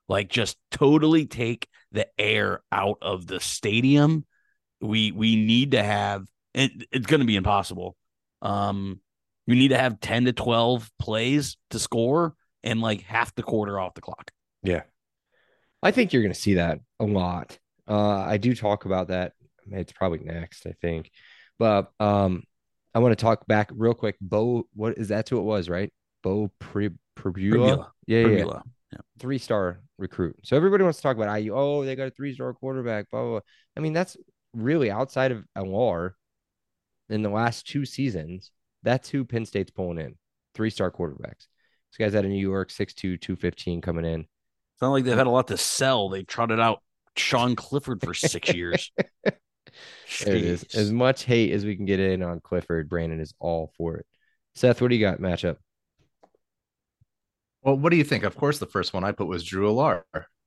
Like 0.08 0.28
just 0.28 0.56
totally 0.72 1.26
take 1.26 1.68
the 1.92 2.08
air 2.18 2.62
out 2.72 2.98
of 3.00 3.28
the 3.28 3.38
stadium. 3.38 4.26
We 4.80 5.12
we 5.12 5.36
need 5.36 5.70
to 5.70 5.84
have 5.84 6.26
it, 6.52 6.72
it's 6.90 7.06
going 7.06 7.20
to 7.20 7.26
be 7.26 7.36
impossible. 7.36 7.96
Um 8.40 8.98
you 9.46 9.54
need 9.54 9.68
to 9.68 9.78
have 9.78 10.00
10 10.00 10.24
to 10.24 10.32
12 10.32 10.90
plays 10.98 11.56
to 11.70 11.78
score 11.78 12.34
and 12.64 12.80
like 12.80 13.02
half 13.02 13.34
the 13.34 13.42
quarter 13.42 13.78
off 13.78 13.94
the 13.94 14.00
clock 14.00 14.30
Yeah. 14.62 14.82
I 15.82 15.90
think 15.90 16.12
you're 16.12 16.22
going 16.22 16.34
to 16.34 16.40
see 16.40 16.54
that 16.54 16.78
a 17.00 17.04
lot. 17.04 17.58
Uh, 17.88 18.20
I 18.20 18.36
do 18.36 18.54
talk 18.54 18.84
about 18.84 19.08
that. 19.08 19.32
It's 19.70 19.92
probably 19.92 20.20
next, 20.20 20.64
I 20.66 20.74
think. 20.80 21.10
But 21.58 21.90
um, 21.98 22.44
I 22.94 23.00
want 23.00 23.18
to 23.18 23.22
talk 23.22 23.46
back 23.46 23.70
real 23.74 23.94
quick. 23.94 24.16
Beau, 24.20 24.68
what 24.74 24.96
is 24.96 25.08
that? 25.08 25.28
Who 25.28 25.38
it 25.38 25.42
was, 25.42 25.68
right? 25.68 25.92
Beau 26.22 26.52
Pri- 26.60 26.90
Pribula? 27.16 27.32
Pribula. 27.52 27.90
Yeah, 28.06 28.26
yeah, 28.26 28.60
yeah. 28.92 28.98
Three 29.18 29.38
star 29.38 29.80
recruit. 29.98 30.36
So 30.44 30.56
everybody 30.56 30.84
wants 30.84 30.98
to 30.98 31.02
talk 31.02 31.16
about 31.16 31.40
IU. 31.40 31.54
Oh, 31.54 31.84
they 31.84 31.96
got 31.96 32.08
a 32.08 32.10
three 32.10 32.34
star 32.34 32.52
quarterback. 32.52 33.10
Blah, 33.10 33.22
blah, 33.22 33.30
blah. 33.30 33.40
I 33.76 33.80
mean, 33.80 33.92
that's 33.92 34.16
really 34.54 34.90
outside 34.90 35.32
of 35.32 35.44
Allar 35.56 36.12
in 37.08 37.22
the 37.22 37.30
last 37.30 37.66
two 37.66 37.84
seasons. 37.84 38.50
That's 38.82 39.08
who 39.08 39.24
Penn 39.24 39.46
State's 39.46 39.70
pulling 39.70 39.98
in 39.98 40.16
three 40.54 40.70
star 40.70 40.90
quarterbacks. 40.90 41.46
This 41.92 41.98
guy's 41.98 42.14
out 42.14 42.24
of 42.24 42.30
New 42.30 42.40
York, 42.40 42.70
6'2, 42.70 43.20
215 43.20 43.82
coming 43.82 44.06
in. 44.06 44.20
It's 44.20 44.80
not 44.80 44.90
like 44.90 45.04
they've 45.04 45.16
had 45.16 45.26
a 45.26 45.30
lot 45.30 45.48
to 45.48 45.58
sell. 45.58 46.08
They 46.08 46.22
trotted 46.22 46.58
out 46.58 46.82
Sean 47.16 47.54
Clifford 47.54 48.02
for 48.02 48.14
six 48.14 48.50
years. 48.54 48.90
There 50.20 50.34
it 50.34 50.44
is. 50.44 50.64
As 50.72 50.90
much 50.90 51.24
hate 51.24 51.52
as 51.52 51.66
we 51.66 51.76
can 51.76 51.84
get 51.84 52.00
in 52.00 52.22
on 52.22 52.40
Clifford, 52.40 52.88
Brandon 52.88 53.20
is 53.20 53.34
all 53.40 53.72
for 53.76 53.96
it. 53.96 54.06
Seth, 54.54 54.80
what 54.80 54.88
do 54.88 54.96
you 54.96 55.00
got 55.00 55.18
matchup? 55.18 55.56
Well, 57.62 57.76
what 57.76 57.90
do 57.90 57.96
you 57.96 58.04
think? 58.04 58.24
Of 58.24 58.36
course, 58.36 58.58
the 58.58 58.66
first 58.66 58.92
one 58.94 59.04
I 59.04 59.12
put 59.12 59.26
was 59.28 59.44
Drew 59.44 59.68
Allar 59.68 60.02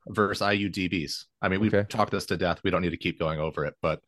versus 0.07 0.41
IU 0.41 0.69
DBs. 0.69 1.25
I 1.41 1.49
mean, 1.49 1.59
we've 1.59 1.73
Okay. 1.73 1.87
talked 1.87 2.11
this 2.11 2.25
to 2.27 2.37
death. 2.37 2.61
We 2.63 2.71
don't 2.71 2.81
need 2.81 2.89
to 2.91 2.97
keep 2.97 3.19
going 3.19 3.39
over 3.39 3.65
it, 3.65 3.75
but 3.81 4.01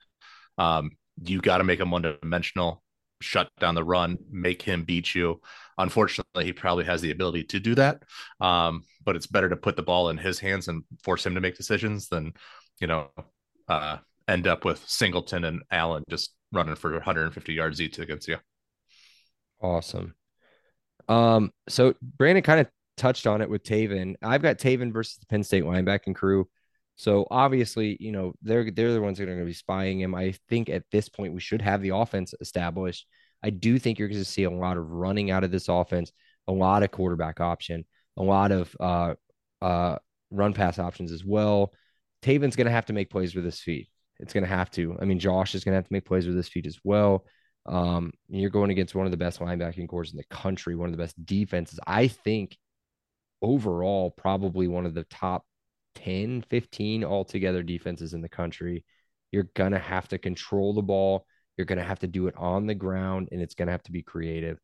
um, 0.58 0.92
you 1.24 1.40
got 1.40 1.60
to 1.60 1.64
make 1.64 1.80
them 1.80 1.92
one 1.92 2.02
dimensional, 2.02 2.84
shut 3.22 3.50
down 3.60 3.76
the 3.76 3.84
run, 3.84 4.18
make 4.30 4.62
him 4.62 4.84
beat 4.84 5.14
you. 5.16 5.42
Unfortunately, 5.78 6.46
he 6.46 6.54
probably 6.54 6.86
has 6.86 7.02
the 7.02 7.12
ability 7.12 7.44
to 7.46 7.60
do 7.60 7.76
that. 7.76 8.04
Um, 8.40 8.84
but 9.04 9.16
it's 9.16 9.28
better 9.28 9.50
to 9.50 9.56
put 9.56 9.76
the 9.76 9.84
ball 9.84 10.10
in 10.10 10.18
his 10.18 10.40
hands 10.40 10.68
and 10.68 10.84
force 11.04 11.26
him 11.26 11.36
to 11.36 11.42
make 11.42 11.56
decisions 11.56 12.10
than, 12.10 12.34
you 12.80 12.88
know, 12.88 13.10
uh, 13.68 13.98
end 14.28 14.48
up 14.48 14.66
with 14.66 14.84
Singleton 14.88 15.44
and 15.46 15.62
Allen 15.72 16.04
just 16.10 16.34
running 16.52 16.76
for 16.76 16.92
150 16.94 17.54
yards 17.54 17.82
each 17.82 18.00
against 18.00 18.28
you. 18.28 18.38
Awesome. 19.62 20.14
Um, 21.08 21.52
so 21.70 21.94
Brandon 22.02 22.44
kind 22.44 22.60
of 22.60 22.68
touched 22.98 23.28
on 23.28 23.42
it 23.42 23.50
with 23.50 23.64
Tayven. 23.64 24.16
I've 24.22 24.42
got 24.42 24.58
Tayven 24.58 24.92
versus 24.92 25.18
the 25.18 25.26
Penn 25.28 25.44
State 25.44 25.64
linebacking 25.64 26.16
crew. 26.16 26.48
So 26.98 27.28
obviously, 27.30 27.96
you 28.00 28.12
know, 28.12 28.34
they're 28.42 28.70
they're 28.72 28.92
the 28.92 29.02
ones 29.02 29.18
that 29.18 29.26
are 29.26 29.28
going 29.28 29.40
to 29.40 29.46
be 29.46 29.54
spying 29.54 30.02
him. 30.02 30.16
I 30.16 30.34
think 30.50 30.68
at 30.68 30.84
this 30.92 31.08
point 31.10 31.34
we 31.34 31.40
should 31.40 31.62
have 31.62 31.82
the 31.82 31.96
offense 31.96 32.34
established. 32.42 33.08
I 33.44 33.52
do 33.52 33.78
think 33.78 34.00
you're 34.00 34.08
going 34.08 34.20
to 34.20 34.26
see 34.26 34.44
a 34.44 34.52
lot 34.52 34.78
of 34.78 34.90
running 34.90 35.30
out 35.30 35.44
of 35.44 35.52
this 35.52 35.70
offense, 35.70 36.12
a 36.48 36.52
lot 36.52 36.82
of 36.82 36.90
quarterback 36.90 37.40
option, 37.40 37.86
a 38.18 38.24
lot 38.24 38.52
of 38.52 38.76
uh 38.80 39.14
uh 39.62 39.98
run 40.32 40.54
pass 40.54 40.80
options 40.80 41.12
as 41.12 41.24
well. 41.24 41.72
Tayven's 42.24 42.56
going 42.56 42.66
to 42.66 42.72
have 42.72 42.88
to 42.88 42.94
make 42.94 43.12
plays 43.12 43.36
with 43.36 43.46
his 43.46 43.60
feet. 43.60 43.90
It's 44.20 44.34
going 44.34 44.44
to 44.44 44.50
have 44.50 44.72
to. 44.72 44.98
I 45.00 45.06
mean, 45.06 45.20
Josh 45.20 45.54
is 45.54 45.64
going 45.64 45.74
to 45.74 45.78
have 45.78 45.88
to 45.88 45.94
make 45.94 46.06
plays 46.06 46.26
with 46.26 46.36
his 46.36 46.50
feet 46.50 46.66
as 46.66 46.80
well. 46.84 47.26
Um, 47.68 48.12
you're 48.28 48.50
going 48.50 48.72
against 48.72 48.96
one 48.96 49.06
of 49.06 49.12
the 49.12 49.18
best 49.18 49.40
linebacking 49.40 49.88
cores 49.88 50.12
in 50.12 50.18
the 50.18 50.24
country, 50.36 50.76
one 50.76 50.90
of 50.90 50.98
the 50.98 51.04
best 51.04 51.24
defenses. 51.24 51.80
I 51.86 52.08
think 52.08 52.58
overall, 53.42 54.10
probably 54.10 54.68
one 54.68 54.88
of 54.88 54.96
the 54.96 55.04
top 55.04 55.46
10, 55.98 56.44
15 56.50 57.04
altogether 57.04 57.64
defenses 57.64 58.14
in 58.14 58.22
the 58.22 58.30
country. 58.30 58.86
You're 59.32 59.50
going 59.56 59.72
to 59.72 59.80
have 59.80 60.08
to 60.10 60.18
control 60.18 60.74
the 60.74 60.82
ball. 60.82 61.26
You're 61.58 61.66
going 61.66 61.80
to 61.80 61.86
have 61.86 62.00
to 62.00 62.08
do 62.08 62.28
it 62.28 62.36
on 62.38 62.68
the 62.68 62.76
ground, 62.76 63.30
and 63.32 63.42
it's 63.42 63.56
going 63.56 63.66
to 63.68 63.72
have 63.72 63.84
to 63.84 63.92
be 63.92 64.04
creative. 64.04 64.60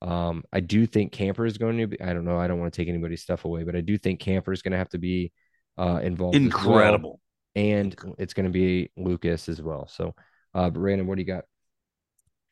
Um, 0.00 0.44
I 0.52 0.60
do 0.60 0.86
think 0.86 1.12
Camper 1.12 1.44
is 1.44 1.58
going 1.58 1.78
to 1.78 1.86
be, 1.88 2.00
I 2.00 2.12
don't 2.12 2.24
know, 2.24 2.38
I 2.38 2.48
don't 2.48 2.58
want 2.58 2.72
to 2.72 2.80
take 2.80 2.88
anybody's 2.88 3.22
stuff 3.22 3.44
away, 3.44 3.64
but 3.64 3.76
I 3.76 3.80
do 3.80 3.98
think 3.98 4.20
Camper 4.20 4.52
is 4.52 4.62
going 4.62 4.72
to 4.72 4.78
have 4.78 4.88
to 4.90 4.98
be 4.98 5.32
uh, 5.76 6.00
involved. 6.02 6.36
as 6.36 6.42
well. 6.42 6.46
Incredible. 6.46 7.20
And 7.54 7.94
it's 8.18 8.34
going 8.34 8.46
to 8.46 8.52
be 8.52 8.90
Lucas 8.96 9.48
as 9.48 9.60
well. 9.60 9.88
So, 9.88 10.14
uh, 10.54 10.70
but 10.70 10.80
Brandon, 10.80 11.06
what 11.06 11.16
do 11.16 11.22
you 11.22 11.26
got? 11.26 11.44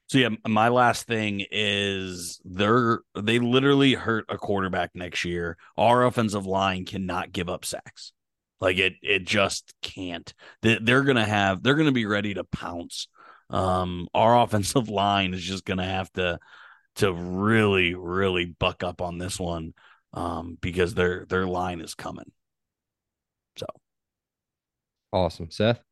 So 0.09 0.19
yeah, 0.19 0.29
my 0.47 0.69
last 0.69 1.09
thing 1.09 1.45
is 1.51 2.41
they're 2.45 3.01
they 3.21 3.41
literally 3.41 3.95
hurt 3.95 4.27
a 4.29 4.39
quarterback 4.39 4.91
next 4.95 5.25
year. 5.25 5.57
Our 5.77 6.07
offensive 6.07 6.47
line 6.47 6.85
cannot 6.85 7.33
give 7.33 7.49
up 7.49 7.65
sacks. 7.65 8.13
Like 8.61 8.79
it 8.79 8.95
it 9.03 9.27
just 9.27 9.75
can't. 9.83 10.33
They, 10.63 10.79
they're 10.81 11.03
gonna 11.05 11.25
have 11.27 11.63
they're 11.63 11.75
gonna 11.75 11.93
be 11.93 12.07
ready 12.07 12.35
to 12.35 12.45
pounce. 12.45 13.09
Um, 13.51 14.09
our 14.15 14.39
offensive 14.43 14.89
line 14.89 15.35
is 15.35 15.43
just 15.43 15.65
gonna 15.65 15.85
have 15.85 16.13
to 16.15 16.39
to 16.97 17.13
really 17.13 17.95
really 17.95 18.47
buck 18.47 18.83
up 18.83 19.03
on 19.03 19.19
this 19.19 19.39
one 19.39 19.75
um, 20.13 20.59
because 20.61 20.95
their 20.95 21.27
their 21.27 21.47
line 21.47 21.81
is 21.81 21.95
coming. 21.95 22.31
So 23.57 23.67
Awesome. 25.13 25.51
Seth? 25.51 25.83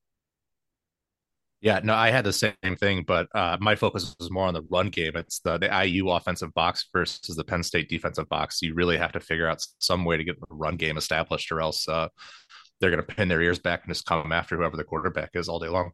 Yeah, 1.64 1.80
no, 1.82 1.94
I 1.94 2.10
had 2.10 2.26
the 2.26 2.32
same 2.34 2.76
thing, 2.78 3.04
but 3.06 3.26
uh, 3.34 3.56
my 3.58 3.74
focus 3.74 4.14
was 4.20 4.30
more 4.30 4.46
on 4.46 4.52
the 4.52 4.60
run 4.68 4.90
game. 4.90 5.12
It's 5.16 5.38
the 5.38 5.56
the 5.56 5.84
IU 5.86 6.10
offensive 6.10 6.52
box 6.52 6.86
versus 6.92 7.34
the 7.34 7.42
Penn 7.42 7.62
State 7.62 7.88
defensive 7.88 8.28
box. 8.28 8.60
You 8.60 8.74
really 8.74 8.98
have 8.98 9.12
to 9.12 9.20
figure 9.20 9.48
out 9.48 9.64
some 9.78 10.04
way 10.04 10.18
to 10.18 10.24
get 10.24 10.38
the 10.38 10.46
run 10.50 10.76
game 10.76 10.98
established, 10.98 11.50
or 11.50 11.62
else 11.62 11.88
uh, 11.88 12.08
they're 12.80 12.90
going 12.90 13.02
to 13.02 13.14
pin 13.14 13.28
their 13.28 13.40
ears 13.40 13.58
back 13.58 13.82
and 13.82 13.94
just 13.94 14.04
come 14.04 14.30
after 14.30 14.58
whoever 14.58 14.76
the 14.76 14.84
quarterback 14.84 15.30
is 15.32 15.48
all 15.48 15.58
day 15.58 15.70
long. 15.70 15.92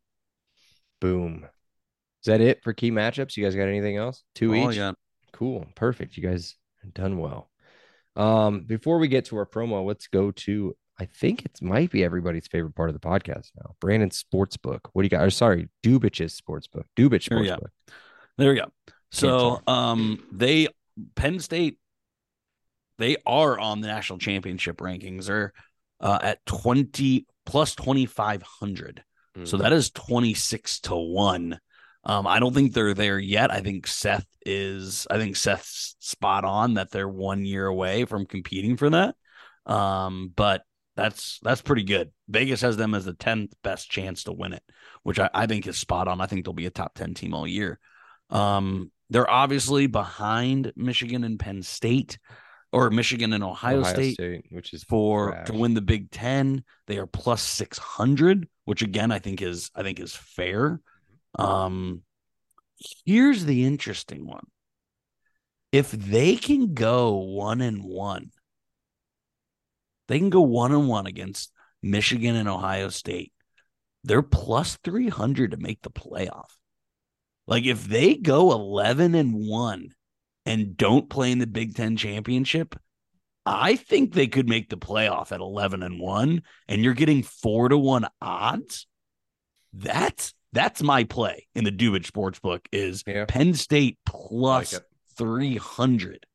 Boom. 1.00 1.46
Is 2.24 2.26
that 2.26 2.40
it 2.40 2.64
for 2.64 2.72
key 2.72 2.90
matchups? 2.90 3.36
You 3.36 3.44
guys 3.44 3.54
got 3.54 3.68
anything 3.68 3.96
else? 3.96 4.24
Two 4.34 4.52
all 4.56 4.72
each? 4.72 4.76
got. 4.76 4.96
Cool. 5.32 5.66
Perfect. 5.76 6.16
You 6.16 6.24
guys 6.24 6.56
done 6.94 7.16
well. 7.16 7.48
Um, 8.16 8.62
before 8.62 8.98
we 8.98 9.06
get 9.06 9.26
to 9.26 9.36
our 9.36 9.46
promo, 9.46 9.86
let's 9.86 10.08
go 10.08 10.32
to 10.32 10.74
I 11.00 11.06
think 11.06 11.44
it 11.46 11.62
might 11.62 11.90
be 11.90 12.04
everybody's 12.04 12.46
favorite 12.46 12.74
part 12.74 12.90
of 12.90 12.94
the 12.94 13.00
podcast 13.00 13.52
now. 13.56 13.74
Brandon's 13.80 14.22
Sportsbook. 14.22 14.80
What 14.92 15.02
do 15.02 15.06
you 15.06 15.08
got? 15.08 15.24
Or 15.24 15.30
sorry, 15.30 15.68
Dubich's 15.82 16.38
Sportsbook. 16.38 16.84
Dubich 16.96 17.28
There 17.30 17.38
we 17.40 17.46
go. 17.46 17.56
Sportsbook. 17.56 17.92
There 18.36 18.50
we 18.50 18.56
go. 18.56 18.66
So 19.10 19.60
um 19.66 20.22
they 20.30 20.68
Penn 21.14 21.40
State 21.40 21.78
they 22.98 23.16
are 23.26 23.58
on 23.58 23.80
the 23.80 23.88
national 23.88 24.18
championship 24.18 24.76
rankings. 24.76 25.26
They're 25.26 25.52
uh, 26.00 26.18
at 26.22 26.44
20 26.46 27.26
plus 27.46 27.74
2500. 27.74 29.02
So 29.44 29.56
Mm. 29.56 29.60
that 29.62 29.72
is 29.72 29.90
26 29.90 30.80
to 30.80 30.96
1. 30.96 31.58
Um 32.04 32.26
I 32.26 32.40
don't 32.40 32.52
think 32.54 32.72
they're 32.74 32.94
there 32.94 33.18
yet. 33.18 33.50
I 33.50 33.60
think 33.60 33.86
Seth 33.86 34.26
is 34.44 35.06
I 35.10 35.16
think 35.18 35.36
Seth's 35.36 35.96
spot 36.00 36.44
on 36.44 36.74
that 36.74 36.90
they're 36.90 37.08
1 37.08 37.44
year 37.44 37.66
away 37.66 38.04
from 38.04 38.26
competing 38.26 38.76
for 38.76 38.90
that. 38.90 39.14
Um 39.66 40.32
but 40.34 40.62
that's 41.00 41.38
that's 41.42 41.62
pretty 41.62 41.84
good. 41.84 42.10
Vegas 42.28 42.60
has 42.60 42.76
them 42.76 42.94
as 42.94 43.06
the 43.06 43.14
10th 43.14 43.52
best 43.64 43.90
chance 43.90 44.24
to 44.24 44.32
win 44.32 44.52
it, 44.52 44.62
which 45.02 45.18
I, 45.18 45.30
I 45.32 45.46
think 45.46 45.66
is 45.66 45.78
spot 45.78 46.08
on. 46.08 46.20
I 46.20 46.26
think 46.26 46.44
they'll 46.44 46.52
be 46.52 46.66
a 46.66 46.70
top 46.70 46.94
10 46.94 47.14
team 47.14 47.32
all 47.32 47.46
year. 47.46 47.78
Um, 48.28 48.90
they're 49.08 49.28
obviously 49.28 49.86
behind 49.86 50.72
Michigan 50.76 51.24
and 51.24 51.38
Penn 51.38 51.62
State 51.62 52.18
or 52.70 52.90
Michigan 52.90 53.32
and 53.32 53.42
Ohio, 53.42 53.82
State, 53.82 54.44
which 54.50 54.74
is 54.74 54.84
for 54.84 55.30
trash. 55.30 55.46
to 55.46 55.54
win 55.54 55.72
the 55.72 55.80
Big 55.80 56.10
Ten. 56.10 56.64
They 56.86 56.98
are 56.98 57.06
plus 57.06 57.40
600, 57.42 58.46
which 58.66 58.82
again, 58.82 59.10
I 59.10 59.20
think 59.20 59.40
is 59.40 59.70
I 59.74 59.82
think 59.82 60.00
is 60.00 60.14
fair. 60.14 60.80
Um, 61.38 62.02
here's 63.06 63.46
the 63.46 63.64
interesting 63.64 64.26
one. 64.26 64.46
If 65.72 65.92
they 65.92 66.36
can 66.36 66.74
go 66.74 67.16
one 67.16 67.62
and 67.62 67.82
one, 67.84 68.32
they 70.10 70.18
can 70.18 70.28
go 70.28 70.40
one 70.40 70.72
and 70.72 70.88
one 70.88 71.06
against 71.06 71.52
Michigan 71.84 72.34
and 72.34 72.48
Ohio 72.48 72.88
State. 72.88 73.32
They're 74.02 74.22
plus 74.22 74.76
300 74.82 75.52
to 75.52 75.56
make 75.56 75.82
the 75.82 75.90
playoff. 75.90 76.50
Like 77.46 77.64
if 77.64 77.86
they 77.86 78.16
go 78.16 78.50
11 78.50 79.14
and 79.14 79.46
1 79.46 79.90
and 80.46 80.76
don't 80.76 81.08
play 81.08 81.30
in 81.30 81.38
the 81.38 81.46
Big 81.46 81.76
10 81.76 81.96
championship, 81.96 82.74
I 83.46 83.76
think 83.76 84.12
they 84.12 84.26
could 84.26 84.48
make 84.48 84.68
the 84.68 84.76
playoff 84.76 85.30
at 85.30 85.38
11 85.38 85.84
and 85.84 86.00
1 86.00 86.42
and 86.66 86.82
you're 86.82 86.94
getting 86.94 87.22
4 87.22 87.68
to 87.68 87.78
1 87.78 88.08
odds. 88.20 88.88
That's 89.72 90.34
that's 90.52 90.82
my 90.82 91.04
play 91.04 91.46
in 91.54 91.62
the 91.62 91.70
Dubich 91.70 92.06
sports 92.06 92.40
book 92.40 92.68
is 92.72 93.04
Yeah. 93.06 93.26
Penn 93.28 93.54
State 93.54 93.98
plus 94.04 94.72
it. 94.72 94.82
300 95.16 96.26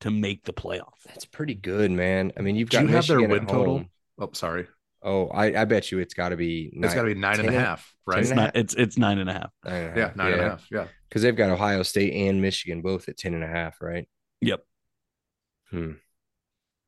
to 0.00 0.10
make 0.10 0.44
the 0.44 0.52
playoff. 0.52 0.94
That's 1.06 1.24
pretty 1.24 1.54
good, 1.54 1.90
man. 1.90 2.32
I 2.36 2.42
mean, 2.42 2.56
you've 2.56 2.70
Do 2.70 2.78
got 2.78 2.82
you 2.88 2.94
have 2.94 3.06
their 3.06 3.22
win 3.28 3.46
total? 3.46 3.84
Oh, 4.18 4.30
sorry. 4.32 4.66
Oh, 5.02 5.28
I, 5.28 5.62
I 5.62 5.64
bet 5.66 5.92
you 5.92 5.98
it's 5.98 6.14
got 6.14 6.30
to 6.30 6.36
be. 6.36 6.70
It's 6.72 6.94
got 6.94 7.02
to 7.02 7.14
be 7.14 7.20
nine 7.20 7.38
and 7.38 7.48
a 7.48 7.52
10 7.52 7.60
half, 7.60 7.94
right? 8.06 8.18
It's 8.20 8.30
not 8.30 8.56
it's 8.56 8.74
it's 8.74 8.98
nine 8.98 9.18
and 9.18 9.30
a 9.30 9.32
half. 9.34 9.50
Nine 9.64 9.74
and 9.74 9.96
a 9.96 10.00
Yeah, 10.00 10.06
half. 10.08 10.16
nine 10.16 10.32
and 10.32 10.40
a 10.40 10.44
half. 10.50 10.66
Yeah. 10.70 10.86
Because 11.08 11.22
they've 11.22 11.36
got 11.36 11.50
Ohio 11.50 11.82
State 11.82 12.12
and 12.12 12.42
Michigan 12.42 12.82
both 12.82 13.08
at 13.08 13.16
10 13.16 13.34
and 13.34 13.44
a 13.44 13.46
half, 13.46 13.80
right? 13.80 14.08
Yep. 14.40 14.64
Hmm. 15.70 15.92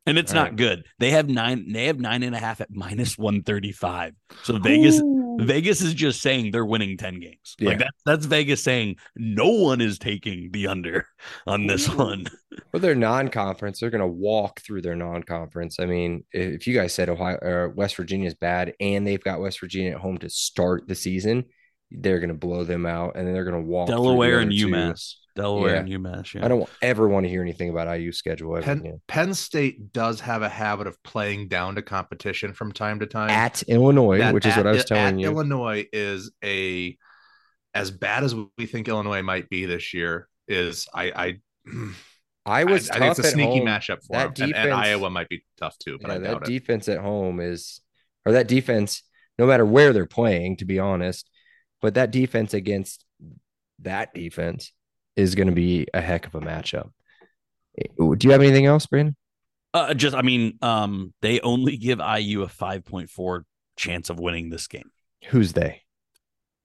And 0.09 0.18
it's 0.18 0.32
All 0.32 0.36
not 0.36 0.44
right. 0.50 0.56
good. 0.56 0.86
They 0.98 1.11
have 1.11 1.28
nine. 1.28 1.72
They 1.72 1.86
have 1.86 2.00
nine 2.00 2.22
and 2.22 2.34
a 2.34 2.38
half 2.38 2.61
at 2.61 2.70
minus 2.70 3.16
one 3.18 3.42
thirty 3.42 3.72
five. 3.72 4.14
So 4.42 4.59
Vegas, 4.59 5.00
Vegas 5.40 5.80
is 5.82 5.94
just 5.94 6.20
saying 6.22 6.50
they're 6.50 6.64
winning 6.64 6.96
ten 6.96 7.20
games. 7.20 7.56
Like 7.61 7.74
Yeah. 7.74 7.78
that. 7.84 7.90
That's 8.06 8.26
Vegas 8.26 8.62
saying 8.62 8.96
no 9.16 9.48
one 9.50 9.80
is 9.80 9.98
taking 9.98 10.50
the 10.52 10.66
under 10.68 11.06
on 11.46 11.66
this 11.66 11.88
one. 11.88 12.26
Well, 12.72 12.80
they're 12.80 12.94
non-conference. 12.96 13.78
They're 13.78 13.90
going 13.90 14.00
to 14.00 14.06
walk 14.06 14.61
through 14.62 14.82
their 14.82 14.96
non-conference. 14.96 15.78
I 15.78 15.86
mean, 15.86 16.24
if 16.32 16.66
you 16.66 16.74
guys 16.74 16.92
said 16.92 17.09
Ohio 17.09 17.38
or 17.40 17.68
West 17.68 17.94
Virginia 17.94 18.26
is 18.26 18.34
bad, 18.34 18.74
and 18.80 19.06
they've 19.06 19.22
got 19.22 19.40
West 19.40 19.61
Virginia 19.61 19.92
at 19.92 20.00
home 20.00 20.18
to 20.18 20.28
start 20.28 20.88
the 20.88 20.94
season, 20.96 21.44
they're 21.91 22.18
going 22.20 22.28
to 22.28 22.34
blow 22.34 22.64
them 22.64 22.86
out, 22.86 23.16
and 23.16 23.26
then 23.26 23.34
they're 23.34 23.45
going 23.45 23.62
to 23.62 23.68
walk 23.68 23.89
Delaware 23.89 24.41
and 24.41 24.51
two. 24.53 24.68
UMass. 24.68 25.14
Delaware 25.36 25.74
Yeah. 25.74 25.80
and 25.80 25.89
UMass. 25.89 26.34
Yeah. 26.34 26.45
I 26.45 26.49
don't 26.49 26.68
ever 26.82 27.09
want 27.09 27.24
to 27.24 27.30
hear 27.30 27.41
anything 27.43 27.70
about 27.70 27.86
IU 27.97 28.11
schedule 28.12 28.57
ever 28.57 28.64
Penn, 28.64 28.78
again. 28.80 29.01
Penn 29.07 29.34
State 29.34 29.93
does 29.93 30.20
have 30.20 30.43
a 30.43 30.49
habit 30.49 30.86
of 30.89 31.01
playing 31.05 31.47
down 31.49 31.76
to 31.76 31.82
competition 31.82 32.53
from 32.53 32.72
time 32.72 32.99
to 33.01 33.07
time. 33.07 33.30
At 33.30 33.62
Illinois, 33.68 34.18
That 34.18 34.34
which 34.34 34.47
is 34.47 34.57
what 34.57 34.66
I 34.66 34.72
was 34.72 34.80
at 34.80 34.86
telling 34.89 35.18
you. 35.20 35.28
Illinois 35.28 35.86
is 35.93 36.32
a 36.45 36.97
as 37.74 37.91
bad 37.93 38.24
as 38.24 38.34
we 38.34 38.66
think 38.66 38.89
Illinois 38.89 39.22
might 39.22 39.49
be 39.49 39.64
this 39.66 39.95
year. 39.95 40.28
Is 40.49 40.89
I 40.93 41.12
I 41.66 41.70
I 42.47 42.64
was 42.64 42.91
I, 42.91 42.97
I 42.97 42.99
think 42.99 43.11
it's 43.18 43.28
a 43.28 43.30
sneaky 43.30 43.59
home. 43.59 43.66
matchup 43.68 43.99
for 44.07 44.14
That 44.16 44.34
them. 44.34 44.53
And- 44.55 44.64
and, 44.70 44.72
Iowa 44.74 45.11
might 45.11 45.28
be 45.28 45.45
tough 45.59 45.78
too, 45.78 45.99
but 46.01 46.09
Yeah, 46.09 46.14
I 46.14 46.18
that 46.18 46.30
doubt 46.32 46.49
it. 46.49 46.59
defense 46.59 46.89
at 46.89 46.99
home 46.99 47.41
is, 47.41 47.80
or 48.26 48.32
that 48.32 48.49
defense, 48.49 49.03
no 49.39 49.47
matter 49.47 49.64
where 49.66 49.93
they're 49.93 50.07
playing, 50.07 50.57
to 50.57 50.64
be 50.64 50.78
honest, 50.78 51.28
but 51.81 51.95
that 51.95 52.11
defense 52.11 52.55
against 52.55 53.05
that 53.81 54.14
defense 54.14 54.72
is 55.16 55.35
going 55.35 55.49
to 55.49 55.55
be 55.55 55.87
a 55.95 56.01
heck 56.01 56.26
of 56.26 56.35
a 56.35 56.41
matchup. 56.41 56.91
Do 57.99 58.16
you 58.22 58.31
have 58.33 58.41
anything 58.43 58.66
else, 58.66 58.87
Brandon? 58.87 59.16
Uh, 59.74 59.95
just, 59.95 60.16
I 60.16 60.22
mean, 60.22 60.59
um, 60.62 61.12
they 61.22 61.41
only 61.41 61.76
give 61.76 61.99
IU 61.99 62.43
a 62.43 62.47
5.4 62.49 63.43
chance 63.76 64.11
of 64.11 64.18
winning 64.18 64.51
this 64.51 64.66
game. 64.66 64.91
Who's 65.29 65.53
they? 65.53 65.83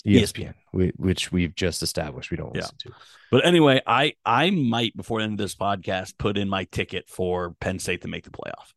ESPN. 0.06 0.54
we, 0.74 0.92
which 0.98 1.32
we've 1.32 1.56
just 1.56 1.82
established 1.82 2.30
we 2.30 2.36
don't 2.38 2.54
Yeah. 2.56 2.62
listen 2.62 2.78
to. 2.80 2.92
But 3.32 3.46
anyway, 3.46 3.82
I 3.88 4.14
I 4.26 4.50
might 4.50 4.96
before 4.98 5.20
the 5.20 5.24
end 5.24 5.34
of 5.34 5.38
this 5.38 5.56
podcast 5.56 6.18
put 6.18 6.38
in 6.38 6.50
my 6.50 6.66
ticket 6.66 7.08
for 7.10 7.56
Penn 7.62 7.80
State 7.80 8.02
to 8.02 8.10
make 8.10 8.26
the 8.26 8.30
playoff. 8.30 8.74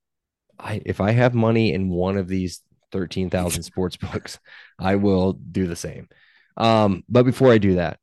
I 0.58 0.80
if 0.86 1.00
I 1.00 1.10
have 1.10 1.34
money 1.34 1.72
in 1.72 1.88
one 1.90 2.16
of 2.16 2.28
these 2.28 2.62
13,000 2.92 3.62
sports 3.64 3.96
books, 3.96 4.38
I 4.78 4.96
will 4.96 5.32
do 5.32 5.66
the 5.66 5.74
same. 5.76 6.08
Um, 6.56 7.04
but 7.08 7.24
before 7.24 7.52
I 7.52 7.58
do 7.58 7.74
that, 7.74 7.98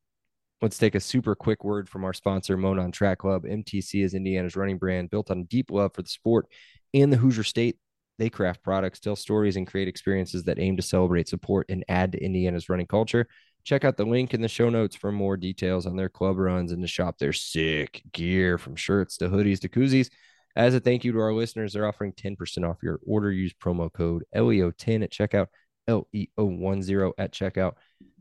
let's 0.62 0.78
take 0.78 0.94
a 0.94 1.00
super 1.00 1.34
quick 1.34 1.64
word 1.64 1.88
from 1.88 2.04
our 2.04 2.12
sponsor, 2.12 2.56
Monon 2.56 2.92
Track 2.92 3.18
Club. 3.18 3.44
MTC 3.44 4.04
is 4.04 4.14
Indiana's 4.14 4.56
running 4.56 4.78
brand 4.78 5.10
built 5.10 5.30
on 5.30 5.44
deep 5.44 5.70
love 5.70 5.92
for 5.94 6.02
the 6.02 6.08
sport 6.08 6.46
and 6.92 7.12
the 7.12 7.16
Hoosier 7.16 7.44
State. 7.44 7.78
They 8.18 8.30
craft 8.30 8.62
products, 8.62 9.00
tell 9.00 9.16
stories, 9.16 9.56
and 9.56 9.66
create 9.66 9.88
experiences 9.88 10.44
that 10.44 10.60
aim 10.60 10.76
to 10.76 10.82
celebrate, 10.82 11.28
support, 11.28 11.66
and 11.68 11.84
add 11.88 12.12
to 12.12 12.24
Indiana's 12.24 12.68
running 12.68 12.86
culture. 12.86 13.26
Check 13.64 13.84
out 13.84 13.96
the 13.96 14.04
link 14.04 14.34
in 14.34 14.40
the 14.40 14.48
show 14.48 14.68
notes 14.68 14.94
for 14.94 15.10
more 15.10 15.36
details 15.36 15.86
on 15.86 15.96
their 15.96 16.08
club 16.08 16.38
runs 16.38 16.70
and 16.70 16.82
to 16.82 16.88
shop 16.88 17.18
their 17.18 17.32
sick 17.32 18.02
gear 18.12 18.58
from 18.58 18.76
shirts 18.76 19.16
to 19.16 19.28
hoodies 19.28 19.60
to 19.60 19.68
koozies. 19.68 20.10
As 20.54 20.74
a 20.74 20.80
thank 20.80 21.04
you 21.04 21.12
to 21.12 21.18
our 21.18 21.32
listeners, 21.32 21.72
they're 21.72 21.88
offering 21.88 22.12
10% 22.12 22.68
off 22.68 22.82
your 22.82 23.00
order. 23.04 23.32
Use 23.32 23.52
promo 23.52 23.92
code 23.92 24.24
LEO10 24.34 25.02
at 25.02 25.10
checkout, 25.10 25.48
LEO10 25.88 27.12
at 27.18 27.32
checkout. 27.32 27.74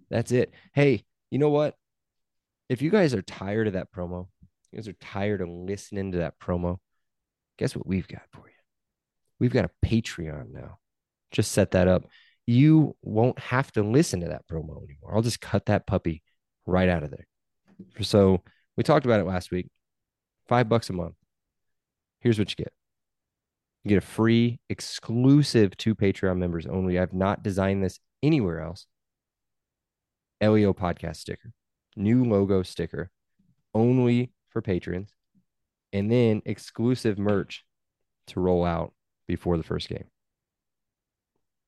That's 0.09 0.31
it. 0.31 0.53
Hey, 0.73 1.03
you 1.29 1.39
know 1.39 1.49
what? 1.49 1.75
If 2.69 2.81
you 2.81 2.89
guys 2.89 3.13
are 3.13 3.21
tired 3.21 3.67
of 3.67 3.73
that 3.73 3.91
promo, 3.91 4.27
you 4.71 4.77
guys 4.77 4.87
are 4.87 4.93
tired 4.93 5.41
of 5.41 5.49
listening 5.49 6.11
to 6.13 6.19
that 6.19 6.39
promo, 6.39 6.77
guess 7.57 7.75
what 7.75 7.87
we've 7.87 8.07
got 8.07 8.23
for 8.31 8.47
you? 8.47 8.53
We've 9.39 9.53
got 9.53 9.65
a 9.65 9.87
Patreon 9.87 10.51
now. 10.51 10.79
Just 11.31 11.51
set 11.51 11.71
that 11.71 11.87
up. 11.87 12.05
You 12.45 12.95
won't 13.01 13.39
have 13.39 13.71
to 13.73 13.83
listen 13.83 14.21
to 14.21 14.27
that 14.27 14.47
promo 14.47 14.83
anymore. 14.83 15.15
I'll 15.15 15.21
just 15.21 15.41
cut 15.41 15.65
that 15.67 15.87
puppy 15.87 16.23
right 16.65 16.89
out 16.89 17.03
of 17.03 17.11
there. 17.11 17.27
So 18.01 18.43
we 18.77 18.83
talked 18.83 19.05
about 19.05 19.19
it 19.19 19.25
last 19.25 19.51
week. 19.51 19.69
Five 20.47 20.69
bucks 20.69 20.89
a 20.89 20.93
month. 20.93 21.15
Here's 22.19 22.39
what 22.39 22.49
you 22.51 22.55
get. 22.55 22.73
You 23.83 23.89
get 23.89 23.97
a 23.97 24.01
free, 24.01 24.59
exclusive 24.69 25.75
to 25.77 25.95
Patreon 25.95 26.37
members 26.37 26.65
only. 26.65 26.97
I've 26.97 27.13
not 27.13 27.43
designed 27.43 27.83
this 27.83 27.99
anywhere 28.21 28.61
else. 28.61 28.87
LEO 30.47 30.73
podcast 30.73 31.17
sticker, 31.17 31.51
new 31.95 32.23
logo 32.23 32.63
sticker, 32.63 33.09
only 33.73 34.31
for 34.49 34.61
patrons, 34.61 35.13
and 35.91 36.11
then 36.11 36.41
exclusive 36.45 37.17
merch 37.17 37.63
to 38.27 38.39
roll 38.39 38.65
out 38.65 38.93
before 39.27 39.57
the 39.57 39.63
first 39.63 39.89
game. 39.89 40.05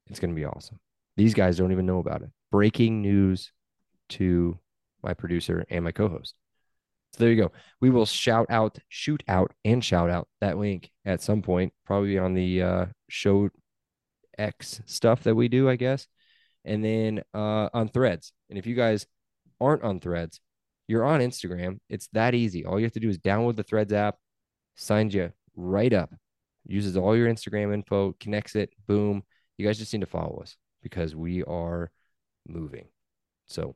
It's 0.08 0.20
going 0.20 0.32
to 0.32 0.40
be 0.40 0.46
awesome. 0.46 0.80
These 1.18 1.34
guys 1.34 1.58
don't 1.58 1.72
even 1.72 1.86
know 1.86 2.00
about 2.00 2.22
it. 2.22 2.30
Breaking 2.52 3.02
news 3.02 3.52
to 4.10 4.60
my 5.02 5.14
producer 5.14 5.66
and 5.70 5.84
my 5.84 5.92
co 5.92 6.08
host. 6.08 6.36
So 7.14 7.24
there 7.24 7.32
you 7.32 7.42
go. 7.42 7.52
We 7.80 7.90
will 7.90 8.06
shout 8.06 8.48
out, 8.50 8.78
shoot 8.90 9.24
out, 9.28 9.54
and 9.64 9.84
shout 9.84 10.10
out 10.10 10.28
that 10.42 10.58
link 10.58 10.92
at 11.06 11.22
some 11.22 11.42
point, 11.42 11.74
probably 11.86 12.18
on 12.18 12.34
the 12.34 12.62
uh, 12.62 12.86
show 13.08 13.50
X 14.38 14.82
stuff 14.86 15.24
that 15.24 15.36
we 15.36 15.48
do, 15.48 15.70
I 15.70 15.78
guess. 15.78 16.08
And 16.66 16.84
then 16.84 17.24
uh, 17.34 17.70
on 17.74 17.88
threads. 17.88 18.34
And 18.50 18.58
if 18.58 18.66
you 18.66 18.76
guys 18.76 19.08
aren't 19.60 19.84
on 19.84 20.00
threads, 20.00 20.40
you're 20.88 21.06
on 21.06 21.20
Instagram. 21.20 21.80
It's 21.90 22.08
that 22.14 22.36
easy. 22.36 22.66
All 22.66 22.80
you 22.80 22.86
have 22.86 22.94
to 22.94 23.00
do 23.00 23.10
is 23.10 23.18
download 23.18 23.56
the 23.56 23.64
threads 23.64 23.94
app, 23.94 24.18
signs 24.76 25.14
you 25.14 25.32
right 25.56 25.94
up, 25.94 26.14
uses 26.68 26.98
all 26.98 27.16
your 27.16 27.28
Instagram 27.28 27.74
info, 27.74 28.16
connects 28.20 28.56
it, 28.56 28.72
boom. 28.88 29.24
You 29.58 29.66
guys 29.66 29.78
just 29.78 29.94
need 29.94 30.02
to 30.02 30.06
follow 30.06 30.40
us 30.42 30.58
because 30.84 31.16
we 31.16 31.44
are 31.44 31.92
moving. 32.48 32.88
So 33.48 33.76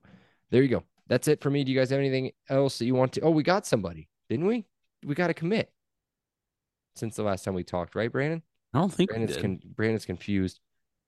there 0.52 0.62
you 0.62 0.70
go. 0.70 0.84
That's 1.08 1.28
it 1.28 1.42
for 1.42 1.50
me. 1.50 1.64
Do 1.64 1.72
you 1.72 1.80
guys 1.80 1.90
have 1.90 2.00
anything 2.00 2.32
else 2.50 2.78
that 2.80 2.86
you 2.86 2.96
want 2.96 3.14
to? 3.14 3.22
Oh, 3.22 3.32
we 3.32 3.44
got 3.44 3.66
somebody, 3.66 4.10
didn't 4.30 4.46
we? 4.46 4.66
We 5.04 5.16
got 5.16 5.28
to 5.28 5.34
commit 5.34 5.72
since 6.96 7.16
the 7.16 7.24
last 7.24 7.44
time 7.44 7.54
we 7.56 7.64
talked, 7.64 7.96
right, 7.96 8.12
Brandon? 8.12 8.44
I 8.74 8.80
don't 8.80 8.94
think 8.94 9.10
Brandon's 9.10 9.38
con- 9.38 9.62
Brandon's 9.76 10.06
confused. 10.06 10.60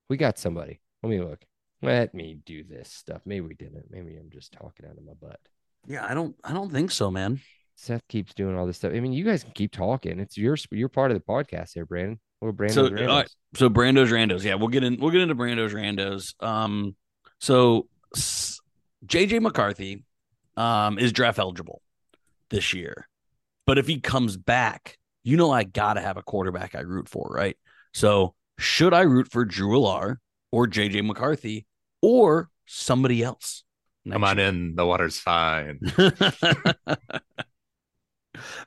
We 0.09 0.18
got 0.18 0.39
somebody. 0.39 0.82
Let 1.03 1.09
me 1.09 1.20
look. 1.20 1.45
Let 1.82 2.13
me 2.13 2.38
do 2.45 2.63
this 2.63 2.91
stuff. 2.91 3.21
Maybe 3.25 3.41
we 3.41 3.55
didn't. 3.55 3.86
Maybe 3.89 4.15
I'm 4.17 4.29
just 4.32 4.51
talking 4.51 4.86
out 4.86 4.97
of 4.97 5.03
my 5.03 5.13
butt. 5.13 5.39
yeah, 5.88 6.05
I 6.07 6.13
don't 6.13 6.36
I 6.43 6.53
don't 6.53 6.71
think 6.71 6.91
so, 6.91 7.09
man. 7.09 7.41
Seth 7.75 8.07
keeps 8.07 8.34
doing 8.34 8.55
all 8.55 8.67
this 8.67 8.77
stuff. 8.77 8.93
I 8.93 8.99
mean, 8.99 9.13
you 9.13 9.23
guys 9.23 9.43
can 9.43 9.53
keep 9.53 9.71
talking. 9.71 10.19
It's 10.19 10.38
your 10.38 10.55
you're 10.69 10.89
part 10.89 11.11
of 11.11 11.17
the 11.17 11.23
podcast 11.23 11.73
here, 11.73 11.86
Brandon. 11.86 12.19
Little 12.41 12.53
Brandon. 12.53 12.97
So, 12.97 13.07
all 13.07 13.17
right. 13.17 13.29
So 13.55 13.69
Brando's 13.69 14.11
Randos. 14.11 14.43
Yeah, 14.43 14.55
we'll 14.55 14.67
get 14.67 14.84
in. 14.84 14.99
We'll 14.99 15.11
get 15.11 15.21
into 15.21 15.36
Brando's 15.36 15.73
Randos. 15.73 16.34
Um, 16.43 16.95
so 17.39 17.88
JJ 18.15 19.41
McCarthy, 19.41 20.03
um, 20.57 20.99
is 20.99 21.11
draft 21.11 21.39
eligible 21.39 21.82
this 22.49 22.73
year, 22.73 23.07
but 23.65 23.77
if 23.77 23.88
he 23.88 23.99
comes 23.99 24.38
back, 24.38 24.97
you 25.23 25.38
know 25.38 25.51
I 25.51 25.63
gotta 25.63 26.01
have 26.01 26.17
a 26.17 26.23
quarterback 26.23 26.75
I 26.75 26.82
root 26.82 27.09
for, 27.09 27.32
right? 27.34 27.57
So 27.93 28.36
should 28.57 28.93
I 28.93 29.01
root 29.01 29.32
for 29.32 29.45
Drew 29.45 29.79
Allar 29.79 30.17
or 30.51 30.67
JJ 30.67 31.05
McCarthy 31.05 31.65
or 32.02 32.49
somebody 32.66 33.24
else? 33.24 33.64
Come 34.10 34.24
on 34.24 34.39
in. 34.39 34.76
The 34.76 34.86
water's 34.86 35.20
fine. 35.20 35.80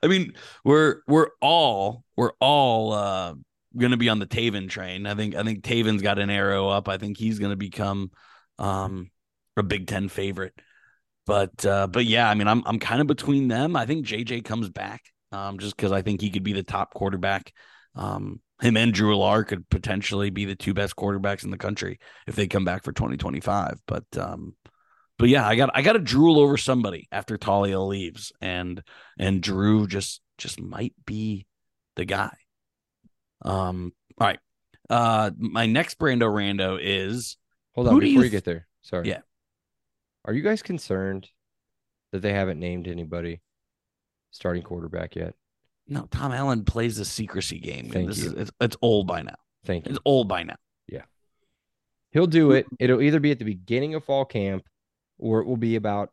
I 0.01 0.07
mean, 0.07 0.33
we're 0.63 1.01
we're 1.07 1.29
all 1.41 2.03
we're 2.15 2.31
all 2.39 2.93
uh 2.93 3.33
gonna 3.77 3.97
be 3.97 4.09
on 4.09 4.19
the 4.19 4.27
Tayven 4.27 4.69
train. 4.69 5.05
I 5.05 5.15
think 5.15 5.35
I 5.35 5.43
think 5.43 5.63
Tayven's 5.63 6.01
got 6.01 6.19
an 6.19 6.29
arrow 6.29 6.69
up. 6.69 6.87
I 6.87 6.97
think 6.97 7.17
he's 7.17 7.39
gonna 7.39 7.55
become 7.55 8.11
um 8.59 9.11
a 9.57 9.63
Big 9.63 9.87
Ten 9.87 10.07
favorite. 10.07 10.53
But 11.25 11.65
uh 11.65 11.87
but 11.87 12.05
yeah, 12.05 12.29
I 12.29 12.35
mean 12.35 12.47
I'm 12.47 12.63
I'm 12.65 12.79
kind 12.79 13.01
of 13.01 13.07
between 13.07 13.47
them. 13.47 13.75
I 13.75 13.85
think 13.85 14.05
JJ 14.05 14.45
comes 14.45 14.69
back 14.69 15.01
um 15.31 15.59
just 15.59 15.75
because 15.75 15.91
I 15.91 16.01
think 16.01 16.21
he 16.21 16.29
could 16.29 16.43
be 16.43 16.53
the 16.53 16.63
top 16.63 16.93
quarterback. 16.93 17.51
Um 17.95 18.39
him 18.61 18.77
and 18.77 18.93
Drew 18.93 19.15
Allar 19.15 19.45
could 19.45 19.69
potentially 19.69 20.29
be 20.29 20.45
the 20.45 20.55
two 20.55 20.73
best 20.73 20.95
quarterbacks 20.95 21.43
in 21.43 21.51
the 21.51 21.57
country 21.57 21.99
if 22.27 22.35
they 22.35 22.47
come 22.47 22.65
back 22.65 22.83
for 22.83 22.91
2025. 22.93 23.79
But 23.85 24.05
um 24.17 24.55
but 25.17 25.29
yeah, 25.29 25.47
I 25.47 25.55
got 25.55 25.69
I 25.73 25.81
got 25.81 25.93
to 25.93 25.99
drool 25.99 26.39
over 26.39 26.57
somebody 26.57 27.07
after 27.11 27.37
Talia 27.37 27.79
leaves, 27.79 28.33
and 28.41 28.81
and 29.17 29.41
Drew 29.41 29.87
just 29.87 30.21
just 30.37 30.59
might 30.59 30.93
be 31.05 31.45
the 31.95 32.05
guy. 32.05 32.35
Um. 33.41 33.93
All 34.19 34.27
right. 34.27 34.39
Uh. 34.89 35.31
My 35.37 35.67
next 35.67 35.99
Brando 35.99 36.29
Rando 36.29 36.77
is 36.81 37.37
Hold 37.75 37.87
on 37.87 37.99
before 37.99 38.07
you 38.07 38.23
you 38.23 38.29
get 38.29 38.43
there. 38.43 38.67
Sorry. 38.81 39.07
Yeah. 39.07 39.21
Are 40.25 40.33
you 40.33 40.41
guys 40.41 40.61
concerned 40.61 41.29
that 42.11 42.21
they 42.21 42.33
haven't 42.33 42.59
named 42.59 42.87
anybody 42.87 43.41
starting 44.31 44.63
quarterback 44.63 45.15
yet? 45.15 45.35
No 45.87 46.07
Tom 46.09 46.31
Allen 46.31 46.63
plays 46.65 46.97
the 46.97 47.05
secrecy 47.05 47.59
game. 47.59 47.89
Thank 47.89 48.07
this 48.07 48.19
you. 48.19 48.27
Is, 48.27 48.33
it's, 48.33 48.51
it's 48.59 48.77
old 48.81 49.07
by 49.07 49.21
now. 49.21 49.35
Thank 49.65 49.85
you. 49.85 49.91
It's 49.91 49.99
old 50.05 50.27
by 50.27 50.43
now. 50.43 50.55
Yeah. 50.87 51.03
He'll 52.11 52.27
do 52.27 52.51
it. 52.51 52.65
It'll 52.79 53.01
either 53.01 53.19
be 53.19 53.31
at 53.31 53.39
the 53.39 53.45
beginning 53.45 53.93
of 53.95 54.03
fall 54.03 54.25
camp 54.25 54.63
or 55.19 55.41
it 55.41 55.45
will 55.45 55.57
be 55.57 55.75
about 55.75 56.09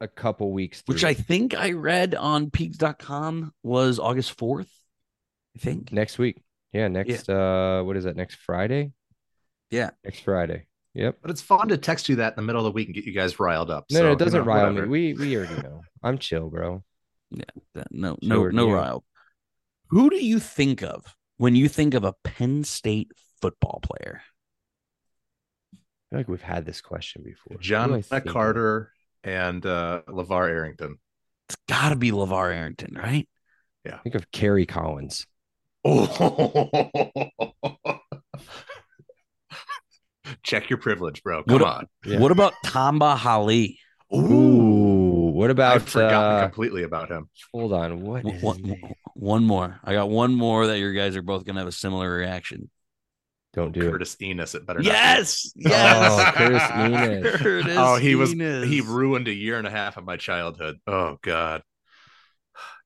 a 0.00 0.08
couple 0.08 0.52
weeks. 0.52 0.82
Which. 0.86 1.04
I 1.04 1.14
think 1.14 1.54
I 1.54 1.72
read 1.72 2.14
on 2.14 2.50
Peegs.com 2.50 3.52
was 3.62 3.98
August 3.98 4.36
fourth. 4.38 4.70
I 5.54 5.58
think. 5.58 5.92
next 5.92 6.18
week. 6.18 6.42
Yeah, 6.72 6.88
next 6.88 7.30
uh 7.30 7.82
what 7.82 7.96
is 7.96 8.04
that? 8.04 8.16
Next 8.16 8.36
Friday? 8.36 8.92
Yeah. 9.70 9.90
Next 10.04 10.20
Friday. 10.20 10.66
Yep. 10.94 11.18
But 11.22 11.30
it's 11.30 11.42
fun 11.42 11.68
to 11.68 11.76
text 11.78 12.08
you 12.08 12.16
that 12.16 12.32
in 12.32 12.36
the 12.36 12.42
middle 12.42 12.60
of 12.60 12.64
the 12.64 12.70
week 12.72 12.88
and 12.88 12.94
get 12.94 13.04
you 13.04 13.12
guys 13.12 13.38
riled 13.38 13.70
up. 13.70 13.86
No, 13.90 13.98
So, 13.98 14.02
no, 14.04 14.12
it 14.12 14.18
doesn't 14.18 14.40
know, 14.40 14.46
rile 14.46 14.68
whatever. 14.72 14.86
me. 14.86 15.14
We 15.14 15.26
we 15.26 15.36
already 15.36 15.62
know. 15.62 15.82
I'm 16.02 16.18
chill, 16.18 16.48
bro. 16.50 16.82
That- 17.32 17.90
No, 17.90 18.12
So 18.22 18.28
no, 18.28 18.42
are 18.42 18.52
no 18.52 18.68
you. 18.68 18.74
rile. 18.74 19.04
Who 19.90 20.10
do 20.10 20.16
you 20.24 20.38
think 20.40 20.82
of 20.82 21.04
when 21.36 21.54
you 21.54 21.68
think 21.68 21.94
of 21.94 22.04
a 22.04 22.14
Penn 22.24 22.64
State 22.64 23.12
football 23.40 23.80
player? 23.82 24.22
I 25.72 25.76
feel 26.10 26.18
like 26.20 26.28
we've 26.28 26.40
had 26.42 26.64
this 26.66 26.80
question 26.80 27.22
before. 27.24 27.56
Who 27.56 27.62
John 27.62 27.92
I 28.10 28.16
of? 28.16 28.24
Carter 28.26 28.92
and 29.24 29.64
uh, 29.66 30.02
LaVar 30.08 30.48
Arrington. 30.48 30.98
It's 31.48 31.56
got 31.68 31.90
to 31.90 31.96
be 31.96 32.10
LaVar 32.12 32.54
Arrington, 32.54 32.94
right? 32.96 33.28
Yeah. 33.84 33.98
Think 34.00 34.14
of 34.16 34.30
Kerry 34.32 34.66
Collins. 34.66 35.26
Oh, 35.84 37.30
check 40.42 40.68
your 40.70 40.78
privilege, 40.78 41.22
bro. 41.22 41.42
Come 41.44 41.60
What- 41.60 41.62
on. 41.68 41.86
Yeah. 42.04 42.18
What 42.18 42.32
about 42.32 42.54
Tamba 42.64 43.14
Hali? 43.16 43.78
Ooh, 44.14 44.75
what 45.36 45.50
about 45.50 45.74
I've 45.76 45.88
forgotten 45.88 46.38
uh, 46.38 46.42
completely 46.42 46.82
about 46.82 47.10
him. 47.10 47.28
hold 47.52 47.72
on, 47.72 48.00
what 48.00 48.24
is 48.24 48.32
his 48.32 48.42
One, 48.42 48.80
one 49.14 49.44
more. 49.44 49.78
I 49.84 49.92
got 49.92 50.08
one 50.08 50.34
more 50.34 50.66
that 50.68 50.78
your 50.78 50.92
guys 50.92 51.16
are 51.16 51.22
both 51.22 51.44
going 51.44 51.54
to 51.56 51.60
have 51.60 51.68
a 51.68 51.72
similar 51.72 52.10
reaction. 52.14 52.70
Don't 53.54 53.72
do 53.72 53.80
it. 53.80 53.90
Curtis 53.90 54.16
Enis. 54.16 54.54
It 54.54 54.66
better 54.66 54.80
not 54.80 54.84
be. 54.84 54.88
Yes, 54.88 55.52
Oh, 55.56 55.60
yes. 55.70 56.34
Curtis 56.36 56.62
Enis. 56.72 57.32
Curtis 57.38 57.76
Oh, 57.78 57.96
he 57.96 58.14
was 58.14 58.34
Enis. 58.34 58.66
he 58.68 58.80
ruined 58.82 59.28
a 59.28 59.32
year 59.32 59.56
and 59.58 59.66
a 59.66 59.70
half 59.70 59.96
of 59.96 60.04
my 60.04 60.16
childhood. 60.18 60.76
Oh 60.86 61.18
God. 61.22 61.62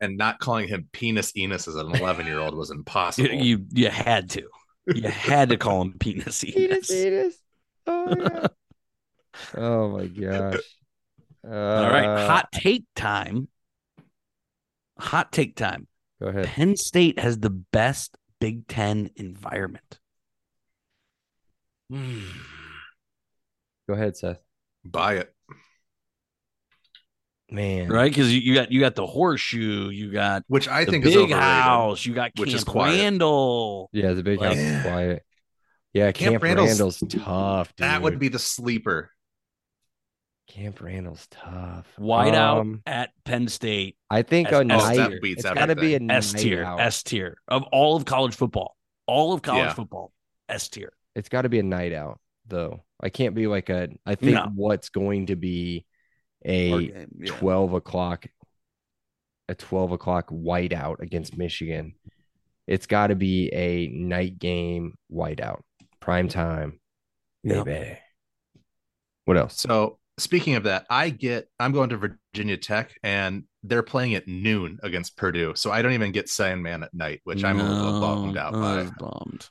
and 0.01 0.17
not 0.17 0.39
calling 0.39 0.69
him 0.69 0.89
penis 0.93 1.33
Enis 1.33 1.67
as 1.69 1.75
an 1.75 1.91
11 1.97 2.27
year 2.27 2.39
old 2.39 2.55
was 2.55 2.71
impossible. 2.71 3.31
You, 3.31 3.43
you 3.43 3.67
you 3.73 3.89
had 3.91 4.31
to. 4.31 4.43
You 4.95 5.03
had 5.09 5.49
to 5.51 5.57
call 5.57 5.83
him 5.83 5.95
penis. 5.99 6.45
Penis, 6.45 6.91
Enis. 6.91 7.03
penis. 7.05 7.35
Oh, 7.87 8.15
yeah. 8.19 8.47
oh 9.57 9.89
my 9.97 10.07
gosh. 10.07 10.61
Uh, 11.47 11.55
All 11.55 11.91
right, 11.91 12.27
hot 12.27 12.53
take 12.53 12.85
time. 12.95 13.49
Hot 14.99 15.33
take 15.33 15.57
time. 15.57 15.87
Go 16.21 16.29
ahead. 16.29 16.47
Penn 16.47 16.77
State 16.77 17.19
has 17.19 17.39
the 17.39 17.51
best 17.51 18.17
Big 18.41 18.67
Ten 18.67 19.11
environment. 19.17 19.99
Hmm. 21.91 22.21
Go 23.89 23.95
ahead, 23.95 24.17
Seth. 24.17 24.43
Buy 24.85 25.15
it. 25.15 25.35
Man, 27.51 27.89
Right? 27.89 28.11
Because 28.11 28.33
you, 28.33 28.41
you 28.41 28.55
got 28.55 28.71
you 28.71 28.79
got 28.79 28.95
the 28.95 29.07
horseshoe, 29.07 29.89
you 29.91 30.13
got 30.13 30.45
Which 30.47 30.69
I 30.69 30.85
the 30.85 30.93
think 30.93 31.05
is 31.05 31.15
big 31.15 31.25
overrated. 31.33 31.37
house, 31.43 32.07
you 32.07 32.15
got 32.15 32.31
which 32.37 32.55
is 32.55 32.63
Camp 32.63 32.73
quiet. 32.73 33.01
Randall. 33.01 33.91
Yeah, 33.93 34.13
the 34.13 34.23
big 34.23 34.41
house 34.41 34.57
is 34.57 34.83
quiet. 34.83 35.23
Yeah, 35.93 36.13
Camp 36.13 36.35
Camp, 36.35 36.43
Randall's- 36.45 36.69
Randall's, 36.71 36.99
tough. 37.09 37.75
Dude. 37.75 37.85
That 37.85 38.03
would 38.03 38.21
be 38.21 38.29
the 38.29 38.39
sleeper. 38.39 39.11
Camp 40.51 40.81
Randall's 40.81 41.27
tough. 41.31 41.87
Whiteout 41.99 42.61
Um, 42.61 42.83
at 42.87 43.11
Penn 43.25 43.49
State, 43.49 43.97
I 44.11 44.23
think 44.23 44.49
S- 44.49 44.55
a 44.55 44.57
S 44.59 44.65
night. 44.67 44.95
tier. 44.97 45.09
that 45.11 45.23
beats 45.23 45.45
it's 45.45 45.55
got 45.55 45.67
to 45.67 45.77
be 45.77 45.93
a 45.93 45.97
everything. 45.97 46.11
S 46.11 46.33
tier. 46.33 46.65
S 46.65 47.03
tier 47.03 47.37
of 47.49 47.63
all 47.73 47.97
of 47.97 48.05
college 48.05 48.35
football. 48.35 48.77
All 49.07 49.33
of 49.33 49.43
college 49.43 49.65
Yeah. 49.65 49.73
football, 49.75 50.13
S 50.49 50.69
tier. 50.69 50.93
It's 51.15 51.29
got 51.29 51.43
to 51.43 51.49
be 51.49 51.59
a 51.59 51.63
night 51.63 51.93
out, 51.93 52.21
though. 52.47 52.85
I 53.01 53.09
can't 53.11 53.35
be 53.35 53.47
like 53.47 53.69
a. 53.71 53.89
I 54.05 54.15
think 54.17 54.35
No. 54.35 54.51
what's 54.55 54.89
going 54.91 55.27
to 55.27 55.37
be 55.37 55.87
a 56.45 56.71
game, 56.71 57.07
yeah. 57.21 57.33
twelve 57.33 57.73
o'clock, 57.73 58.27
a 59.49 59.55
twelve 59.55 59.93
o'clock 59.93 60.29
whiteout 60.31 61.01
against 61.01 61.37
Michigan. 61.39 61.95
It's 62.67 62.87
got 62.87 63.09
to 63.09 63.15
be 63.15 63.53
a 63.53 63.87
night 63.89 64.39
game 64.39 64.95
whiteout, 65.13 65.61
prime 66.01 66.29
time, 66.29 66.81
Yeah. 67.45 67.63
baby. 67.63 67.99
What 69.27 69.37
else? 69.37 69.61
So 69.61 69.99
speaking 70.21 70.55
of 70.57 70.65
that, 70.65 70.87
I 70.91 71.11
get 71.11 71.49
I'm 71.59 71.73
going 71.73 71.91
to 71.91 71.97
Virginia 71.97 72.57
Tech 72.57 72.93
and 73.03 73.45
they're 73.63 73.83
playing 73.83 74.15
at 74.15 74.27
noon 74.29 74.79
against 74.83 75.17
Purdue. 75.17 75.55
So 75.57 75.71
I 75.71 75.83
don't 75.83 75.93
even 75.93 76.13
get 76.13 76.29
Sandman 76.29 76.83
at 76.83 76.95
night, 76.95 77.21
which 77.25 77.45
I'm 77.45 77.61
a 77.61 77.65
little 77.69 78.01
bummed 78.01 78.37
out 78.39 78.53
No, 78.55 78.63
I 78.63 78.85
by. 78.85 78.91
bummed. 78.99 79.49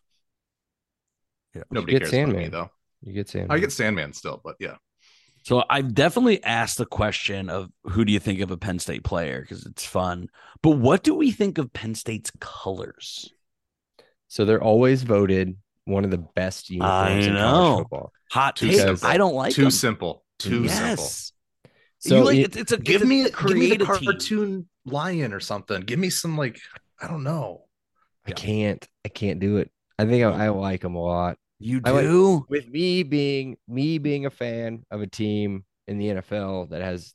Yeah. 1.55 1.63
Nobody 1.71 1.93
get 1.93 2.01
cares 2.01 2.13
about 2.13 2.27
me 2.27 2.33
Sandman. 2.33 2.51
though. 2.51 2.69
You 3.01 3.13
get 3.13 3.29
Sandman. 3.29 3.55
I 3.57 3.59
get 3.59 3.71
Sandman 3.71 4.13
still, 4.13 4.41
but 4.43 4.55
yeah. 4.59 4.75
So 5.43 5.63
I've 5.69 5.93
definitely 5.93 6.43
asked 6.43 6.77
the 6.77 6.85
question 6.85 7.49
of 7.49 7.69
who 7.83 8.03
do 8.05 8.11
you 8.11 8.19
think 8.19 8.41
of 8.41 8.51
a 8.51 8.57
Penn 8.57 8.77
State 8.79 9.03
player 9.03 9.41
because 9.41 9.65
it's 9.65 9.85
fun. 9.85 10.27
But 10.61 10.71
what 10.71 11.03
do 11.03 11.15
we 11.15 11.31
think 11.31 11.57
of 11.57 11.71
Penn 11.71 11.95
State's 11.95 12.31
colors? 12.39 13.31
So 14.27 14.45
they're 14.45 14.61
always 14.61 15.03
voted 15.03 15.55
one 15.85 16.03
of 16.05 16.11
the 16.11 16.17
best 16.17 16.69
uniforms 16.69 17.25
in 17.25 17.33
know. 17.33 17.41
college 17.41 17.77
football. 17.83 18.11
Hot 18.31 18.55
Too 18.57 18.67
take. 18.71 19.03
I 19.03 19.17
don't 19.17 19.33
like 19.33 19.53
Too 19.53 19.63
them. 19.63 19.71
simple. 19.71 20.23
Too 20.39 20.67
simple. 20.67 21.03
yes. 21.03 21.31
So 21.99 22.17
you 22.17 22.23
like 22.23 22.37
it- 22.37 22.45
it's, 22.45 22.57
it's 22.57 22.71
a 22.71 22.77
Give 22.77 23.01
it's 23.01 23.03
a 23.03 23.07
me 23.07 23.23
give 23.23 23.29
me 23.29 23.31
the 23.31 23.31
creative 23.85 23.87
team. 23.99 24.05
cartoon 24.05 24.69
lion 24.85 25.33
or 25.33 25.39
something. 25.39 25.81
Give 25.81 25.99
me 25.99 26.09
some 26.09 26.37
like 26.37 26.59
I 27.01 27.07
don't 27.07 27.23
know. 27.23 27.65
I 28.25 28.31
can't. 28.31 28.85
I 29.05 29.09
can't 29.09 29.39
do 29.39 29.57
it. 29.57 29.71
I 29.97 30.05
think 30.05 30.23
I, 30.23 30.45
I 30.45 30.49
like 30.49 30.81
them 30.81 30.95
a 30.95 31.01
lot. 31.03 31.37
You 31.59 31.81
I 31.83 31.91
like- 31.91 32.03
do. 32.05 32.45
With 32.49 32.69
me 32.69 33.03
being 33.03 33.57
me 33.67 33.97
being 33.97 34.25
a 34.25 34.29
fan 34.29 34.85
of 34.91 35.01
a 35.01 35.07
team 35.07 35.65
in 35.87 35.97
the 35.97 36.07
NFL 36.07 36.69
that 36.69 36.81
has 36.81 37.13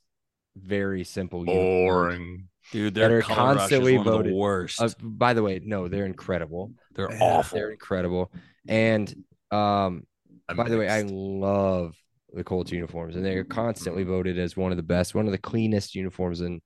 very 0.55 1.03
simple 1.03 1.39
uniforms. 1.39 1.89
Boring. 1.89 2.47
Dude, 2.71 2.93
that 2.95 3.07
their 3.09 3.19
are 3.19 3.21
color 3.21 3.37
rush 3.37 3.55
is 3.55 3.57
constantly 3.59 3.97
one 3.97 3.99
of 3.99 4.05
the 4.05 4.17
voted. 4.17 4.33
worst. 4.33 4.81
Uh, 4.81 4.89
by 5.01 5.33
the 5.33 5.43
way, 5.43 5.61
no, 5.63 5.87
they're 5.87 6.05
incredible. 6.05 6.73
They're 6.93 7.11
Yeah. 7.11 7.19
awful. 7.21 7.57
They're 7.57 7.71
incredible. 7.71 8.31
And 8.67 9.07
um, 9.51 10.05
I'm 10.49 10.57
by 10.57 10.67
the 10.69 10.77
way, 10.77 10.89
I 10.89 11.03
love 11.03 11.95
the 12.35 12.43
Colts 12.43 12.71
uniforms, 12.71 13.15
and 13.15 13.25
they're 13.25 13.43
mm-hmm. 13.43 13.51
constantly 13.51 14.03
voted 14.03 14.37
as 14.37 14.57
one 14.57 14.71
of 14.71 14.77
the 14.77 14.83
best, 14.83 15.15
one 15.15 15.25
of 15.25 15.31
the 15.31 15.37
cleanest 15.37 15.95
uniforms 15.95 16.41
in 16.41 16.61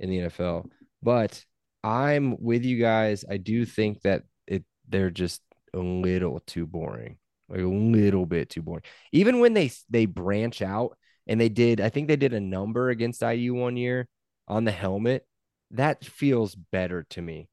in 0.00 0.10
the 0.10 0.18
NFL. 0.18 0.68
But 1.02 1.44
I'm 1.82 2.36
with 2.40 2.64
you 2.64 2.78
guys. 2.78 3.24
I 3.28 3.38
do 3.38 3.64
think 3.64 4.02
that 4.02 4.22
it 4.46 4.64
they're 4.88 5.10
just 5.10 5.42
a 5.72 5.78
little 5.78 6.40
too 6.46 6.66
boring, 6.66 7.18
like 7.48 7.60
a 7.60 7.64
little 7.64 8.26
bit 8.26 8.50
too 8.50 8.62
boring. 8.62 8.84
Even 9.12 9.40
when 9.40 9.54
they 9.54 9.70
they 9.90 10.06
branch 10.06 10.62
out 10.62 10.96
and 11.26 11.40
they 11.40 11.48
did, 11.48 11.80
I 11.80 11.88
think 11.88 12.08
they 12.08 12.16
did 12.16 12.34
a 12.34 12.40
number 12.40 12.90
against 12.90 13.22
IU 13.22 13.54
one 13.54 13.76
year 13.76 14.08
on 14.46 14.64
the 14.64 14.72
helmet. 14.72 15.26
That 15.70 16.04
feels 16.04 16.54
better 16.54 17.04
to 17.10 17.22
me. 17.22 17.48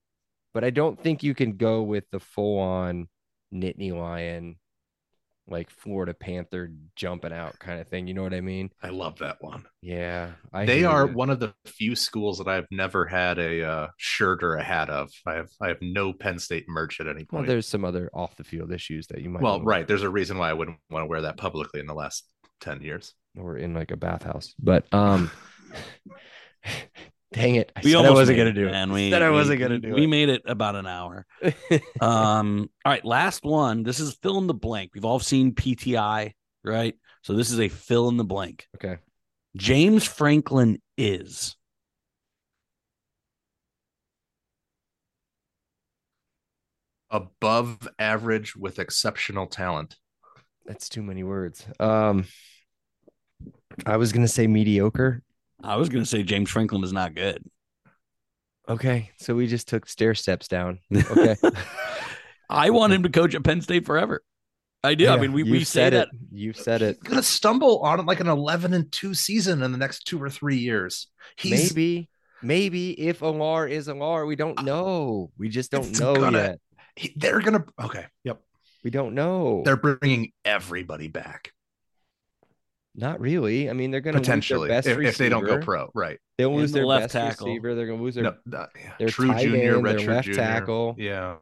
But 0.54 0.64
I 0.66 0.70
don't 0.70 1.02
think 1.02 1.24
you 1.24 1.34
can 1.34 1.56
go 1.56 1.82
with 1.82 2.04
the 2.12 2.20
full 2.20 2.60
on 2.60 3.08
Nittany 3.54 3.98
Lion, 3.98 4.58
like 5.48 5.70
Florida 5.70 6.14
Panther 6.14 6.72
jumping 6.96 7.34
out 7.34 7.58
kind 7.60 7.82
of 7.82 7.88
thing. 7.88 8.08
You 8.08 8.14
know 8.14 8.24
what 8.24 8.34
I 8.34 8.42
mean? 8.42 8.70
I 8.82 8.90
love 8.90 9.18
that 9.20 9.38
one. 9.42 9.66
Yeah. 9.82 10.32
I 10.54 10.66
they 10.66 10.84
are 10.86 11.08
ya. 11.08 11.14
one 11.14 11.30
of 11.30 11.40
the 11.40 11.54
few 11.66 11.96
schools 11.96 12.38
that 12.38 12.48
I've 12.48 12.68
never 12.72 13.06
had 13.06 13.38
a 13.38 13.64
uh, 13.64 13.88
shirt 13.98 14.44
or 14.44 14.56
a 14.56 14.64
hat 14.64 14.90
of. 14.90 15.10
I 15.26 15.34
have 15.34 15.50
I 15.62 15.68
have 15.70 15.82
no 15.82 16.14
Penn 16.14 16.40
State 16.40 16.66
merch 16.70 17.00
at 17.02 17.08
any 17.08 17.26
Well, 17.32 17.40
point. 17.42 17.48
there's 17.48 17.68
some 17.68 17.84
other 17.84 18.10
off 18.14 18.36
the 18.38 18.44
field 18.44 18.72
issues 18.72 19.08
that 19.08 19.22
you 19.22 19.30
might 19.30 19.42
well, 19.42 19.62
right. 19.62 19.88
There's 19.88 20.04
a 20.04 20.10
reason 20.10 20.38
why 20.38 20.50
I 20.50 20.54
wouldn't 20.54 20.78
want 20.90 21.04
to 21.04 21.08
wear 21.08 21.22
that 21.22 21.38
publicly 21.38 21.80
in 21.82 21.88
the 21.88 21.94
last 21.96 22.26
ten 22.62 22.82
years. 22.82 23.14
or 23.38 23.58
in 23.58 23.74
like 23.74 23.92
a 23.92 23.98
bathhouse. 23.98 24.54
But 24.60 24.86
um 24.94 25.32
dang 27.34 27.56
it. 27.56 27.72
I 27.76 27.82
we 27.84 27.92
said 27.92 28.06
I 28.06 28.12
wasn't 28.12 28.38
gonna 28.38 28.50
it, 28.50 28.54
do 28.54 28.68
it. 28.68 28.72
man. 28.72 28.92
I 28.92 28.94
We 28.94 29.10
said 29.12 29.22
I 29.22 29.30
we- 29.30 29.36
wasn't 29.36 29.60
gonna 29.60 29.74
we- 29.76 29.80
do 29.80 29.94
We 29.94 30.04
it. 30.04 30.08
made 30.08 30.30
it 30.30 30.42
about 30.46 30.76
an 30.76 30.88
hour. 30.88 31.26
um, 32.02 32.70
all 32.86 32.92
right, 32.92 33.06
last 33.06 33.44
one. 33.44 33.84
This 33.84 34.00
is 34.00 34.16
fill 34.22 34.38
in 34.38 34.48
the 34.48 34.54
blank. 34.54 34.92
We've 34.94 35.06
all 35.06 35.20
seen 35.20 35.54
PTI, 35.54 36.34
right? 36.64 36.96
So 37.24 37.34
this 37.34 37.52
is 37.52 37.60
a 37.60 37.70
fill 37.70 38.10
in 38.10 38.18
the 38.18 38.24
blank. 38.24 38.68
okay. 38.76 38.98
James 39.58 40.06
Franklin 40.08 40.82
is 40.98 41.56
Above 47.10 47.90
average 48.00 48.56
with 48.56 48.80
exceptional 48.80 49.48
talent. 49.48 49.98
That's 50.66 50.88
too 50.88 51.04
many 51.04 51.24
words. 51.24 51.66
Um 51.80 52.26
I 53.86 53.98
was 53.98 54.14
gonna 54.14 54.28
say 54.28 54.48
mediocre. 54.48 55.22
I 55.64 55.76
was 55.76 55.90
going 55.90 56.04
to 56.04 56.10
say 56.10 56.24
James 56.24 56.50
Franklin 56.50 56.84
is 56.84 56.94
not 56.94 57.16
good. 57.16 57.44
Okay. 58.68 59.12
So 59.18 59.36
we 59.36 59.48
just 59.48 59.68
took 59.68 59.88
stair 59.88 60.16
steps 60.16 60.48
down. 60.48 60.80
Okay. 60.94 61.36
I 62.50 62.70
want 62.72 62.92
him 62.92 63.04
to 63.04 63.10
coach 63.10 63.34
at 63.34 63.46
Penn 63.46 63.62
State 63.62 63.86
forever. 63.86 64.22
I 64.84 64.96
do. 64.96 65.08
I 65.08 65.16
mean, 65.18 65.32
we, 65.32 65.44
you 65.44 65.52
we 65.54 65.60
say 65.60 65.84
said 65.84 65.94
that. 65.94 66.08
it. 66.10 66.20
You've 66.32 66.58
said 66.58 66.82
it. 66.82 67.02
Gonna 67.02 67.24
stumble 67.24 67.80
on 67.80 68.06
like 68.06 68.20
an 68.20 68.28
eleven 68.28 68.74
and 68.74 68.92
two 68.92 69.14
season 69.14 69.62
in 69.64 69.72
the 69.72 69.78
next 69.78 70.06
two 70.06 70.22
or 70.22 70.30
three 70.30 70.58
years. 70.58 71.08
He's 71.38 71.74
maybe, 71.74 72.10
maybe 72.42 73.00
if 73.00 73.20
Allar 73.22 73.70
is 73.70 73.88
Allar, 73.88 74.28
we 74.28 74.36
don't 74.36 74.60
ah, 74.60 74.64
know. 74.64 75.32
We 75.38 75.48
just 75.48 75.72
don't 75.72 75.88
It's 75.88 76.00
know 76.00 76.16
gonna- 76.16 76.38
yet. 76.40 76.60
he- 76.98 77.14
they're 77.16 77.40
gonna 77.40 77.64
okay. 77.82 78.08
Yep. 78.26 78.42
We 78.84 78.90
don't 78.90 79.14
know. 79.14 79.62
They're 79.64 79.78
bringing 79.78 80.34
everybody 80.44 81.08
back 81.08 81.54
not 82.96 83.20
really. 83.22 83.70
I 83.70 83.74
mean, 83.74 83.92
they're 83.92 84.02
going 84.02 84.16
to 84.16 84.20
potentially 84.20 84.70
lose 84.70 84.80
if, 84.80 84.84
their 84.86 84.96
best 84.98 85.08
if 85.14 85.18
they 85.18 85.30
don't 85.30 85.46
go 85.46 85.60
pro. 85.60 85.90
Right. 85.96 86.20
They'll 86.38 86.56
lose 86.56 86.72
the 86.72 86.80
their 86.80 86.86
left 86.86 87.14
best 87.14 87.14
tackle. 87.14 87.48
receiver. 87.48 87.76
They're 87.76 87.86
going 87.88 88.00
to 88.00 88.04
lose 88.04 88.16
their 88.16 88.24
No, 88.26 88.36
uh, 88.58 88.66
yeah. 88.76 88.94
their 89.00 89.10
True 89.10 89.28
tight 89.28 89.44
junior, 89.44 89.76
end, 89.78 89.86
their 89.86 89.96
redshirt 89.98 90.08
left 90.08 90.26
junior. 90.26 90.42
tackle. 90.42 90.96
Yeah. 90.98 91.36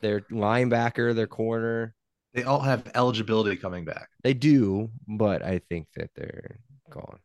their 0.00 0.20
linebacker, 0.22 1.14
their 1.14 1.26
corner. 1.26 1.94
They 2.34 2.44
all 2.44 2.60
have 2.60 2.90
eligibility 2.94 3.56
coming 3.56 3.84
back, 3.84 4.08
They 4.22 4.32
do, 4.34 4.90
but 5.06 5.42
I 5.44 5.60
think 5.68 5.86
that 5.96 6.10
they're 6.16 6.56
gone. 6.90 7.18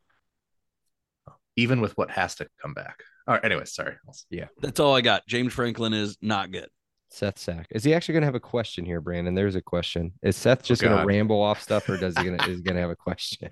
even 1.56 1.80
with 1.80 1.96
what 1.96 2.10
has 2.10 2.34
to 2.36 2.48
come 2.60 2.74
back. 2.74 3.02
All 3.26 3.34
right. 3.34 3.44
Anyways, 3.44 3.72
sorry. 3.74 3.96
Yeah, 4.30 4.48
that's 4.60 4.80
all 4.80 4.94
I 4.94 5.00
got. 5.00 5.26
James 5.26 5.52
Franklin 5.52 5.92
is 5.94 6.16
not 6.22 6.50
good. 6.52 6.68
Seth 7.10 7.38
Sack. 7.38 7.66
Is 7.70 7.84
he 7.84 7.94
actually 7.94 8.14
going 8.14 8.22
to 8.22 8.26
have 8.26 8.34
a 8.34 8.40
question 8.40 8.84
here, 8.84 9.00
Brandon? 9.00 9.34
There's 9.34 9.54
a 9.54 9.62
question. 9.62 10.12
Is 10.22 10.36
Seth 10.36 10.62
just 10.62 10.82
going 10.82 10.96
to 10.98 11.04
ramble 11.06 11.40
off 11.40 11.62
stuff, 11.62 11.88
or 11.88 11.96
does 11.96 12.16
he 12.18 12.24
gonna 12.24 12.42
is 12.48 12.60
going 12.60 12.74
to 12.76 12.80
have 12.82 12.90
a 12.90 12.96
question? 12.96 13.50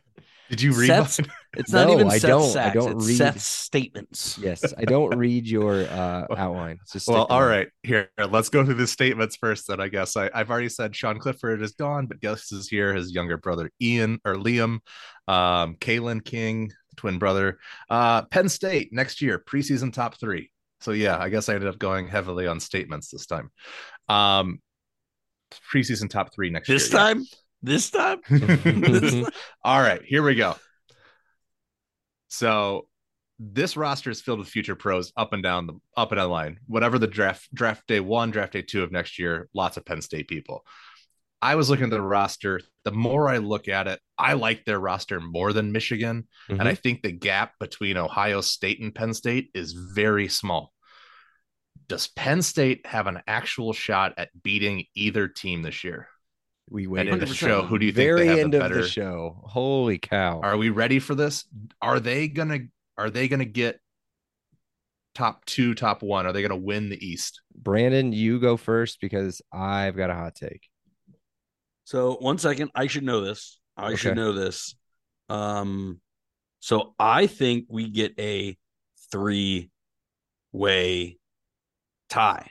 Did 0.51 0.63
you 0.63 0.73
read 0.75 0.87
Seth's- 0.89 1.21
It's 1.57 1.73
not 1.73 1.89
No, 1.89 1.95
even 1.95 2.09
I 2.09 2.19
Seth 2.19 2.29
don't. 2.29 2.57
I 2.57 2.71
don't 2.71 2.97
it's 2.99 3.07
read- 3.09 3.17
Seth's 3.17 3.47
statements. 3.47 4.39
Yes, 4.39 4.73
I 4.77 4.85
don't 4.85 5.17
read 5.19 5.49
your 5.49 5.83
uh, 5.89 6.27
outline. 6.37 6.79
It's 6.83 6.93
just 6.93 7.09
Well, 7.09 7.23
stick 7.23 7.29
to 7.29 7.35
all 7.35 7.41
mine. 7.41 7.49
right. 7.49 7.69
Here, 7.83 8.11
let's 8.31 8.49
go 8.51 8.65
through 8.65 8.75
the 8.75 8.87
statements 8.87 9.37
first. 9.37 9.67
Then 9.69 9.81
I 9.81 9.89
guess 9.89 10.17
I, 10.17 10.31
I've 10.35 10.51
already 10.51 10.69
said 10.69 10.95
Sean 10.95 11.19
Clifford 11.19 11.63
is 11.63 11.73
gone, 11.73 12.07
but 12.07 12.21
guess 12.21 12.53
is 12.53 12.69
here. 12.69 12.95
His 12.95 13.13
younger 13.13 13.39
brother 13.39 13.71
Ian 13.83 14.21
or 14.25 14.35
Liam, 14.35 14.81
um, 15.27 15.77
Kalen 15.81 16.25
King, 16.25 16.71
twin 16.97 17.19
brother. 17.19 17.59
Uh, 17.91 18.23
Penn 18.27 18.49
State 18.49 18.93
next 18.93 19.21
year, 19.23 19.39
preseason 19.39 19.93
top 19.93 20.21
three. 20.21 20.51
So 20.81 20.93
yeah, 20.93 21.19
I 21.19 21.29
guess 21.29 21.49
I 21.49 21.55
ended 21.55 21.69
up 21.69 21.79
going 21.79 22.09
heavily 22.09 22.47
on 22.47 22.61
statements 22.61 23.11
this 23.11 23.27
time. 23.27 23.51
Um, 24.09 24.61
preseason 25.73 26.11
top 26.11 26.35
three 26.35 26.51
next 26.51 26.69
This 26.69 26.91
year. 26.91 27.01
yeah. 27.01 27.07
time, 27.07 27.25
this 27.63 27.91
time, 27.91 28.21
This 28.29 29.13
time? 29.13 29.27
All 29.65 29.81
right, 29.81 30.03
here 30.05 30.23
we 30.23 30.35
go. 30.35 30.57
So 32.29 32.89
this 33.39 33.77
roster 33.77 34.11
is 34.11 34.21
filled 34.21 34.39
with 34.39 34.49
future 34.49 34.75
pros 34.75 35.13
up 35.17 35.33
and 35.33 35.43
down 35.43 35.67
the 35.67 35.75
up 35.97 36.13
and 36.13 36.19
down 36.19 36.29
the 36.29 36.33
line. 36.33 36.59
Whatever 36.67 36.99
the 36.99 37.07
draft 37.07 37.53
draft 37.55 37.87
day 37.87 38.01
one, 38.01 38.31
draft 38.31 38.53
day 38.53 38.63
two 38.63 38.83
of 38.83 38.93
next 38.93 39.19
year, 39.19 39.49
lots 39.55 39.77
of 39.77 39.85
Penn 39.85 40.01
State 40.03 40.29
people. 40.29 40.65
I 41.43 41.55
was 41.55 41.69
looking 41.69 41.85
at 41.85 41.91
the 41.91 42.01
roster. 42.01 42.61
The 42.85 42.93
more 42.93 43.29
I 43.29 43.39
look 43.39 43.69
at 43.69 43.87
it, 43.87 44.01
I 44.19 44.33
like 44.33 44.65
their 44.65 44.81
roster 44.81 45.21
more 45.21 45.53
than 45.53 45.73
Michigan. 45.73 46.29
Mhm. 46.49 46.61
And 46.61 46.69
I 46.69 46.75
think 46.75 47.03
the 47.03 47.13
gap 47.13 47.53
between 47.61 47.97
Ohio 47.97 48.41
State 48.41 48.81
and 48.81 48.95
Penn 48.95 49.15
State 49.15 49.51
is 49.55 49.73
very 49.73 50.29
small. 50.29 50.73
Does 51.89 52.09
Penn 52.09 52.43
State 52.43 52.87
have 52.87 53.07
an 53.07 53.23
actual 53.27 53.73
shot 53.73 54.15
at 54.17 54.31
beating 54.43 54.87
either 54.95 55.29
team 55.29 55.63
this 55.63 55.85
year? 55.85 56.09
we 56.69 56.87
wait 56.87 57.07
in 57.07 57.19
the 57.19 57.27
show, 57.27 57.63
who 57.63 57.79
do 57.79 57.87
you 57.87 57.93
think 57.93 58.05
very 58.05 58.41
end 58.41 58.53
the 58.53 58.65
of 58.65 58.73
the 58.73 58.89
show. 58.89 59.41
Holy 59.45 59.99
cow! 59.99 60.41
Are 60.41 60.57
we 60.57 60.71
ready 60.71 60.99
for 60.99 61.15
this? 61.15 61.45
Are 61.81 62.01
they 62.01 62.29
gonna 62.29 62.61
are 62.99 63.11
they 63.11 63.29
gonna 63.29 63.45
get 63.45 63.81
top 65.15 65.45
two, 65.45 65.75
top 65.75 66.03
one? 66.03 66.27
Are 66.27 66.33
they 66.33 66.43
gonna 66.43 66.57
win 66.57 66.89
the 66.89 67.07
East? 67.07 67.41
Brandon, 67.55 68.13
you 68.13 68.41
go 68.41 68.57
first 68.57 69.01
because 69.01 69.41
I've 69.53 69.97
got 69.97 70.11
a 70.11 70.15
hot 70.15 70.35
take. 70.35 70.69
So 71.87 72.17
one 72.17 72.37
second, 72.39 72.73
I 72.75 72.89
should 72.89 73.05
know 73.05 73.21
this. 73.21 73.61
I 73.77 73.95
should 73.95 74.17
know 74.17 74.33
this. 74.33 74.75
Um, 75.29 76.01
so 76.59 76.97
I 76.99 77.29
think 77.29 77.67
we 77.69 77.89
get 77.91 78.19
a 78.19 78.57
three 79.13 79.71
way 80.51 81.19
tie. 82.09 82.51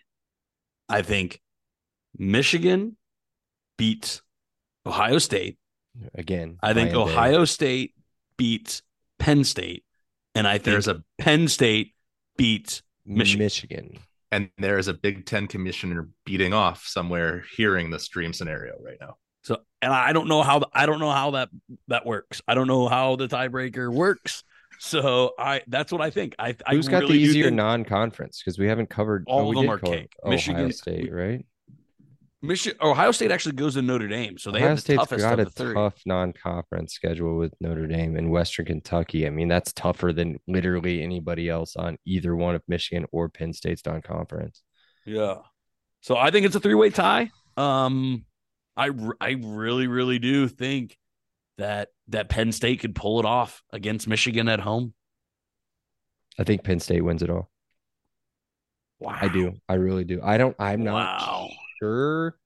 I 0.88 1.02
think 1.02 1.42
Michigan 2.18 2.96
beats 3.78 4.22
Ohio 4.86 5.18
State. 5.18 5.58
Again, 6.14 6.58
I 6.64 6.74
think 6.74 6.94
Ryan 6.94 7.08
Day. 7.08 7.14
Ohio 7.14 7.46
State 7.46 7.94
beats 8.38 8.84
Penn 9.20 9.44
State, 9.44 9.84
and 10.34 10.48
I 10.48 10.54
think 10.54 10.64
There's 10.64 10.88
a 10.88 11.04
Penn 11.18 11.50
State 11.50 11.94
beats 12.38 12.84
Michigan. 13.06 13.44
Michigan. 13.44 14.00
and 14.32 14.50
there 14.60 14.78
is 14.78 14.88
a 14.88 14.94
Big 14.94 15.26
Ten 15.26 15.48
commissioner 15.48 16.08
beating 16.26 16.54
off 16.54 16.86
somewhere 16.86 17.44
hearing 17.58 17.90
this 17.90 18.08
dream 18.08 18.32
scenario 18.32 18.76
right 18.82 18.98
now. 19.02 19.18
And 19.86 19.94
I 19.94 20.14
don't 20.14 20.28
know 20.28 20.42
how 20.42 20.64
I 20.74 20.88
don't 20.88 21.00
know 21.00 21.12
how 21.12 21.32
that 21.32 21.50
that 21.90 22.08
works. 22.08 22.42
I 22.48 22.56
don't 22.56 22.66
know 22.66 22.88
how 22.88 23.18
the 23.18 23.28
tiebreaker 23.28 23.94
works. 23.94 24.44
So 24.80 25.34
I 25.38 25.62
that's 25.68 25.92
what 25.92 26.02
I 26.02 26.10
think. 26.10 26.34
I 26.40 26.56
I 26.66 26.74
Who's 26.74 26.88
got 26.88 27.04
really 27.04 27.20
the 27.20 27.24
easier 27.24 27.52
non-conference? 27.52 28.42
Because 28.44 28.58
we 28.58 28.68
haven't 28.68 28.90
covered 28.90 29.26
All 29.28 29.42
oh, 29.42 29.50
of 29.50 29.56
them 29.56 29.70
are 29.70 29.78
cake. 29.78 30.12
Ohio 30.24 30.32
Michigan- 30.36 30.72
State, 30.72 31.14
right? 31.14 31.46
Michigan, 32.42 32.80
Ohio 32.82 33.12
State 33.12 33.30
actually 33.30 33.54
goes 33.54 33.76
to 33.76 33.84
Notre 33.84 34.08
Dame, 34.08 34.40
so 34.40 34.50
they 34.50 34.58
Ohio 34.58 34.70
have 34.70 34.78
the 34.78 34.82
State's 34.82 35.00
toughest 35.02 35.24
got 35.24 35.40
of 35.40 35.48
a 35.48 35.50
three. 35.52 35.74
tough 35.76 36.02
non-conference 36.08 36.94
schedule 36.94 37.38
with 37.38 37.54
Notre 37.62 37.86
Dame 37.86 38.16
and 38.18 38.32
Western 38.32 38.66
Kentucky. 38.66 39.28
I 39.28 39.30
mean, 39.30 39.48
that's 39.48 39.72
tougher 39.74 40.14
than 40.14 40.40
literally 40.48 41.04
anybody 41.04 41.48
else 41.48 41.76
on 41.76 41.98
either 42.06 42.36
one 42.36 42.56
of 42.56 42.64
Michigan 42.68 43.06
or 43.12 43.30
Penn 43.30 43.54
State's 43.54 43.84
non-conference. 43.86 44.64
Yeah. 45.06 45.38
So 46.02 46.18
I 46.18 46.32
think 46.32 46.46
it's 46.48 46.56
a 46.56 46.60
three 46.60 46.76
way 46.76 46.90
tie. 46.90 47.32
Um, 47.56 48.26
I 48.78 48.90
r- 48.90 49.18
I 49.22 49.36
really 49.42 49.88
really 49.88 50.20
do 50.20 50.48
think 50.48 50.98
that 51.58 51.90
that 52.10 52.30
Penn 52.30 52.52
State 52.52 52.80
could 52.82 52.96
pull 52.96 53.20
it 53.20 53.26
off 53.26 53.64
against 53.72 54.08
Michigan 54.08 54.48
at 54.50 54.60
home. 54.60 54.94
I 56.38 56.44
think 56.44 56.64
Penn 56.64 56.80
State 56.80 57.02
wins 57.02 57.24
it 57.24 57.30
all. 57.30 57.50
Wow. 59.00 59.18
I 59.22 59.28
do. 59.30 59.54
I 59.70 59.76
really 59.76 60.04
do. 60.04 60.20
I 60.24 60.38
don't. 60.38 60.56
I'm 60.60 60.84
not 60.84 60.94
Wow. 61.22 61.50
sure. 61.82 62.38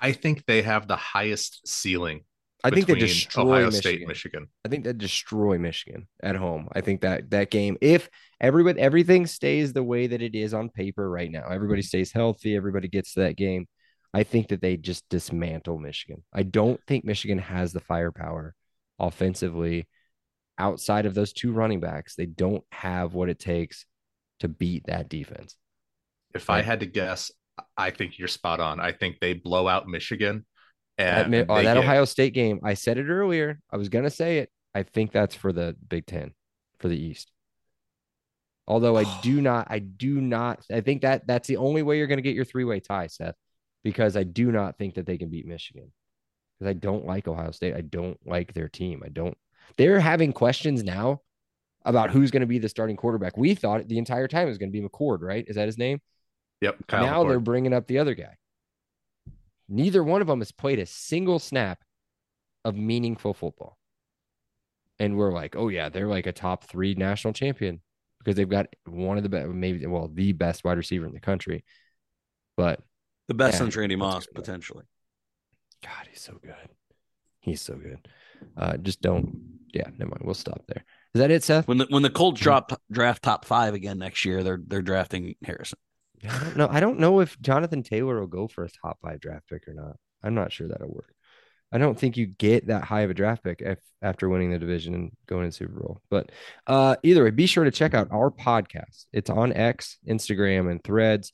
I 0.00 0.12
think 0.12 0.44
they 0.46 0.62
have 0.62 0.86
the 0.88 0.96
highest 0.96 1.66
ceiling. 1.66 2.22
I 2.64 2.70
think 2.70 2.86
they 2.86 2.94
destroy 2.94 3.42
Ohio 3.44 3.66
Michigan. 3.66 3.80
State, 3.80 4.08
Michigan. 4.08 4.46
I 4.64 4.68
think 4.68 4.84
they 4.84 4.92
destroy 4.92 5.56
Michigan 5.58 6.08
at 6.22 6.34
home. 6.34 6.68
I 6.72 6.80
think 6.80 7.02
that 7.02 7.30
that 7.30 7.50
game, 7.50 7.76
if 7.80 8.10
everybody 8.40 8.80
everything 8.80 9.26
stays 9.26 9.72
the 9.72 9.84
way 9.84 10.08
that 10.08 10.20
it 10.20 10.34
is 10.34 10.52
on 10.52 10.70
paper 10.70 11.08
right 11.08 11.30
now, 11.30 11.46
everybody 11.48 11.82
stays 11.82 12.10
healthy, 12.10 12.56
everybody 12.56 12.88
gets 12.88 13.14
to 13.14 13.20
that 13.20 13.36
game. 13.36 13.68
I 14.16 14.22
think 14.22 14.48
that 14.48 14.62
they 14.62 14.78
just 14.78 15.06
dismantle 15.10 15.78
Michigan. 15.78 16.22
I 16.32 16.42
don't 16.42 16.80
think 16.86 17.04
Michigan 17.04 17.36
has 17.36 17.74
the 17.74 17.80
firepower 17.80 18.54
offensively 18.98 19.88
outside 20.56 21.04
of 21.04 21.12
those 21.12 21.34
two 21.34 21.52
running 21.52 21.80
backs. 21.80 22.14
They 22.14 22.24
don't 22.24 22.64
have 22.72 23.12
what 23.12 23.28
it 23.28 23.38
takes 23.38 23.84
to 24.40 24.48
beat 24.48 24.86
that 24.86 25.10
defense. 25.10 25.56
If 26.34 26.48
I 26.48 26.62
had 26.62 26.80
to 26.80 26.86
guess, 26.86 27.30
I 27.76 27.90
think 27.90 28.18
you're 28.18 28.26
spot 28.26 28.58
on. 28.58 28.80
I 28.80 28.92
think 28.92 29.20
they 29.20 29.34
blow 29.34 29.68
out 29.68 29.86
Michigan. 29.86 30.46
That, 30.96 31.24
And 31.24 31.30
Mi- 31.30 31.44
oh, 31.46 31.56
that 31.56 31.74
get- 31.74 31.76
Ohio 31.76 32.06
State 32.06 32.32
game, 32.32 32.60
I 32.64 32.72
said 32.72 32.96
it 32.96 33.10
earlier. 33.10 33.60
I 33.70 33.76
was 33.76 33.90
gonna 33.90 34.08
say 34.08 34.38
it. 34.38 34.50
I 34.74 34.82
think 34.82 35.12
that's 35.12 35.34
for 35.34 35.52
the 35.52 35.76
Big 35.86 36.06
Ten, 36.06 36.32
for 36.78 36.88
the 36.88 36.98
East. 36.98 37.30
Although 38.66 38.96
I 38.96 39.20
do 39.20 39.40
not, 39.42 39.66
I 39.68 39.78
do 39.78 40.22
not. 40.22 40.64
I 40.72 40.80
think 40.80 41.02
that 41.02 41.26
that's 41.26 41.48
the 41.48 41.58
only 41.58 41.82
way 41.82 41.98
you're 41.98 42.06
gonna 42.06 42.22
get 42.22 42.34
your 42.34 42.46
three 42.46 42.64
way 42.64 42.80
tie, 42.80 43.08
Seth, 43.08 43.34
because 43.86 44.16
I 44.16 44.24
do 44.24 44.50
not 44.50 44.78
think 44.78 44.94
that 44.94 45.06
they 45.06 45.16
can 45.16 45.28
beat 45.28 45.46
Michigan. 45.46 45.92
Because 46.58 46.70
I 46.70 46.72
don't 46.72 47.06
like 47.06 47.28
Ohio 47.28 47.52
State. 47.52 47.76
I 47.76 47.82
don't 47.82 48.18
like 48.26 48.52
their 48.52 48.68
team. 48.68 49.00
I 49.06 49.10
don't. 49.10 49.38
They're 49.76 50.00
having 50.00 50.32
questions 50.32 50.82
now 50.82 51.20
about 51.84 52.10
who's 52.10 52.32
going 52.32 52.40
to 52.40 52.48
be 52.48 52.58
the 52.58 52.68
starting 52.68 52.96
quarterback. 52.96 53.36
We 53.36 53.54
thought 53.54 53.86
the 53.86 53.98
entire 53.98 54.26
time 54.26 54.46
it 54.46 54.50
was 54.50 54.58
going 54.58 54.72
to 54.72 54.76
be 54.76 54.84
McCord, 54.84 55.18
right? 55.20 55.44
Is 55.46 55.54
that 55.54 55.66
his 55.66 55.78
name? 55.78 56.00
Yep. 56.62 56.88
Kyle 56.88 57.06
now 57.06 57.22
McCord. 57.22 57.28
they're 57.28 57.38
bringing 57.38 57.72
up 57.72 57.86
the 57.86 58.00
other 58.00 58.16
guy. 58.16 58.36
Neither 59.68 60.02
one 60.02 60.20
of 60.20 60.26
them 60.26 60.40
has 60.40 60.50
played 60.50 60.80
a 60.80 60.86
single 60.86 61.38
snap 61.38 61.78
of 62.64 62.74
meaningful 62.74 63.34
football. 63.34 63.78
And 64.98 65.16
we're 65.16 65.32
like, 65.32 65.54
oh, 65.54 65.68
yeah, 65.68 65.90
they're 65.90 66.08
like 66.08 66.26
a 66.26 66.32
top 66.32 66.64
three 66.64 66.96
national 66.96 67.34
champion 67.34 67.80
because 68.18 68.34
they've 68.34 68.48
got 68.48 68.66
one 68.84 69.16
of 69.16 69.22
the 69.22 69.28
best, 69.28 69.46
maybe, 69.46 69.86
well, 69.86 70.10
the 70.12 70.32
best 70.32 70.64
wide 70.64 70.76
receiver 70.76 71.06
in 71.06 71.12
the 71.12 71.20
country. 71.20 71.64
But 72.56 72.80
The 73.28 73.34
best 73.34 73.58
Yeah, 73.58 73.66
on 73.66 73.70
Randy 73.70 73.96
Moss 73.96 74.26
potentially. 74.26 74.84
God, 75.82 76.08
he's 76.10 76.22
so 76.22 76.38
good. 76.42 76.54
He's 77.40 77.60
so 77.60 77.74
good. 77.74 78.08
Uh, 78.56 78.76
just 78.76 79.00
don't, 79.00 79.58
yeah, 79.72 79.88
never 79.98 80.10
mind. 80.10 80.22
We'll 80.24 80.34
stop 80.34 80.62
there. 80.68 80.84
Is 81.14 81.20
that 81.20 81.30
it, 81.30 81.42
Seth? 81.44 81.66
When 81.66 81.78
the 81.78 81.86
when 81.88 82.02
the 82.02 82.10
Colts 82.10 82.40
drop 82.40 82.78
draft 82.90 83.22
top 83.22 83.44
five 83.44 83.74
again 83.74 83.98
next 83.98 84.24
year, 84.24 84.42
they're 84.42 84.60
they're 84.66 84.82
drafting 84.82 85.34
Harrison. 85.42 85.78
I 86.28 86.44
don't 86.44 86.56
know. 86.56 86.68
I 86.70 86.80
don't 86.80 86.98
know 86.98 87.20
if 87.20 87.40
Jonathan 87.40 87.82
Taylor 87.82 88.20
will 88.20 88.26
go 88.26 88.48
for 88.48 88.64
a 88.64 88.68
top 88.70 88.98
five 89.00 89.20
draft 89.20 89.48
pick 89.48 89.66
or 89.68 89.74
not. 89.74 89.96
I'm 90.22 90.34
not 90.34 90.52
sure 90.52 90.68
that'll 90.68 90.92
work. 90.92 91.14
I 91.72 91.78
don't 91.78 91.98
think 91.98 92.16
you 92.16 92.26
get 92.26 92.68
that 92.68 92.84
high 92.84 93.02
of 93.02 93.10
a 93.10 93.14
draft 93.14 93.42
pick 93.42 93.60
if, 93.60 93.78
after 94.00 94.28
winning 94.28 94.50
the 94.50 94.58
division 94.58 94.94
and 94.94 95.12
going 95.26 95.42
to 95.42 95.48
the 95.48 95.52
Super 95.52 95.80
Bowl. 95.80 96.00
But 96.10 96.30
uh, 96.66 96.96
either 97.02 97.24
way, 97.24 97.30
be 97.30 97.46
sure 97.46 97.64
to 97.64 97.70
check 97.70 97.92
out 97.94 98.08
our 98.12 98.30
podcast. 98.30 99.06
It's 99.12 99.30
on 99.30 99.52
X, 99.52 99.98
Instagram, 100.08 100.70
and 100.70 100.82
Threads 100.82 101.32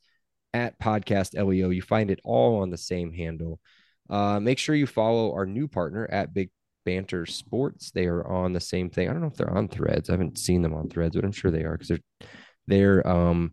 at 0.54 0.78
Podcast 0.78 1.34
LEO. 1.34 1.70
You 1.70 1.82
find 1.82 2.10
it 2.10 2.20
all 2.24 2.60
on 2.62 2.70
the 2.70 2.78
same 2.78 3.12
handle. 3.12 3.60
Uh, 4.10 4.40
make 4.40 4.58
sure 4.58 4.74
you 4.74 4.86
follow 4.86 5.32
our 5.32 5.46
new 5.46 5.68
partner 5.68 6.06
at 6.10 6.34
Big 6.34 6.50
Banter 6.84 7.24
Sports. 7.26 7.90
They 7.92 8.06
are 8.06 8.26
on 8.26 8.52
the 8.52 8.60
same 8.60 8.90
thing. 8.90 9.08
I 9.08 9.12
don't 9.12 9.22
know 9.22 9.28
if 9.28 9.36
they're 9.36 9.56
on 9.56 9.68
Threads. 9.68 10.10
I 10.10 10.14
haven't 10.14 10.38
seen 10.38 10.62
them 10.62 10.74
on 10.74 10.88
Threads, 10.88 11.14
but 11.16 11.24
I'm 11.24 11.32
sure 11.32 11.50
they 11.50 11.62
are 11.64 11.72
because 11.72 11.88
they're 11.88 12.28
they're 12.66 13.06
um 13.06 13.52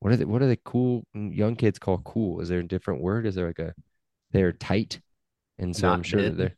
what 0.00 0.12
are 0.12 0.16
they 0.16 0.24
what 0.24 0.42
are 0.42 0.46
they 0.48 0.58
cool 0.64 1.04
young 1.14 1.56
kids 1.56 1.78
call 1.78 1.98
cool? 1.98 2.40
Is 2.40 2.48
there 2.48 2.60
a 2.60 2.66
different 2.66 3.00
word? 3.02 3.26
Is 3.26 3.34
there 3.36 3.46
like 3.46 3.58
a 3.58 3.74
they're 4.32 4.52
tight? 4.52 5.00
And 5.58 5.74
so 5.74 5.88
I'm 5.88 6.02
sure 6.02 6.22
that 6.22 6.36
mid. 6.36 6.38
they're 6.38 6.56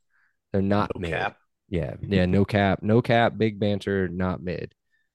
they're 0.53 0.63
not 0.63 0.93
No 0.95 1.01
mid. 1.01 1.11
cap. 1.11 1.37
Yeah, 1.69 1.95
yeah, 2.01 2.27
no 2.27 2.45
cap, 2.45 2.83
no 2.83 3.03
cap, 3.03 3.37
big 3.37 3.59
banter, 3.59 4.09
not 4.09 4.43
mid. 4.43 4.73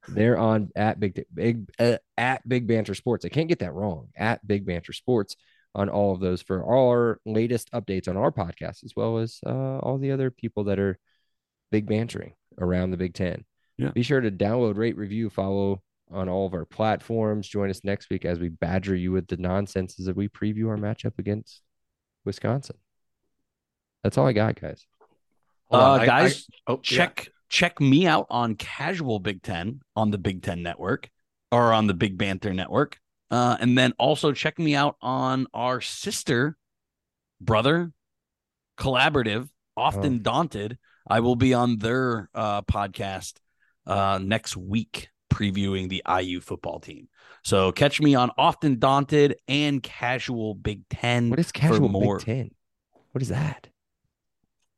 They're 0.08 0.38
on 0.38 0.70
at 0.76 1.00
big 1.00 1.24
big 1.34 1.70
uh, 1.80 1.98
at 2.18 2.48
Big 2.48 2.68
Banter 2.68 2.96
Sports. 2.96 3.24
I 3.26 3.30
can't 3.30 3.48
get 3.50 3.60
that 3.60 3.74
wrong. 3.74 4.08
At 4.16 4.46
Big 4.46 4.66
Banter 4.66 4.94
Sports 4.94 5.36
on 5.76 5.90
all 5.90 6.12
of 6.14 6.20
those 6.20 6.42
for 6.42 6.64
all 6.64 6.90
our 6.90 7.20
latest 7.26 7.72
updates 7.72 8.08
on 8.08 8.18
our 8.18 8.32
podcast, 8.32 8.84
as 8.84 8.94
well 8.96 9.20
as 9.20 9.40
uh, 9.46 9.78
all 9.80 9.98
the 9.98 10.12
other 10.12 10.32
people 10.32 10.66
that 10.66 10.80
are 10.80 10.98
big 11.72 11.86
bantering 11.88 12.34
around 12.60 12.92
the 12.92 12.98
Big 12.98 13.14
Ten. 13.14 13.46
Yeah. 13.78 13.92
Be 13.92 14.04
sure 14.04 14.20
to 14.22 14.30
download, 14.32 14.76
rate, 14.78 14.98
review, 14.98 15.30
follow 15.30 15.82
on 16.12 16.28
all 16.28 16.46
of 16.46 16.54
our 16.54 16.66
platforms. 16.66 17.48
Join 17.48 17.70
us 17.70 17.82
next 17.84 18.10
week 18.10 18.26
as 18.26 18.38
we 18.40 18.50
badger 18.50 18.96
you 18.96 19.12
with 19.14 19.28
the 19.28 19.38
nonsense 19.38 19.98
as 20.00 20.14
we 20.14 20.28
preview 20.28 20.68
our 20.68 20.78
matchup 20.78 21.14
against 21.20 21.62
Wisconsin. 22.26 22.76
That's 24.04 24.18
all 24.18 24.28
I 24.28 24.34
got, 24.34 24.60
guys. 24.60 24.86
Uh, 25.72 25.76
on, 25.78 26.00
I- 26.02 26.06
guys, 26.06 26.48
I- 26.68 26.74
oh, 26.74 26.82
yeah. 26.90 27.08
Check 27.52 27.82
me 27.82 28.08
out 28.08 28.26
on 28.30 28.56
Casual 28.56 29.20
Big 29.20 29.44
Ten 29.44 29.82
on 29.96 30.10
the 30.10 30.18
Big 30.18 30.42
Ten 30.42 30.64
Network 30.64 31.10
or 31.52 31.74
on 31.74 31.86
the 31.86 31.94
Big 31.94 32.18
Banter 32.18 32.54
Network, 32.54 32.98
uh, 33.30 33.58
and 33.60 33.78
then 33.78 33.92
also 34.00 34.32
check 34.32 34.58
me 34.58 34.74
out 34.74 34.96
on 35.02 35.46
our 35.54 35.82
sister 35.82 36.56
brother 37.42 37.92
collaborative, 38.78 39.50
often 39.76 40.16
Oh. 40.16 40.20
daunted. 40.20 40.78
I 41.10 41.20
will 41.20 41.36
be 41.36 41.54
on 41.54 41.78
their 41.78 42.30
uh, 42.34 42.62
podcast 42.62 43.34
uh, 43.86 44.18
next 44.24 44.56
week 44.56 45.10
previewing 45.30 45.90
the 45.90 46.02
IU 46.08 46.40
football 46.40 46.80
team. 46.80 47.10
So 47.44 47.72
catch 47.74 48.00
me 48.00 48.16
on 48.16 48.32
Often 48.38 48.80
Daunted 48.80 49.36
and 49.48 49.84
Casual 49.84 50.56
Big 50.56 50.88
Ten. 50.90 51.30
What 51.30 51.40
is 51.40 51.52
casual. 51.52 51.90
Big 51.90 52.26
Ten? 52.26 52.52
What 53.12 53.22
is 53.22 53.30
that? 53.30 53.68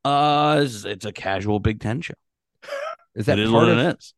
Uh, 0.03 0.61
it's, 0.63 0.86
it's 0.86 1.05
a 1.05 1.11
casual 1.11 1.59
Big 1.59 1.80
Ten 1.80 2.01
show. 2.01 2.13
Is 3.16 3.26
that 3.28 3.38
It 3.39 3.43
is 3.45 3.51
part 3.51 3.68
what 3.68 3.72
of 3.72 3.78
it 3.80 3.97
is. 3.99 4.14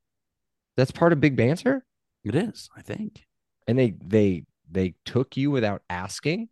That's 0.78 0.92
part 0.92 1.14
of 1.14 1.20
Big 1.22 1.36
Banter, 1.36 1.86
It 2.24 2.36
is, 2.36 2.70
I 2.76 2.82
think. 2.82 3.26
and 3.68 3.78
they 3.78 3.96
they 4.06 4.44
they 4.70 4.96
took 5.06 5.38
you 5.38 5.52
without 5.52 5.82
asking. 5.90 6.50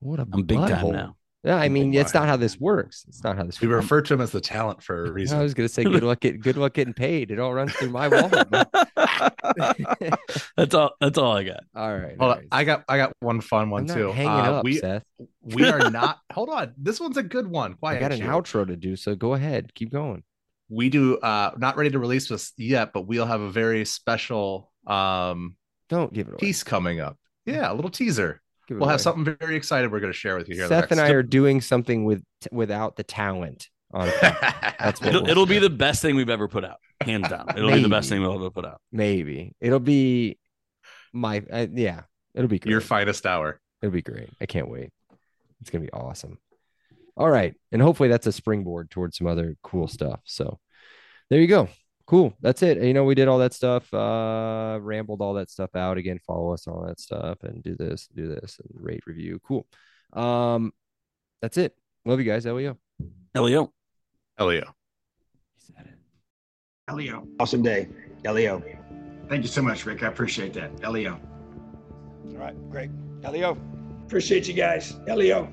What 0.00 0.18
a 0.20 0.22
I'm 0.32 0.42
big 0.44 0.58
time 0.58 0.70
butthole. 0.70 0.92
now. 0.92 1.16
Yeah, 1.44 1.56
I 1.56 1.68
mean, 1.68 1.92
my. 1.92 1.98
it's 2.00 2.14
not 2.14 2.26
how 2.28 2.36
this 2.36 2.58
works. 2.58 3.04
It's 3.08 3.22
not 3.22 3.36
how 3.36 3.44
this. 3.44 3.60
We 3.60 3.68
works. 3.68 3.84
refer 3.84 4.02
to 4.02 4.14
him 4.14 4.20
as 4.20 4.32
the 4.32 4.40
talent 4.40 4.82
for 4.82 5.04
a 5.04 5.08
I 5.08 5.12
reason. 5.12 5.38
I 5.38 5.42
was 5.42 5.54
gonna 5.54 5.68
say 5.68 5.84
good 5.84 6.02
luck 6.02 6.20
get 6.20 6.40
good 6.40 6.56
luck 6.56 6.74
getting 6.74 6.94
paid. 6.94 7.30
It 7.30 7.38
all 7.38 7.54
runs 7.54 7.72
through 7.74 7.90
my 7.90 8.08
wallet. 8.08 8.48
that's 10.56 10.74
all. 10.74 10.92
That's 11.00 11.16
all 11.18 11.36
I 11.36 11.44
got. 11.44 11.60
all 11.76 11.96
right. 11.96 12.16
Hold 12.18 12.20
all 12.32 12.38
on. 12.38 12.46
I 12.50 12.64
got 12.64 12.84
I 12.88 12.96
got 12.96 13.12
one 13.20 13.40
fun 13.40 13.62
I'm 13.64 13.70
one 13.70 13.86
not 13.86 13.94
too. 13.94 14.10
hanging 14.12 14.30
Uh, 14.30 14.52
up, 14.54 14.64
we 14.64 14.78
Seth. 14.78 15.04
we 15.42 15.64
are 15.68 15.90
not. 15.90 16.18
hold 16.32 16.48
on, 16.50 16.74
this 16.76 16.98
one's 17.00 17.16
a 17.16 17.22
good 17.22 17.46
one. 17.46 17.74
Quiet. 17.74 17.96
I 17.96 17.98
Quiet. 17.98 18.10
got 18.10 18.12
an 18.20 18.26
you. 18.26 18.32
outro 18.32 18.66
to 18.66 18.76
do, 18.76 18.96
so 18.96 19.14
go 19.14 19.34
ahead. 19.34 19.72
Keep 19.74 19.92
going. 19.92 20.22
We 20.68 20.90
do. 20.90 21.18
Uh, 21.18 21.52
not 21.56 21.76
ready 21.76 21.90
to 21.90 21.98
release 21.98 22.28
this 22.28 22.52
yet, 22.56 22.92
but 22.92 23.02
we'll 23.02 23.26
have 23.26 23.40
a 23.40 23.50
very 23.50 23.84
special 23.84 24.70
um 24.86 25.56
Don't 25.88 26.12
give 26.12 26.28
it 26.28 26.30
away. 26.30 26.38
piece 26.38 26.62
coming 26.62 27.00
up. 27.00 27.16
Yeah, 27.46 27.72
a 27.72 27.74
little 27.74 27.90
teaser. 27.90 28.42
We'll 28.70 28.88
have 28.88 29.00
something 29.00 29.36
very 29.38 29.56
excited 29.56 29.90
we're 29.90 30.00
going 30.00 30.12
to 30.12 30.18
share 30.18 30.36
with 30.36 30.48
you 30.48 30.54
here. 30.54 30.68
Seth 30.68 30.90
and 30.90 31.00
I 31.00 31.08
are 31.10 31.22
doing 31.22 31.62
something 31.62 32.04
with 32.04 32.22
without 32.52 32.96
the 32.96 33.02
talent 33.02 33.68
on 33.92 34.08
That's 34.20 35.00
what 35.00 35.08
It'll, 35.08 35.22
we'll 35.22 35.30
it'll 35.30 35.46
be 35.46 35.58
the 35.58 35.70
best 35.70 36.02
thing 36.02 36.16
we've 36.16 36.28
ever 36.28 36.48
put 36.48 36.64
out, 36.64 36.78
hands 37.00 37.28
down. 37.28 37.46
It'll 37.56 37.72
be 37.72 37.82
the 37.82 37.88
best 37.88 38.08
thing 38.08 38.20
we'll 38.20 38.34
ever 38.34 38.50
put 38.50 38.66
out. 38.66 38.80
maybe 38.92 39.54
it'll 39.60 39.80
be 39.80 40.38
my 41.12 41.42
uh, 41.50 41.66
yeah 41.72 42.02
it'll 42.34 42.48
be 42.48 42.58
great. 42.58 42.70
your 42.70 42.82
finest 42.82 43.24
hour. 43.24 43.60
it'll 43.82 43.92
be 43.92 44.02
great. 44.02 44.28
I 44.40 44.46
can't 44.46 44.68
wait. 44.68 44.90
It's 45.60 45.70
gonna 45.70 45.84
be 45.84 45.92
awesome. 45.92 46.38
All 47.18 47.28
right, 47.28 47.54
and 47.72 47.82
hopefully 47.82 48.08
that's 48.08 48.28
a 48.28 48.32
springboard 48.32 48.90
towards 48.90 49.18
some 49.18 49.26
other 49.26 49.56
cool 49.64 49.88
stuff. 49.88 50.20
So 50.24 50.60
there 51.30 51.40
you 51.40 51.48
go. 51.48 51.68
Cool. 52.06 52.32
That's 52.40 52.62
it. 52.62 52.80
You 52.80 52.94
know, 52.94 53.04
we 53.04 53.16
did 53.16 53.28
all 53.28 53.38
that 53.38 53.52
stuff, 53.52 53.92
uh, 53.92 54.78
rambled 54.80 55.20
all 55.20 55.34
that 55.34 55.50
stuff 55.50 55.74
out. 55.74 55.98
Again, 55.98 56.20
follow 56.26 56.54
us 56.54 56.66
all 56.66 56.86
that 56.86 57.00
stuff 57.00 57.42
and 57.42 57.62
do 57.62 57.74
this, 57.74 58.08
do 58.14 58.28
this, 58.28 58.60
and 58.60 58.70
rate 58.82 59.02
review. 59.04 59.40
Cool. 59.46 59.66
Um, 60.12 60.72
that's 61.42 61.58
it. 61.58 61.74
Love 62.06 62.20
you 62.20 62.24
guys. 62.24 62.46
Leo. 62.46 62.78
Elio. 63.34 63.72
Elio. 64.38 64.74
He 65.56 65.72
said 65.74 65.86
it. 65.86 65.98
Elio. 66.88 67.26
Awesome 67.40 67.62
day. 67.62 67.88
Elio. 68.24 68.62
Thank 69.28 69.42
you 69.42 69.48
so 69.48 69.60
much, 69.60 69.84
Rick. 69.84 70.02
I 70.02 70.06
appreciate 70.06 70.54
that. 70.54 70.70
Elio. 70.82 71.20
All 72.30 72.38
right, 72.38 72.70
great. 72.70 72.90
Elio, 73.24 73.58
Appreciate 74.06 74.48
you 74.48 74.54
guys. 74.54 74.98
Elio. 75.06 75.52